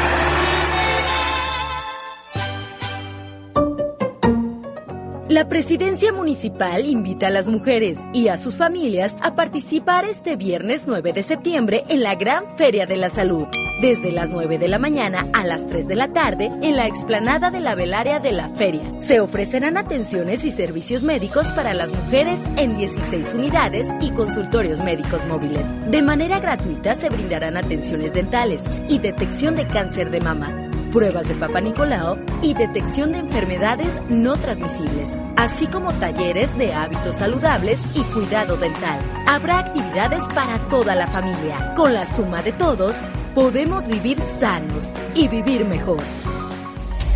La 5.39 5.49
presidencia 5.49 6.13
municipal 6.13 6.85
invita 6.85 7.29
a 7.29 7.31
las 7.31 7.47
mujeres 7.47 8.01
y 8.13 8.27
a 8.27 8.37
sus 8.37 8.57
familias 8.57 9.17
a 9.21 9.37
participar 9.37 10.05
este 10.05 10.35
viernes 10.35 10.89
9 10.89 11.13
de 11.13 11.23
septiembre 11.23 11.85
en 11.89 12.03
la 12.03 12.17
Gran 12.17 12.57
Feria 12.57 12.87
de 12.87 12.97
la 12.97 13.09
Salud, 13.09 13.47
desde 13.81 14.11
las 14.11 14.31
9 14.31 14.59
de 14.59 14.67
la 14.67 14.81
mañana 14.81 15.29
a 15.33 15.45
las 15.45 15.65
3 15.69 15.87
de 15.87 15.95
la 15.95 16.09
tarde 16.09 16.51
en 16.61 16.75
la 16.75 16.89
explanada 16.89 17.53
de 17.53 17.61
la 17.61 17.77
velaria 17.77 18.19
de 18.19 18.33
la 18.33 18.49
feria. 18.49 18.83
Se 18.99 19.21
ofrecerán 19.21 19.77
atenciones 19.77 20.43
y 20.43 20.51
servicios 20.51 21.05
médicos 21.05 21.53
para 21.53 21.73
las 21.73 21.93
mujeres 21.93 22.41
en 22.57 22.77
16 22.77 23.35
unidades 23.35 23.87
y 24.01 24.11
consultorios 24.11 24.81
médicos 24.81 25.25
móviles. 25.25 25.65
De 25.89 26.03
manera 26.03 26.41
gratuita 26.41 26.97
se 26.97 27.11
brindarán 27.11 27.57
atenciones 27.57 28.13
dentales 28.13 28.65
y 28.89 28.99
detección 28.99 29.55
de 29.55 29.69
cáncer 29.69 30.11
de 30.11 30.21
mama 30.21 30.68
pruebas 30.99 31.29
de 31.29 31.35
Papa 31.37 31.61
Nicolau 31.61 32.19
y 32.43 32.55
detección 32.55 33.13
de 33.13 33.19
enfermedades 33.19 34.01
no 34.09 34.37
transmisibles, 34.37 35.09
así 35.37 35.69
como 35.69 35.93
talleres 35.95 36.59
de 36.59 36.75
hábitos 36.75 37.15
saludables 37.15 37.85
y 37.95 38.01
cuidado 38.13 38.57
dental. 38.57 38.99
Habrá 39.29 39.61
actividades 39.61 40.27
para 40.35 40.59
toda 40.69 40.97
la 40.97 41.07
familia. 41.07 41.73
Con 41.77 41.95
la 41.95 42.05
suma 42.05 42.43
de 42.43 42.51
todos, 42.51 43.03
podemos 43.33 43.87
vivir 43.87 44.19
sanos 44.21 44.93
y 45.15 45.29
vivir 45.29 45.65
mejor. 45.65 46.03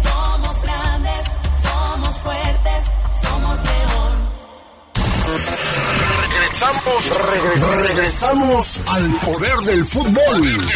Somos 0.01 0.63
grandes, 0.63 1.27
somos 1.61 2.17
fuertes, 2.19 2.85
somos 3.21 3.59
león. 3.65 4.13
Regresamos, 6.31 7.83
regresamos 7.89 8.79
al 8.87 9.11
poder 9.19 9.57
del 9.67 9.85
fútbol. 9.85 10.71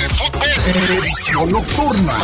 Edición 0.67 1.53
nocturna. 1.53 2.15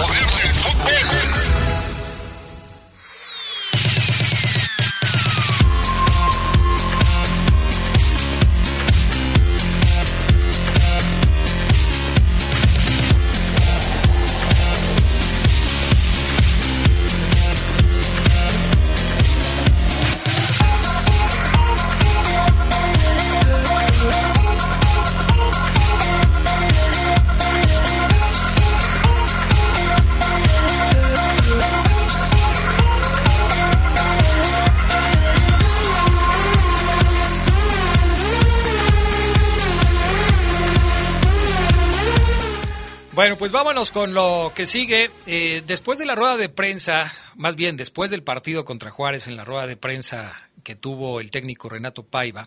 Pues 43.43 43.51
vámonos 43.51 43.90
con 43.90 44.14
lo 44.14 44.53
que 44.55 44.66
sigue. 44.66 45.11
Eh, 45.26 45.64
después 45.66 45.99
de 45.99 46.07
la 46.07 46.14
rueda 46.14 46.36
de 46.36 46.49
prensa, 46.49 47.12
más 47.34 47.57
bien 47.57 47.76
después 47.76 48.09
del 48.12 48.22
partido 48.22 48.64
contra 48.64 48.93
Juárez 48.93 49.26
en 49.26 49.34
la 49.34 49.45
rueda 49.45 49.66
de 49.66 49.76
prensa 49.76 50.49
que 50.62 50.76
tuvo 50.76 51.18
el 51.18 51.32
técnico 51.32 51.68
Renato 51.68 52.05
Paiva 52.05 52.47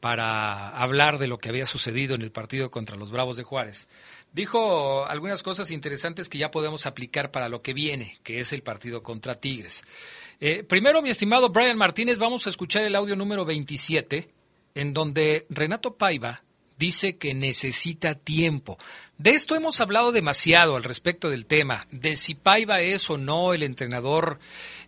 para 0.00 0.70
hablar 0.70 1.18
de 1.18 1.28
lo 1.28 1.38
que 1.38 1.50
había 1.50 1.66
sucedido 1.66 2.16
en 2.16 2.22
el 2.22 2.32
partido 2.32 2.72
contra 2.72 2.96
los 2.96 3.12
Bravos 3.12 3.36
de 3.36 3.44
Juárez, 3.44 3.86
dijo 4.32 5.06
algunas 5.06 5.44
cosas 5.44 5.70
interesantes 5.70 6.28
que 6.28 6.38
ya 6.38 6.50
podemos 6.50 6.86
aplicar 6.86 7.30
para 7.30 7.48
lo 7.48 7.62
que 7.62 7.72
viene, 7.72 8.18
que 8.24 8.40
es 8.40 8.52
el 8.52 8.64
partido 8.64 9.04
contra 9.04 9.40
Tigres. 9.40 9.84
Eh, 10.40 10.64
primero, 10.64 11.00
mi 11.00 11.10
estimado 11.10 11.50
Brian 11.50 11.78
Martínez, 11.78 12.18
vamos 12.18 12.48
a 12.48 12.50
escuchar 12.50 12.82
el 12.82 12.96
audio 12.96 13.14
número 13.14 13.44
27, 13.44 14.28
en 14.74 14.94
donde 14.94 15.46
Renato 15.48 15.94
Paiva 15.94 16.42
dice 16.84 17.16
que 17.16 17.32
necesita 17.32 18.14
tiempo. 18.14 18.76
De 19.16 19.30
esto 19.30 19.56
hemos 19.56 19.80
hablado 19.80 20.12
demasiado 20.12 20.76
al 20.76 20.84
respecto 20.84 21.30
del 21.30 21.46
tema, 21.46 21.86
de 21.90 22.14
si 22.14 22.34
Paiva 22.34 22.82
es 22.82 23.08
o 23.08 23.16
no 23.16 23.54
el 23.54 23.62
entrenador 23.62 24.38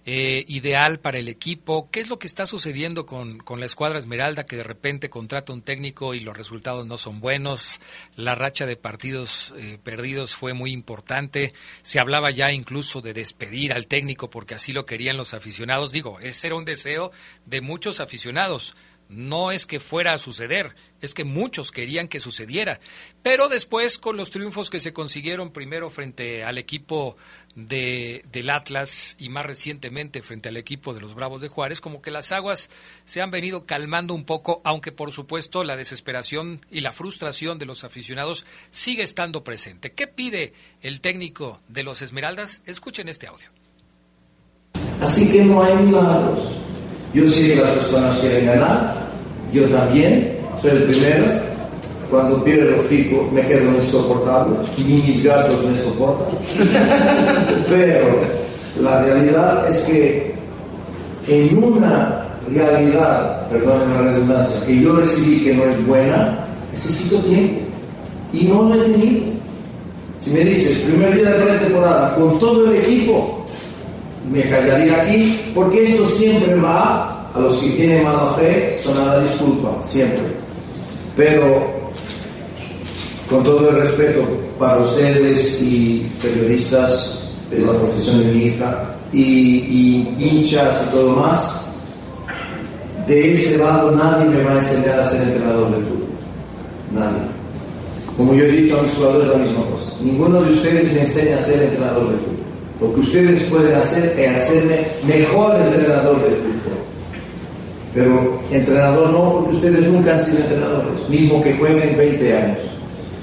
eh, 0.05 0.45
ideal 0.47 1.01
para 1.01 1.17
el 1.17 1.31
equipo, 1.31 1.89
qué 1.91 2.01
es 2.01 2.11
lo 2.11 2.19
que 2.19 2.27
está 2.27 2.45
sucediendo 2.45 3.07
con, 3.07 3.39
con, 3.39 3.61
la 3.61 3.67
escuadra 3.67 3.99
Esmeralda 3.99 4.45
que 4.45 4.59
de 4.59 4.63
repente 4.63 5.09
contrata 5.09 5.55
un 5.55 5.63
técnico 5.63 6.13
y 6.13 6.21
los 6.21 6.37
resultados 6.37 6.87
no 6.87 6.99
son 6.99 7.21
buenos, 7.21 7.81
la 8.15 8.35
racha 8.35 8.67
de 8.67 8.77
partidos 8.77 9.55
eh, 9.57 9.79
perdidos 9.83 10.37
fue 10.37 10.53
muy 10.53 10.73
importante, 10.73 11.55
se 11.81 11.99
hablaba 11.99 12.31
ya 12.31 12.53
incluso 12.53 13.01
de 13.01 13.15
despedir 13.15 13.73
al 13.73 13.87
técnico 13.87 14.29
porque 14.29 14.55
así 14.55 14.75
lo 14.75 14.85
querían 14.85 15.17
los 15.17 15.33
aficionados, 15.33 15.93
digo, 15.93 16.21
ese 16.21 16.49
era 16.49 16.57
un 16.57 16.67
deseo 16.67 17.11
de 17.47 17.63
muchos 17.63 18.01
aficionados 18.01 18.77
no 19.09 19.53
es 19.53 19.67
que 19.67 19.81
fuera 19.81 20.13
a 20.13 20.19
suceder, 20.19 20.75
es 21.01 21.15
que 21.15 21.25
muchos 21.25 21.71
querían 21.71 22.09
que 22.09 22.21
sucediera. 22.21 22.81
Pero 23.23 23.49
después, 23.49 23.99
con 23.99 24.17
los 24.17 24.31
triunfos 24.31 24.71
que 24.71 24.81
se 24.81 24.93
consiguieron 24.93 25.53
primero 25.53 25.91
frente 25.91 26.45
al 26.45 26.59
equipo 26.59 27.17
de, 27.55 28.25
del 28.33 28.51
Atlas 28.51 29.17
y 29.19 29.29
más 29.29 29.47
recientemente 29.47 30.23
frente 30.23 30.49
al 30.49 30.57
equipo 30.57 30.95
de 30.95 31.01
los 31.01 31.15
Bravos 31.15 31.41
de 31.41 31.49
Juárez, 31.49 31.81
como 31.81 32.03
que 32.03 32.11
las 32.11 32.33
aguas 32.33 32.71
se 33.05 33.23
han 33.23 33.31
venido 33.31 33.67
calmando 33.67 34.15
un 34.15 34.25
poco, 34.25 34.61
aunque 34.65 34.93
por 34.93 35.13
supuesto 35.13 35.65
la 35.65 35.77
desesperación 35.77 36.65
y 36.71 36.81
la 36.81 36.93
frustración 36.93 37.59
de 37.59 37.67
los 37.67 37.85
aficionados 37.85 38.45
sigue 38.71 39.03
estando 39.03 39.45
presente. 39.45 39.93
¿Qué 39.93 40.07
pide 40.07 40.53
el 40.83 41.01
técnico 41.01 41.61
de 41.69 41.85
los 41.85 42.03
Esmeraldas? 42.03 42.63
Escuchen 42.67 43.09
este 43.09 43.27
audio. 43.29 43.49
Así 45.01 45.31
que 45.31 45.45
no 45.45 45.63
hay 45.63 45.75
milagros. 45.75 46.67
Yo 47.17 47.27
sé 47.31 47.55
que 47.55 47.63
las 47.63 47.71
personas 47.71 48.19
quieren 48.19 48.45
ganar, 48.45 48.95
yo 49.51 49.63
también, 49.71 50.37
soy 50.61 50.73
el 50.73 50.83
primero. 50.83 51.25
Cuando 52.11 52.45
pierdo 52.45 52.83
el 52.83 53.33
me 53.33 53.41
quedo 53.41 53.75
insoportable 53.83 54.59
y 54.77 54.83
mis 54.83 55.25
gatos 55.25 55.65
me 55.65 55.81
soportan. 55.81 56.37
Pero 57.71 58.21
la 58.83 59.03
realidad 59.03 59.67
es 59.71 59.81
que 59.85 60.35
en 61.27 61.65
una 61.65 62.27
realidad, 62.53 63.49
perdón 63.49 63.95
la 63.95 64.13
redundancia, 64.13 64.67
que 64.67 64.83
yo 64.83 64.97
recibí 64.97 65.43
que 65.43 65.55
no 65.55 65.65
es 65.65 65.87
buena, 65.87 66.47
necesito 66.71 67.17
tiempo. 67.21 67.61
Y 68.35 68.45
no 68.45 68.65
lo 68.65 68.75
he 68.75 68.89
tenido. 68.91 69.23
Si 70.19 70.33
me 70.33 70.41
dices, 70.41 70.81
primer 70.81 71.15
día 71.15 71.31
de 71.31 71.45
pretemporada, 71.45 72.15
con 72.15 72.39
todo 72.39 72.71
el 72.71 72.77
equipo, 72.77 73.36
me 74.31 74.43
callaría 74.49 75.03
aquí, 75.03 75.53
porque 75.55 75.83
esto 75.83 76.05
siempre 76.07 76.55
va 76.57 77.31
a 77.35 77.41
los 77.41 77.59
que 77.59 77.71
tienen 77.71 78.05
mala 78.05 78.33
fe, 78.33 78.79
son 78.83 78.95
disculpa, 79.23 79.71
siempre. 79.83 80.23
Pero, 81.15 81.67
con 83.29 83.45
todo 83.45 83.71
el 83.71 83.77
respeto 83.83 84.23
para 84.59 84.79
ustedes 84.79 85.63
y 85.63 86.11
periodistas 86.23 87.25
de 87.51 87.61
la 87.61 87.73
profesión 87.73 88.19
de 88.21 88.33
mi 88.33 88.45
hija, 88.47 88.97
y, 89.13 89.23
y 89.23 90.17
hinchas 90.19 90.87
y 90.87 90.91
todo 90.91 91.17
más, 91.17 91.73
de 93.07 93.33
ese 93.33 93.59
lado 93.59 93.93
nadie 93.93 94.29
me 94.29 94.43
va 94.43 94.53
a 94.53 94.59
enseñar 94.59 95.01
a 95.01 95.09
ser 95.09 95.23
entrenador 95.23 95.71
de 95.71 95.85
fútbol. 95.85 96.09
Nadie. 96.93 97.23
Como 98.17 98.35
yo 98.35 98.45
he 98.45 98.51
dicho 98.51 98.79
a 98.79 98.83
mis 98.83 98.93
jugadores 98.95 99.29
la 99.29 99.37
misma 99.37 99.65
cosa. 99.67 99.93
Ninguno 100.03 100.43
de 100.43 100.51
ustedes 100.51 100.93
me 100.93 101.03
enseña 101.03 101.37
a 101.37 101.43
ser 101.43 101.63
entrenador 101.63 102.11
de 102.11 102.19
fútbol. 102.19 102.46
Lo 102.81 102.93
que 102.93 103.01
ustedes 103.01 103.45
pueden 103.45 103.75
hacer 103.75 104.19
es 104.19 104.37
hacerme 104.37 104.87
mejor 105.07 105.57
entrenador 105.61 106.23
de 106.23 106.37
fútbol. 106.37 106.79
Pero 107.95 108.43
entrenador 108.51 109.11
no, 109.11 109.35
porque 109.35 109.57
ustedes 109.57 109.87
nunca 109.89 110.17
han 110.17 110.25
sido 110.25 110.39
entrenadores, 110.39 111.09
mismo 111.09 111.43
que 111.43 111.55
jueguen 111.55 111.97
20 111.97 112.37
años. 112.37 112.59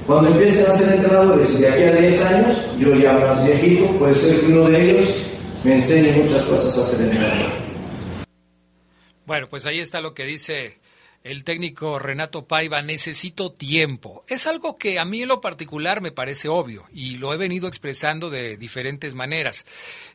Cuando 0.06 0.30
empiecen 0.30 0.70
a 0.70 0.76
ser 0.76 0.94
entrenadores 0.94 1.54
y 1.54 1.58
de 1.62 1.68
aquí 1.68 1.82
a 1.84 1.92
10 1.92 2.24
años, 2.24 2.62
yo 2.78 2.94
ya 2.96 3.12
más 3.12 3.44
viejito, 3.44 3.86
puede 3.98 4.14
ser 4.14 4.40
que 4.40 4.46
uno 4.46 4.68
de 4.68 4.90
ellos 4.90 5.08
me 5.62 5.74
enseñe 5.76 6.12
muchas 6.16 6.42
cosas 6.42 6.76
a 6.76 6.86
ser 6.90 7.02
entrenador. 7.02 7.52
Bueno, 9.26 9.46
pues 9.48 9.64
ahí 9.64 9.80
está 9.80 10.00
lo 10.00 10.12
que 10.12 10.24
dice 10.24 10.78
el 11.24 11.42
técnico 11.42 11.98
Renato 11.98 12.44
Paiva, 12.44 12.82
necesito 12.82 13.50
tiempo. 13.50 14.24
Es 14.28 14.46
algo 14.46 14.76
que 14.76 14.98
a 14.98 15.06
mí 15.06 15.22
en 15.22 15.28
lo 15.28 15.40
particular 15.40 16.02
me 16.02 16.12
parece 16.12 16.48
obvio 16.48 16.84
y 16.92 17.16
lo 17.16 17.32
he 17.32 17.38
venido 17.38 17.66
expresando 17.66 18.28
de 18.28 18.58
diferentes 18.58 19.14
maneras. 19.14 19.64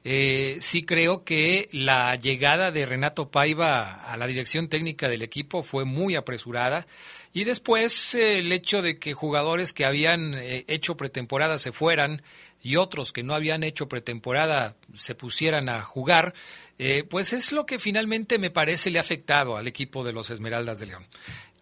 Eh, 0.03 0.57
sí 0.61 0.85
creo 0.85 1.23
que 1.23 1.67
la 1.71 2.15
llegada 2.15 2.71
de 2.71 2.85
Renato 2.85 3.29
Paiva 3.29 3.95
a 3.95 4.17
la 4.17 4.27
dirección 4.27 4.69
técnica 4.69 5.09
del 5.09 5.23
equipo 5.23 5.63
fue 5.63 5.83
muy 5.83 6.15
apresurada. 6.15 6.85
Y 7.33 7.43
después 7.43 8.13
eh, 8.13 8.39
el 8.39 8.51
hecho 8.51 8.83
de 8.83 8.99
que 8.99 9.13
jugadores 9.13 9.73
que 9.73 9.85
habían 9.85 10.35
eh, 10.35 10.63
hecho 10.67 10.95
pretemporada 10.95 11.57
se 11.57 11.71
fueran 11.71 12.21
y 12.61 12.75
otros 12.75 13.13
que 13.13 13.23
no 13.23 13.33
habían 13.33 13.63
hecho 13.63 13.87
pretemporada 13.87 14.75
se 14.93 15.15
pusieran 15.15 15.69
a 15.69 15.81
jugar, 15.81 16.33
eh, 16.77 17.03
pues 17.03 17.33
es 17.33 17.51
lo 17.51 17.65
que 17.65 17.79
finalmente 17.79 18.37
me 18.37 18.49
parece 18.49 18.89
le 18.89 18.99
ha 18.99 19.01
afectado 19.01 19.57
al 19.57 19.67
equipo 19.67 20.03
de 20.03 20.13
los 20.13 20.29
Esmeraldas 20.29 20.79
de 20.79 20.87
León. 20.87 21.05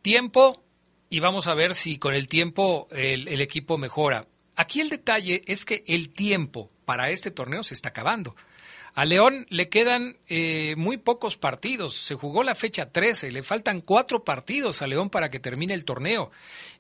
Tiempo, 0.02 0.64
y 1.10 1.20
vamos 1.20 1.48
a 1.48 1.54
ver 1.54 1.76
si 1.76 1.98
con 1.98 2.14
el 2.14 2.28
tiempo 2.28 2.88
el, 2.92 3.28
el 3.28 3.42
equipo 3.42 3.78
mejora. 3.78 4.28
Aquí 4.56 4.82
el 4.82 4.90
detalle 4.90 5.42
es 5.46 5.66
que 5.66 5.84
el 5.88 6.10
tiempo 6.10 6.72
para 6.86 7.10
este 7.10 7.32
torneo 7.32 7.64
se 7.64 7.74
está 7.74 7.90
acabando. 7.90 8.36
A 8.98 9.06
León 9.06 9.46
le 9.52 9.70
quedan 9.70 10.18
eh, 10.28 10.74
muy 10.76 10.98
pocos 10.98 11.38
partidos. 11.38 11.94
Se 11.94 12.16
jugó 12.16 12.44
la 12.44 12.56
fecha 12.56 12.90
13. 12.90 13.30
Le 13.30 13.44
faltan 13.44 13.80
cuatro 13.80 14.24
partidos 14.24 14.82
a 14.82 14.88
León 14.88 15.12
para 15.12 15.30
que 15.30 15.40
termine 15.40 15.76
el 15.76 15.86
torneo. 15.86 16.32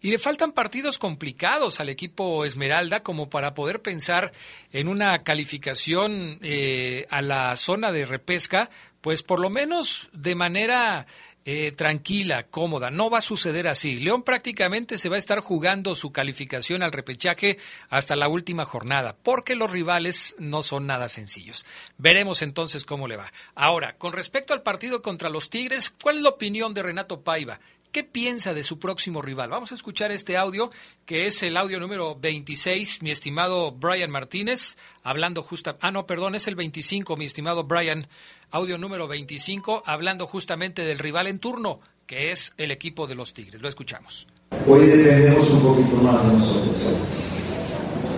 Y 0.01 0.09
le 0.09 0.17
faltan 0.17 0.51
partidos 0.51 0.97
complicados 0.97 1.79
al 1.79 1.89
equipo 1.89 2.43
Esmeralda 2.43 3.03
como 3.03 3.29
para 3.29 3.53
poder 3.53 3.83
pensar 3.83 4.33
en 4.73 4.87
una 4.87 5.23
calificación 5.23 6.39
eh, 6.41 7.05
a 7.11 7.21
la 7.21 7.55
zona 7.55 7.91
de 7.91 8.05
repesca, 8.05 8.71
pues 9.01 9.21
por 9.21 9.39
lo 9.39 9.51
menos 9.51 10.09
de 10.11 10.33
manera 10.33 11.05
eh, 11.49 11.71
tranquila, 11.71 12.43
cómoda. 12.43 12.91
No 12.91 13.09
va 13.09 13.19
a 13.19 13.21
suceder 13.21 13.69
así. 13.69 13.95
León 13.95 14.23
prácticamente 14.23 14.97
se 14.97 15.07
va 15.07 15.15
a 15.15 15.19
estar 15.19 15.39
jugando 15.39 15.95
su 15.95 16.11
calificación 16.11 16.83
al 16.83 16.91
repechaje 16.91 17.57
hasta 17.89 18.17
la 18.17 18.27
última 18.27 18.65
jornada, 18.65 19.15
porque 19.23 19.55
los 19.55 19.71
rivales 19.71 20.35
no 20.39 20.61
son 20.61 20.87
nada 20.87 21.07
sencillos. 21.07 21.65
Veremos 21.97 22.41
entonces 22.41 22.83
cómo 22.83 23.07
le 23.07 23.15
va. 23.15 23.31
Ahora, 23.55 23.97
con 23.97 24.11
respecto 24.11 24.53
al 24.53 24.61
partido 24.61 25.01
contra 25.01 25.29
los 25.29 25.49
Tigres, 25.49 25.89
¿cuál 25.89 26.17
es 26.17 26.23
la 26.23 26.31
opinión 26.31 26.73
de 26.73 26.83
Renato 26.83 27.21
Paiva? 27.21 27.61
¿Qué 27.91 28.03
piensa 28.03 28.53
de 28.53 28.63
su 28.63 28.79
próximo 28.79 29.21
rival? 29.21 29.49
Vamos 29.49 29.71
a 29.71 29.75
escuchar 29.75 30.11
este 30.11 30.37
audio, 30.37 30.69
que 31.05 31.25
es 31.25 31.41
el 31.41 31.55
audio 31.55 31.79
número 31.79 32.15
26, 32.19 33.01
mi 33.01 33.11
estimado 33.11 33.71
Brian 33.71 34.11
Martínez, 34.11 34.77
hablando 35.03 35.41
justa... 35.41 35.77
Ah, 35.81 35.91
no, 35.91 36.05
perdón, 36.05 36.35
es 36.35 36.47
el 36.47 36.55
25, 36.55 37.15
mi 37.15 37.25
estimado 37.25 37.63
Brian 37.63 38.07
audio 38.51 38.77
número 38.77 39.07
25, 39.07 39.83
hablando 39.85 40.27
justamente 40.27 40.83
del 40.83 40.99
rival 40.99 41.27
en 41.27 41.39
turno, 41.39 41.79
que 42.05 42.31
es 42.31 42.53
el 42.57 42.71
equipo 42.71 43.07
de 43.07 43.15
los 43.15 43.33
Tigres. 43.33 43.61
Lo 43.61 43.69
escuchamos. 43.69 44.27
Hoy 44.67 44.85
dependemos 44.85 45.49
un 45.49 45.61
poquito 45.61 45.95
más 45.97 46.27
de 46.27 46.37
nosotros, 46.37 46.81
¿eh? 46.81 46.97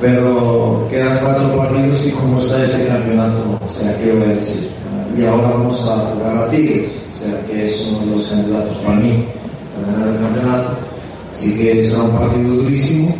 pero 0.01 0.87
quedan 0.89 1.19
cuatro 1.19 1.57
partidos 1.57 2.07
y 2.07 2.11
como 2.11 2.39
está 2.39 2.63
este 2.63 2.87
campeonato, 2.87 3.59
o 3.61 3.69
sea, 3.69 3.97
¿qué 3.99 4.11
voy 4.11 4.23
a 4.23 4.33
decir? 4.33 4.71
Y 5.17 5.25
ahora 5.25 5.49
vamos 5.49 5.87
a 5.87 5.97
jugar 5.97 6.37
a 6.37 6.49
Tigres, 6.49 6.91
o 7.13 7.17
sea, 7.17 7.45
que 7.45 7.65
es 7.65 7.87
uno 7.87 7.99
de 7.99 8.17
los 8.17 8.27
candidatos 8.27 8.77
para 8.79 8.95
mí 8.95 9.38
ganar 9.85 10.07
el 10.09 10.21
campeonato. 10.21 10.69
Así 11.33 11.57
que 11.57 11.83
será 11.83 12.03
un 12.03 12.17
partido 12.17 12.55
durísimo. 12.55 13.15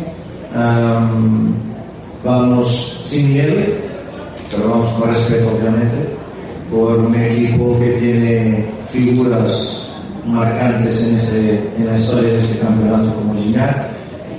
Vamos 2.24 3.02
sin 3.04 3.32
miedo, 3.32 3.54
pero 4.50 4.70
vamos 4.70 4.90
con 4.90 5.08
respeto, 5.08 5.48
obviamente 5.56 6.20
por 6.70 6.98
un 6.98 7.14
equipo 7.14 7.78
que 7.80 7.90
tiene 7.90 8.64
figuras 8.88 9.88
marcantes 10.26 11.08
en, 11.08 11.16
este, 11.16 11.70
en 11.76 11.86
la 11.86 11.98
historia 11.98 12.32
de 12.32 12.38
este 12.38 12.58
campeonato 12.58 13.12
como 13.14 13.34
Gignac, 13.34 13.88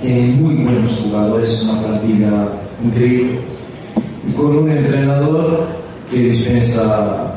tiene 0.00 0.32
muy 0.32 0.54
buenos 0.54 0.98
jugadores, 1.04 1.62
una 1.62 1.82
plantilla 1.82 2.48
increíble, 2.82 3.40
y 4.26 4.32
con 4.32 4.56
un 4.56 4.70
entrenador 4.70 5.66
que 6.10 6.18
dispensa 6.18 7.34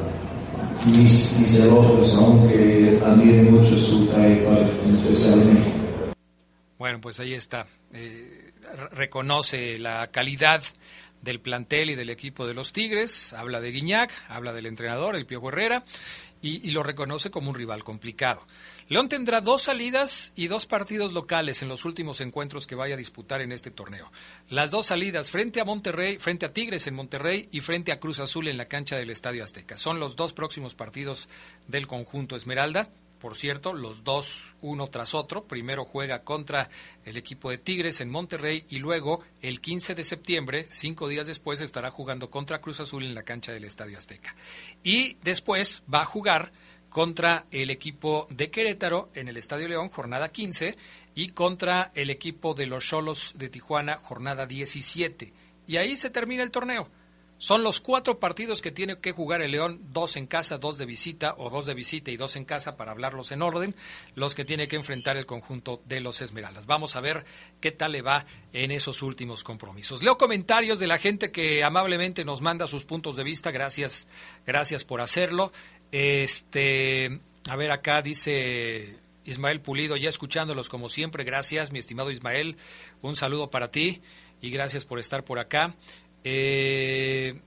mis, 0.86 1.38
mis 1.42 1.60
elogios, 1.60 2.18
aunque 2.18 2.85
admire 3.06 3.44
mucho 3.44 3.78
su 3.78 4.08
trayectoria, 4.08 4.70
en 4.84 5.54
México. 5.54 5.76
Bueno, 6.78 7.00
pues 7.00 7.20
ahí 7.20 7.34
está. 7.34 7.68
Eh, 7.94 8.52
reconoce 8.92 9.80
la 9.80 10.08
calidad 10.08 10.62
del 11.22 11.40
plantel 11.40 11.90
y 11.90 11.96
del 11.96 12.10
equipo 12.10 12.46
de 12.46 12.54
los 12.54 12.74
Tigres, 12.74 13.34
habla 13.34 13.60
de 13.60 13.72
Guiñac, 13.72 14.12
habla 14.30 14.54
del 14.54 14.68
entrenador, 14.68 15.16
el 15.16 15.26
Piojo 15.26 15.50
Herrera, 15.50 15.84
y, 16.42 16.70
lo 16.72 16.84
reconoce 16.84 17.32
como 17.32 17.50
un 17.50 17.56
rival 17.56 17.84
complicado. 17.84 18.46
León 18.88 19.10
tendrá 19.10 19.42
dos 19.42 19.64
salidas 19.64 20.32
y 20.36 20.46
dos 20.46 20.68
partidos 20.68 21.12
locales 21.12 21.64
en 21.64 21.70
los 21.70 21.86
últimos 21.86 22.22
encuentros 22.22 22.68
que 22.68 22.76
vaya 22.76 22.94
a 22.94 22.98
disputar 22.98 23.42
en 23.42 23.52
este 23.52 23.72
torneo. 23.72 24.12
Las 24.50 24.70
dos 24.70 24.86
salidas 24.86 25.32
frente 25.32 25.60
a 25.60 25.66
Monterrey, 25.66 26.20
frente 26.20 26.46
a 26.46 26.54
Tigres 26.54 26.86
en 26.86 26.94
Monterrey 26.94 27.50
y 27.52 27.62
frente 27.62 27.92
a 27.92 28.00
Cruz 28.00 28.20
Azul 28.20 28.48
en 28.48 28.58
la 28.58 28.66
cancha 28.66 28.96
del 28.96 29.10
Estadio 29.10 29.44
Azteca. 29.44 29.76
Son 29.76 30.00
los 30.00 30.16
dos 30.16 30.34
próximos 30.34 30.76
partidos 30.76 31.30
del 31.68 31.88
conjunto 31.88 32.36
Esmeralda 32.36 32.88
por 33.26 33.36
cierto, 33.36 33.74
los 33.74 34.04
dos 34.04 34.56
uno 34.62 34.88
tras 34.88 35.16
otro. 35.16 35.46
Primero 35.46 35.84
juega 35.84 36.24
contra 36.24 36.70
el 37.06 37.18
equipo 37.18 37.50
de 37.50 37.58
Tigres 37.58 38.00
en 38.00 38.12
Monterrey 38.12 38.66
y 38.70 38.78
luego 38.78 39.24
el 39.42 39.62
15 39.62 39.96
de 39.96 40.04
septiembre, 40.04 40.68
cinco 40.70 41.08
días 41.08 41.26
después, 41.26 41.60
estará 41.62 41.90
jugando 41.90 42.30
contra 42.30 42.62
Cruz 42.62 42.82
Azul 42.82 43.04
en 43.04 43.16
la 43.16 43.24
cancha 43.24 43.52
del 43.52 43.64
Estadio 43.64 43.98
Azteca. 43.98 44.36
Y 44.84 45.18
después 45.24 45.82
va 45.92 46.02
a 46.02 46.06
jugar 46.06 46.52
contra 46.96 47.46
el 47.52 47.72
equipo 47.72 48.26
de 48.30 48.50
Querétaro 48.50 49.10
en 49.16 49.28
el 49.28 49.36
Estadio 49.36 49.68
León, 49.68 49.90
jornada 49.90 50.32
15, 50.32 50.78
y 51.14 51.28
contra 51.32 51.92
el 51.94 52.10
equipo 52.10 52.54
de 52.54 52.68
los 52.68 52.88
Cholos 52.88 53.34
de 53.36 53.50
Tijuana, 53.50 53.98
jornada 53.98 54.46
17. 54.46 55.34
Y 55.68 55.76
ahí 55.76 55.98
se 55.98 56.10
termina 56.10 56.42
el 56.42 56.52
torneo. 56.52 56.90
Son 57.38 57.64
los 57.64 57.82
cuatro 57.82 58.18
partidos 58.18 58.62
que 58.62 58.72
tiene 58.72 58.98
que 59.00 59.12
jugar 59.12 59.42
el 59.42 59.52
León, 59.52 59.82
dos 59.92 60.16
en 60.16 60.26
casa, 60.26 60.58
dos 60.58 60.78
de 60.78 60.86
visita, 60.86 61.36
o 61.38 61.50
dos 61.50 61.66
de 61.66 61.74
visita 61.74 62.12
y 62.12 62.18
dos 62.18 62.38
en 62.38 62.46
casa, 62.46 62.78
para 62.78 62.92
hablarlos 62.92 63.34
en 63.34 63.42
orden, 63.42 63.76
los 64.16 64.34
que 64.34 64.46
tiene 64.46 64.70
que 64.70 64.78
enfrentar 64.78 65.18
el 65.18 65.26
conjunto 65.26 65.82
de 65.86 66.00
los 66.00 66.22
Esmeraldas. 66.22 66.66
Vamos 66.66 66.96
a 66.96 67.02
ver 67.02 67.26
qué 67.60 67.74
tal 67.74 67.92
le 67.92 68.02
va 68.02 68.26
en 68.54 68.72
esos 68.72 69.02
últimos 69.02 69.44
compromisos. 69.44 70.02
Leo 70.02 70.18
comentarios 70.18 70.80
de 70.80 70.88
la 70.88 70.98
gente 70.98 71.34
que 71.34 71.62
amablemente 71.66 72.24
nos 72.24 72.40
manda 72.40 72.68
sus 72.68 72.86
puntos 72.86 73.18
de 73.18 73.26
vista. 73.26 73.52
Gracias, 73.52 74.08
gracias 74.46 74.86
por 74.86 75.02
hacerlo. 75.02 75.52
Este, 75.98 77.22
a 77.50 77.56
ver, 77.56 77.72
acá 77.72 78.02
dice 78.02 78.98
Ismael 79.24 79.62
Pulido, 79.62 79.96
ya 79.96 80.10
escuchándolos 80.10 80.68
como 80.68 80.90
siempre. 80.90 81.24
Gracias, 81.24 81.72
mi 81.72 81.80
estimado 81.80 82.12
Ismael. 82.12 82.58
Un 83.02 83.16
saludo 83.16 83.50
para 83.50 83.72
ti 83.72 84.02
y 84.42 84.50
gracias 84.50 84.84
por 84.84 85.00
estar 85.00 85.24
por 85.24 85.40
acá. 85.40 85.74
Eh, 86.26 87.40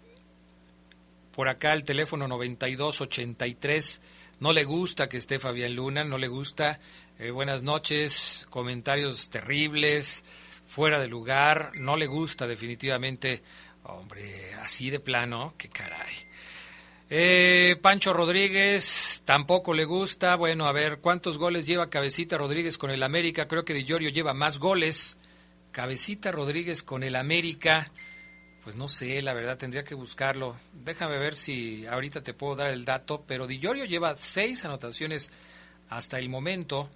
por 1.32 1.48
acá 1.48 1.74
el 1.74 1.84
teléfono 1.84 2.26
9283. 2.26 4.00
No 4.40 4.54
le 4.54 4.64
gusta 4.64 5.10
que 5.10 5.18
esté 5.18 5.38
Fabián 5.38 5.76
Luna, 5.76 6.04
no 6.04 6.16
le 6.16 6.28
gusta. 6.28 6.80
Eh, 7.18 7.30
buenas 7.30 7.62
noches, 7.62 8.46
comentarios 8.48 9.28
terribles, 9.28 10.24
fuera 10.64 10.98
de 10.98 11.08
lugar. 11.08 11.72
No 11.74 11.98
le 11.98 12.06
gusta 12.06 12.46
definitivamente. 12.46 13.42
Hombre, 13.82 14.54
así 14.54 14.88
de 14.88 15.00
plano, 15.00 15.52
qué 15.58 15.68
caray. 15.68 16.14
Eh, 17.10 17.76
Pancho 17.80 18.12
Rodríguez 18.12 19.22
tampoco 19.24 19.72
le 19.72 19.84
gusta. 19.84 20.36
Bueno, 20.36 20.66
a 20.66 20.72
ver, 20.72 20.98
¿cuántos 20.98 21.38
goles 21.38 21.66
lleva 21.66 21.88
Cabecita 21.88 22.36
Rodríguez 22.36 22.76
con 22.76 22.90
el 22.90 23.02
América? 23.02 23.48
Creo 23.48 23.64
que 23.64 23.74
Di 23.74 23.84
lleva 23.84 24.34
más 24.34 24.58
goles. 24.58 25.16
Cabecita 25.72 26.32
Rodríguez 26.32 26.82
con 26.82 27.02
el 27.02 27.16
América. 27.16 27.90
Pues 28.62 28.76
no 28.76 28.88
sé, 28.88 29.22
la 29.22 29.32
verdad 29.32 29.56
tendría 29.56 29.84
que 29.84 29.94
buscarlo. 29.94 30.54
Déjame 30.74 31.18
ver 31.18 31.34
si 31.34 31.86
ahorita 31.86 32.22
te 32.22 32.34
puedo 32.34 32.56
dar 32.56 32.70
el 32.70 32.84
dato, 32.84 33.24
pero 33.26 33.46
Di 33.46 33.58
lleva 33.58 34.14
seis 34.16 34.66
anotaciones 34.66 35.30
hasta 35.88 36.18
el 36.18 36.28
momento, 36.28 36.90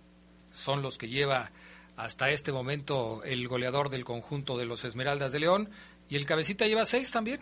son 0.53 0.83
los 0.83 0.99
que 0.99 1.09
lleva 1.09 1.51
hasta 1.97 2.31
este 2.31 2.53
momento 2.53 3.23
el 3.25 3.49
goleador 3.49 3.89
del 3.89 4.05
conjunto 4.05 4.59
de 4.59 4.67
los 4.67 4.85
Esmeraldas 4.85 5.33
de 5.33 5.41
León, 5.41 5.71
y 6.11 6.17
el 6.17 6.27
cabecita 6.27 6.67
lleva 6.67 6.85
seis 6.85 7.11
también. 7.11 7.41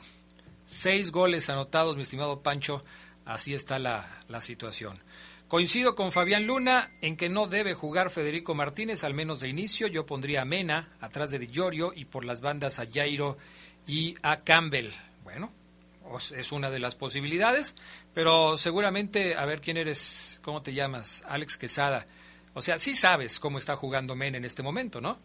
Seis 0.65 1.11
goles 1.11 1.51
anotados, 1.51 1.97
mi 1.97 2.03
estimado 2.03 2.43
Pancho, 2.43 2.85
así 3.25 3.55
está 3.55 3.79
la, 3.79 4.21
la 4.29 4.41
situación. 4.41 4.97
Coincido 5.51 5.97
con 5.97 6.13
Fabián 6.13 6.47
Luna 6.47 6.93
en 7.01 7.17
que 7.17 7.29
no 7.29 7.49
debe 7.49 7.75
jugar 7.75 8.11
Federico 8.11 8.55
Martínez, 8.55 9.03
al 9.03 9.15
menos 9.15 9.41
de 9.41 9.49
inicio. 9.49 9.89
Yo 9.89 10.07
pondría 10.07 10.43
a 10.43 10.45
Mena 10.45 10.89
atrás 11.01 11.33
de 11.33 11.41
Di 11.41 11.51
y 11.97 12.05
por 12.05 12.25
las 12.25 12.41
bandas 12.41 12.79
a 12.79 12.87
Jairo 12.87 13.37
y 13.85 14.15
a 14.23 14.43
Campbell. 14.43 14.91
Bueno, 15.25 15.53
es 16.37 16.53
una 16.53 16.71
de 16.71 16.79
las 16.79 16.95
posibilidades, 16.95 17.75
pero 18.15 18.57
seguramente, 18.57 19.35
a 19.35 19.45
ver 19.45 19.61
quién 19.61 19.77
eres, 19.77 20.39
¿cómo 20.43 20.63
te 20.63 20.73
llamas? 20.73 21.25
Alex 21.27 21.57
Quesada. 21.57 22.07
O 22.55 22.63
sea, 22.63 22.79
sí 22.79 22.95
sabes 22.95 23.41
cómo 23.41 23.59
está 23.59 23.75
jugando 23.75 24.15
Mena 24.15 24.37
en 24.37 24.45
este 24.45 24.63
momento, 24.63 25.01
¿no? 25.01 25.19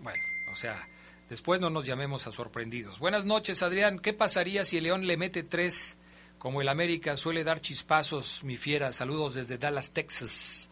Bueno, 0.00 0.22
o 0.52 0.56
sea, 0.56 0.86
después 1.28 1.60
no 1.60 1.70
nos 1.70 1.86
llamemos 1.86 2.26
a 2.26 2.32
sorprendidos. 2.32 2.98
Buenas 2.98 3.24
noches, 3.24 3.62
Adrián. 3.62 3.98
¿Qué 3.98 4.12
pasaría 4.12 4.64
si 4.64 4.78
el 4.78 4.84
León 4.84 5.06
le 5.06 5.16
mete 5.16 5.42
tres 5.42 5.98
como 6.38 6.62
el 6.62 6.68
América 6.68 7.16
suele 7.16 7.44
dar 7.44 7.60
chispazos, 7.60 8.44
mi 8.44 8.56
fiera, 8.56 8.92
saludos 8.92 9.34
desde 9.34 9.58
Dallas, 9.58 9.90
Texas. 9.90 10.70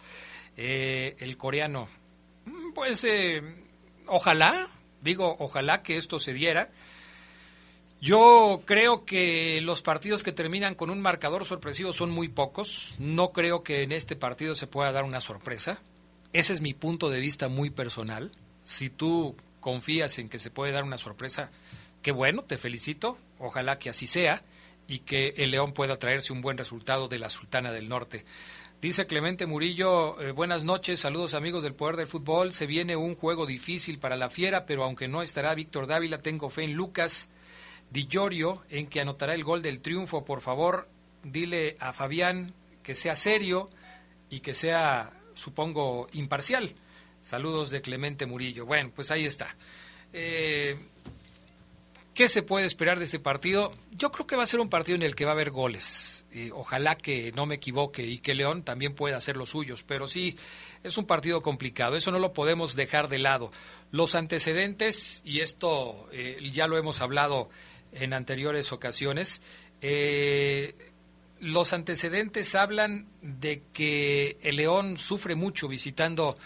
Eh, 0.57 1.17
el 1.19 1.37
coreano, 1.37 1.89
mm, 2.47 2.73
pues 2.73 3.05
eh, 3.05 3.43
ojalá, 4.07 4.69
digo, 5.03 5.37
ojalá 5.39 5.83
que 5.83 5.97
esto 5.97 6.19
se 6.19 6.33
diera. 6.33 6.69
Yo 8.01 8.63
creo 8.65 9.05
que 9.05 9.61
los 9.63 9.83
partidos 9.83 10.23
que 10.23 10.33
terminan 10.33 10.75
con 10.75 10.91
un 10.91 11.01
marcador 11.01 11.45
sorpresivo 11.45 11.93
son 11.93 12.11
muy 12.11 12.29
pocos. 12.29 12.95
No 12.99 13.33
creo 13.33 13.63
que 13.63 13.83
en 13.83 13.91
este 13.91 14.17
partido 14.17 14.55
se 14.55 14.67
pueda 14.67 14.93
dar 14.93 15.05
una 15.05 15.21
sorpresa. 15.21 15.83
Ese 16.33 16.53
es 16.53 16.61
mi 16.61 16.75
punto 16.75 17.11
de 17.11 17.21
vista 17.21 17.49
muy 17.49 17.71
personal. 17.71 18.31
Si 18.65 18.91
tú 18.91 19.35
confías 19.67 20.21
en 20.21 20.29
que 20.29 20.39
se 20.39 20.53
puede 20.53 20.71
dar 20.71 20.85
una 20.85 20.97
sorpresa, 20.97 21.51
qué 22.01 22.12
bueno, 22.12 22.43
te 22.43 22.57
felicito. 22.57 23.19
Ojalá 23.41 23.81
que 23.81 23.91
así 23.91 24.07
sea 24.07 24.45
y 24.87 25.01
que 25.01 25.35
el 25.39 25.51
León 25.51 25.73
pueda 25.73 25.99
traerse 25.99 26.33
un 26.33 26.41
buen 26.41 26.57
resultado 26.57 27.09
de 27.09 27.19
la 27.19 27.31
Sultana 27.31 27.73
del 27.73 27.89
Norte. 27.89 28.25
Dice 28.81 29.09
Clemente 29.09 29.45
Murillo, 29.45 30.21
eh, 30.23 30.31
buenas 30.31 30.62
noches, 30.62 31.01
saludos 31.01 31.35
amigos 31.35 31.64
del 31.64 31.75
Poder 31.75 31.97
del 31.97 32.07
Fútbol. 32.07 32.53
Se 32.53 32.69
viene 32.69 32.95
un 32.95 33.17
juego 33.17 33.45
difícil 33.45 33.99
para 33.99 34.14
la 34.14 34.31
Fiera, 34.31 34.67
pero 34.67 34.85
aunque 34.85 35.09
no 35.09 35.21
estará 35.21 35.53
Víctor 35.57 35.89
Dávila, 35.89 36.19
tengo 36.19 36.49
fe 36.49 36.62
en 36.62 36.75
Lucas 36.75 37.29
Di 37.91 38.07
Giorgio 38.09 38.62
en 38.71 38.87
que 38.87 39.01
anotará 39.01 39.35
el 39.35 39.43
gol 39.43 39.62
del 39.62 39.81
triunfo. 39.81 40.25
Por 40.25 40.43
favor, 40.43 40.89
dile 41.25 41.77
a 41.81 41.93
Fabián 41.93 42.55
que 42.85 42.95
sea 42.95 43.17
serio 43.17 43.69
y 44.31 44.39
que 44.39 44.55
sea, 44.55 45.11
supongo, 45.35 46.09
imparcial. 46.12 46.73
Saludos 47.27 47.70
de 47.70 47.83
Clemente 47.83 48.24
Murillo. 48.24 48.66
Bueno, 48.66 48.93
pues 48.95 49.11
ahí 49.11 49.24
está. 49.24 49.57
Eh, 50.12 50.77
¿Qué 52.14 52.29
se 52.29 52.45
puede 52.45 52.66
esperar 52.66 53.01
de 53.01 53.05
este 53.05 53.18
partido? 53.18 53.74
Yo 53.91 54.12
creo 54.12 54.29
que 54.29 54.37
va 54.37 54.45
a 54.45 54.47
ser 54.47 54.61
un 54.61 54.68
partido 54.68 54.95
en 54.95 55.03
el 55.03 55.16
que 55.16 55.24
va 55.24 55.33
a 55.33 55.35
haber 55.35 55.51
goles. 55.51 56.24
ojalá 56.53 56.95
que 56.97 57.33
no 57.33 57.45
me 57.45 57.57
equivoque 57.57 58.07
y 58.07 58.18
que 58.18 58.37
León 58.37 58.62
también 58.62 58.95
pueda 58.95 59.16
hacer 59.16 59.37
los 59.37 59.51
suyos, 59.51 59.83
pero 59.83 60.07
sí, 60.07 60.37
es 60.85 60.99
un 60.99 61.05
partido 61.05 61.43
complicado, 61.43 61.97
eso 61.97 62.12
no 62.12 62.20
lo 62.20 62.33
podemos 62.33 62.77
dejar 62.77 63.09
de 63.09 63.18
lado. 63.18 63.51
Los 63.91 64.14
antecedentes, 64.14 65.22
y 65.24 65.41
esto 65.41 66.09
eh, 66.12 66.39
ya 66.53 66.68
lo 66.68 66.79
hemos 66.79 67.01
hablado 67.01 67.51
en 67.91 68.12
anteriores 68.12 68.70
ocasiones, 68.70 69.43
eh, 69.81 70.77
los 71.41 71.72
antecedentes 71.72 72.55
hablan 72.55 73.09
de 73.20 73.62
que 73.72 74.39
el 74.43 74.57
León 74.57 74.97
sufre 74.97 75.35
mucho 75.35 75.66
visitando 75.66 76.37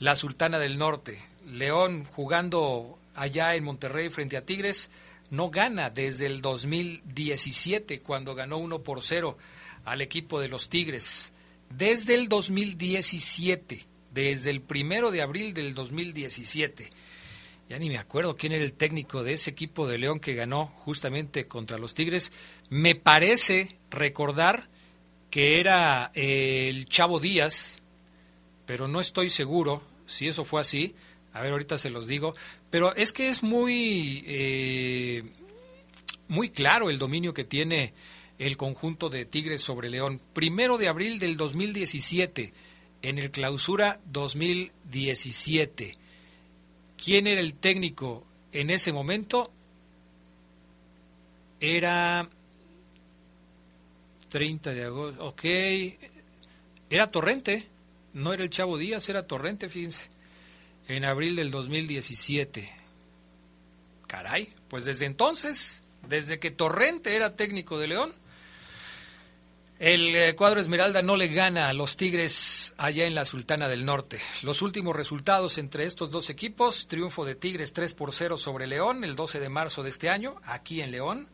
la 0.00 0.16
Sultana 0.16 0.58
del 0.58 0.78
Norte. 0.78 1.22
León 1.46 2.04
jugando 2.04 2.98
allá 3.14 3.54
en 3.54 3.64
Monterrey 3.64 4.08
frente 4.08 4.36
a 4.36 4.44
Tigres 4.44 4.90
no 5.30 5.50
gana 5.50 5.90
desde 5.90 6.26
el 6.26 6.40
2017, 6.40 8.00
cuando 8.00 8.34
ganó 8.34 8.58
1 8.58 8.82
por 8.82 9.02
0 9.02 9.38
al 9.84 10.00
equipo 10.00 10.40
de 10.40 10.48
los 10.48 10.68
Tigres. 10.68 11.32
Desde 11.68 12.14
el 12.14 12.28
2017, 12.28 13.86
desde 14.12 14.50
el 14.50 14.60
primero 14.60 15.12
de 15.12 15.22
abril 15.22 15.54
del 15.54 15.74
2017. 15.74 16.90
Ya 17.68 17.78
ni 17.78 17.88
me 17.88 17.98
acuerdo 17.98 18.36
quién 18.36 18.52
era 18.52 18.64
el 18.64 18.72
técnico 18.72 19.22
de 19.22 19.34
ese 19.34 19.50
equipo 19.50 19.86
de 19.86 19.98
León 19.98 20.18
que 20.18 20.34
ganó 20.34 20.66
justamente 20.66 21.46
contra 21.46 21.78
los 21.78 21.94
Tigres. 21.94 22.32
Me 22.68 22.96
parece 22.96 23.76
recordar 23.90 24.68
que 25.30 25.60
era 25.60 26.10
eh, 26.14 26.68
el 26.68 26.86
Chavo 26.86 27.20
Díaz, 27.20 27.82
pero 28.66 28.88
no 28.88 29.00
estoy 29.00 29.30
seguro 29.30 29.89
si 30.10 30.28
eso 30.28 30.44
fue 30.44 30.60
así. 30.60 30.94
A 31.32 31.40
ver, 31.40 31.52
ahorita 31.52 31.78
se 31.78 31.90
los 31.90 32.06
digo. 32.06 32.34
Pero 32.70 32.94
es 32.94 33.12
que 33.12 33.28
es 33.28 33.42
muy, 33.42 34.24
eh, 34.26 35.22
muy 36.28 36.50
claro 36.50 36.90
el 36.90 36.98
dominio 36.98 37.32
que 37.32 37.44
tiene 37.44 37.92
el 38.38 38.56
conjunto 38.56 39.08
de 39.10 39.24
Tigres 39.24 39.62
sobre 39.62 39.90
León. 39.90 40.20
Primero 40.32 40.78
de 40.78 40.88
abril 40.88 41.18
del 41.18 41.36
2017, 41.36 42.52
en 43.02 43.18
el 43.18 43.30
clausura 43.30 44.00
2017. 44.06 45.96
¿Quién 47.02 47.26
era 47.26 47.40
el 47.40 47.54
técnico 47.54 48.24
en 48.52 48.70
ese 48.70 48.92
momento? 48.92 49.50
Era 51.60 52.28
30 54.30 54.72
de 54.72 54.84
agosto, 54.84 55.26
ok. 55.26 55.44
Era 56.88 57.10
Torrente, 57.10 57.66
no 58.12 58.32
era 58.32 58.42
el 58.42 58.50
Chavo 58.50 58.78
Díaz, 58.78 59.08
era 59.08 59.26
Torrente, 59.26 59.68
fíjense 59.68 60.08
en 60.96 61.04
abril 61.04 61.36
del 61.36 61.50
2017. 61.50 62.68
Caray, 64.06 64.52
pues 64.68 64.84
desde 64.84 65.06
entonces, 65.06 65.82
desde 66.08 66.38
que 66.38 66.50
Torrente 66.50 67.14
era 67.14 67.36
técnico 67.36 67.78
de 67.78 67.88
León, 67.88 68.12
el 69.78 70.14
eh, 70.14 70.34
cuadro 70.34 70.60
Esmeralda 70.60 71.00
no 71.00 71.16
le 71.16 71.28
gana 71.28 71.68
a 71.68 71.72
los 71.72 71.96
Tigres 71.96 72.74
allá 72.76 73.06
en 73.06 73.14
la 73.14 73.24
Sultana 73.24 73.68
del 73.68 73.86
Norte. 73.86 74.18
Los 74.42 74.62
últimos 74.62 74.96
resultados 74.96 75.58
entre 75.58 75.86
estos 75.86 76.10
dos 76.10 76.28
equipos, 76.28 76.88
triunfo 76.88 77.24
de 77.24 77.36
Tigres 77.36 77.72
3 77.72 77.94
por 77.94 78.12
0 78.12 78.36
sobre 78.36 78.66
León 78.66 79.04
el 79.04 79.16
12 79.16 79.38
de 79.38 79.48
marzo 79.48 79.82
de 79.82 79.90
este 79.90 80.10
año, 80.10 80.40
aquí 80.44 80.82
en 80.82 80.90
León. 80.90 81.28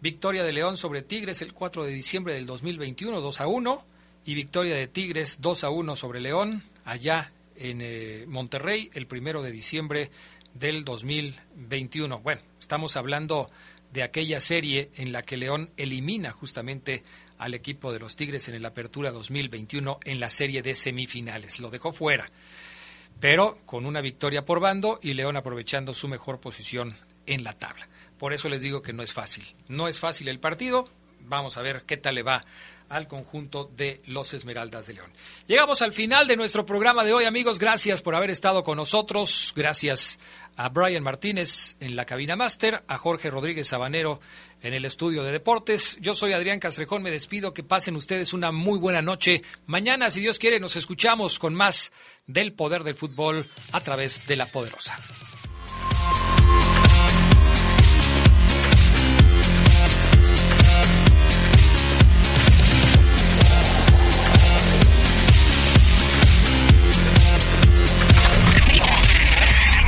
Victoria 0.00 0.42
de 0.42 0.52
León 0.52 0.76
sobre 0.76 1.02
Tigres 1.02 1.42
el 1.42 1.52
4 1.52 1.84
de 1.84 1.92
diciembre 1.92 2.34
del 2.34 2.46
2021, 2.46 3.20
2 3.20 3.40
a 3.40 3.46
1. 3.46 3.84
Y 4.24 4.34
victoria 4.34 4.74
de 4.74 4.86
Tigres 4.86 5.38
2 5.40 5.64
a 5.64 5.70
1 5.70 5.96
sobre 5.96 6.20
León 6.20 6.62
allá 6.84 7.32
en 7.56 7.80
eh, 7.80 8.24
Monterrey 8.28 8.90
el 8.94 9.06
primero 9.06 9.42
de 9.42 9.50
diciembre 9.50 10.10
del 10.54 10.84
2021. 10.84 12.20
Bueno, 12.20 12.40
estamos 12.60 12.96
hablando 12.96 13.50
de 13.92 14.02
aquella 14.02 14.40
serie 14.40 14.90
en 14.96 15.12
la 15.12 15.22
que 15.22 15.36
León 15.36 15.70
elimina 15.76 16.32
justamente 16.32 17.02
al 17.38 17.54
equipo 17.54 17.92
de 17.92 17.98
los 17.98 18.16
Tigres 18.16 18.48
en 18.48 18.54
el 18.54 18.66
Apertura 18.66 19.10
2021 19.10 20.00
en 20.04 20.20
la 20.20 20.28
serie 20.28 20.62
de 20.62 20.74
semifinales. 20.74 21.58
Lo 21.58 21.70
dejó 21.70 21.92
fuera, 21.92 22.30
pero 23.18 23.58
con 23.66 23.86
una 23.86 24.00
victoria 24.00 24.44
por 24.44 24.60
bando 24.60 25.00
y 25.02 25.14
León 25.14 25.36
aprovechando 25.36 25.94
su 25.94 26.08
mejor 26.08 26.40
posición 26.40 26.94
en 27.26 27.42
la 27.42 27.54
tabla. 27.54 27.88
Por 28.18 28.32
eso 28.32 28.48
les 28.48 28.62
digo 28.62 28.82
que 28.82 28.92
no 28.92 29.02
es 29.02 29.12
fácil. 29.12 29.44
No 29.68 29.88
es 29.88 29.98
fácil 29.98 30.28
el 30.28 30.40
partido. 30.40 30.88
Vamos 31.20 31.56
a 31.56 31.62
ver 31.62 31.82
qué 31.86 31.96
tal 31.96 32.16
le 32.16 32.22
va 32.22 32.44
al 32.90 33.08
conjunto 33.08 33.70
de 33.76 34.02
los 34.04 34.34
Esmeraldas 34.34 34.88
de 34.88 34.94
León. 34.94 35.10
Llegamos 35.46 35.80
al 35.80 35.92
final 35.92 36.26
de 36.26 36.36
nuestro 36.36 36.66
programa 36.66 37.04
de 37.04 37.14
hoy, 37.14 37.24
amigos. 37.24 37.58
Gracias 37.58 38.02
por 38.02 38.14
haber 38.14 38.30
estado 38.30 38.62
con 38.62 38.76
nosotros. 38.76 39.54
Gracias 39.56 40.18
a 40.56 40.68
Brian 40.68 41.02
Martínez 41.02 41.76
en 41.80 41.96
la 41.96 42.04
cabina 42.04 42.36
máster, 42.36 42.82
a 42.88 42.98
Jorge 42.98 43.30
Rodríguez 43.30 43.68
Sabanero 43.68 44.20
en 44.62 44.74
el 44.74 44.84
estudio 44.84 45.22
de 45.22 45.32
deportes. 45.32 45.96
Yo 46.00 46.14
soy 46.14 46.32
Adrián 46.32 46.58
Castrejón, 46.58 47.02
me 47.02 47.10
despido. 47.10 47.54
Que 47.54 47.62
pasen 47.62 47.96
ustedes 47.96 48.32
una 48.32 48.50
muy 48.50 48.78
buena 48.78 49.02
noche. 49.02 49.42
Mañana, 49.66 50.10
si 50.10 50.20
Dios 50.20 50.38
quiere, 50.38 50.60
nos 50.60 50.76
escuchamos 50.76 51.38
con 51.38 51.54
más 51.54 51.92
del 52.26 52.52
poder 52.52 52.84
del 52.84 52.96
fútbol 52.96 53.46
a 53.72 53.80
través 53.80 54.26
de 54.26 54.36
la 54.36 54.46
poderosa. 54.46 54.98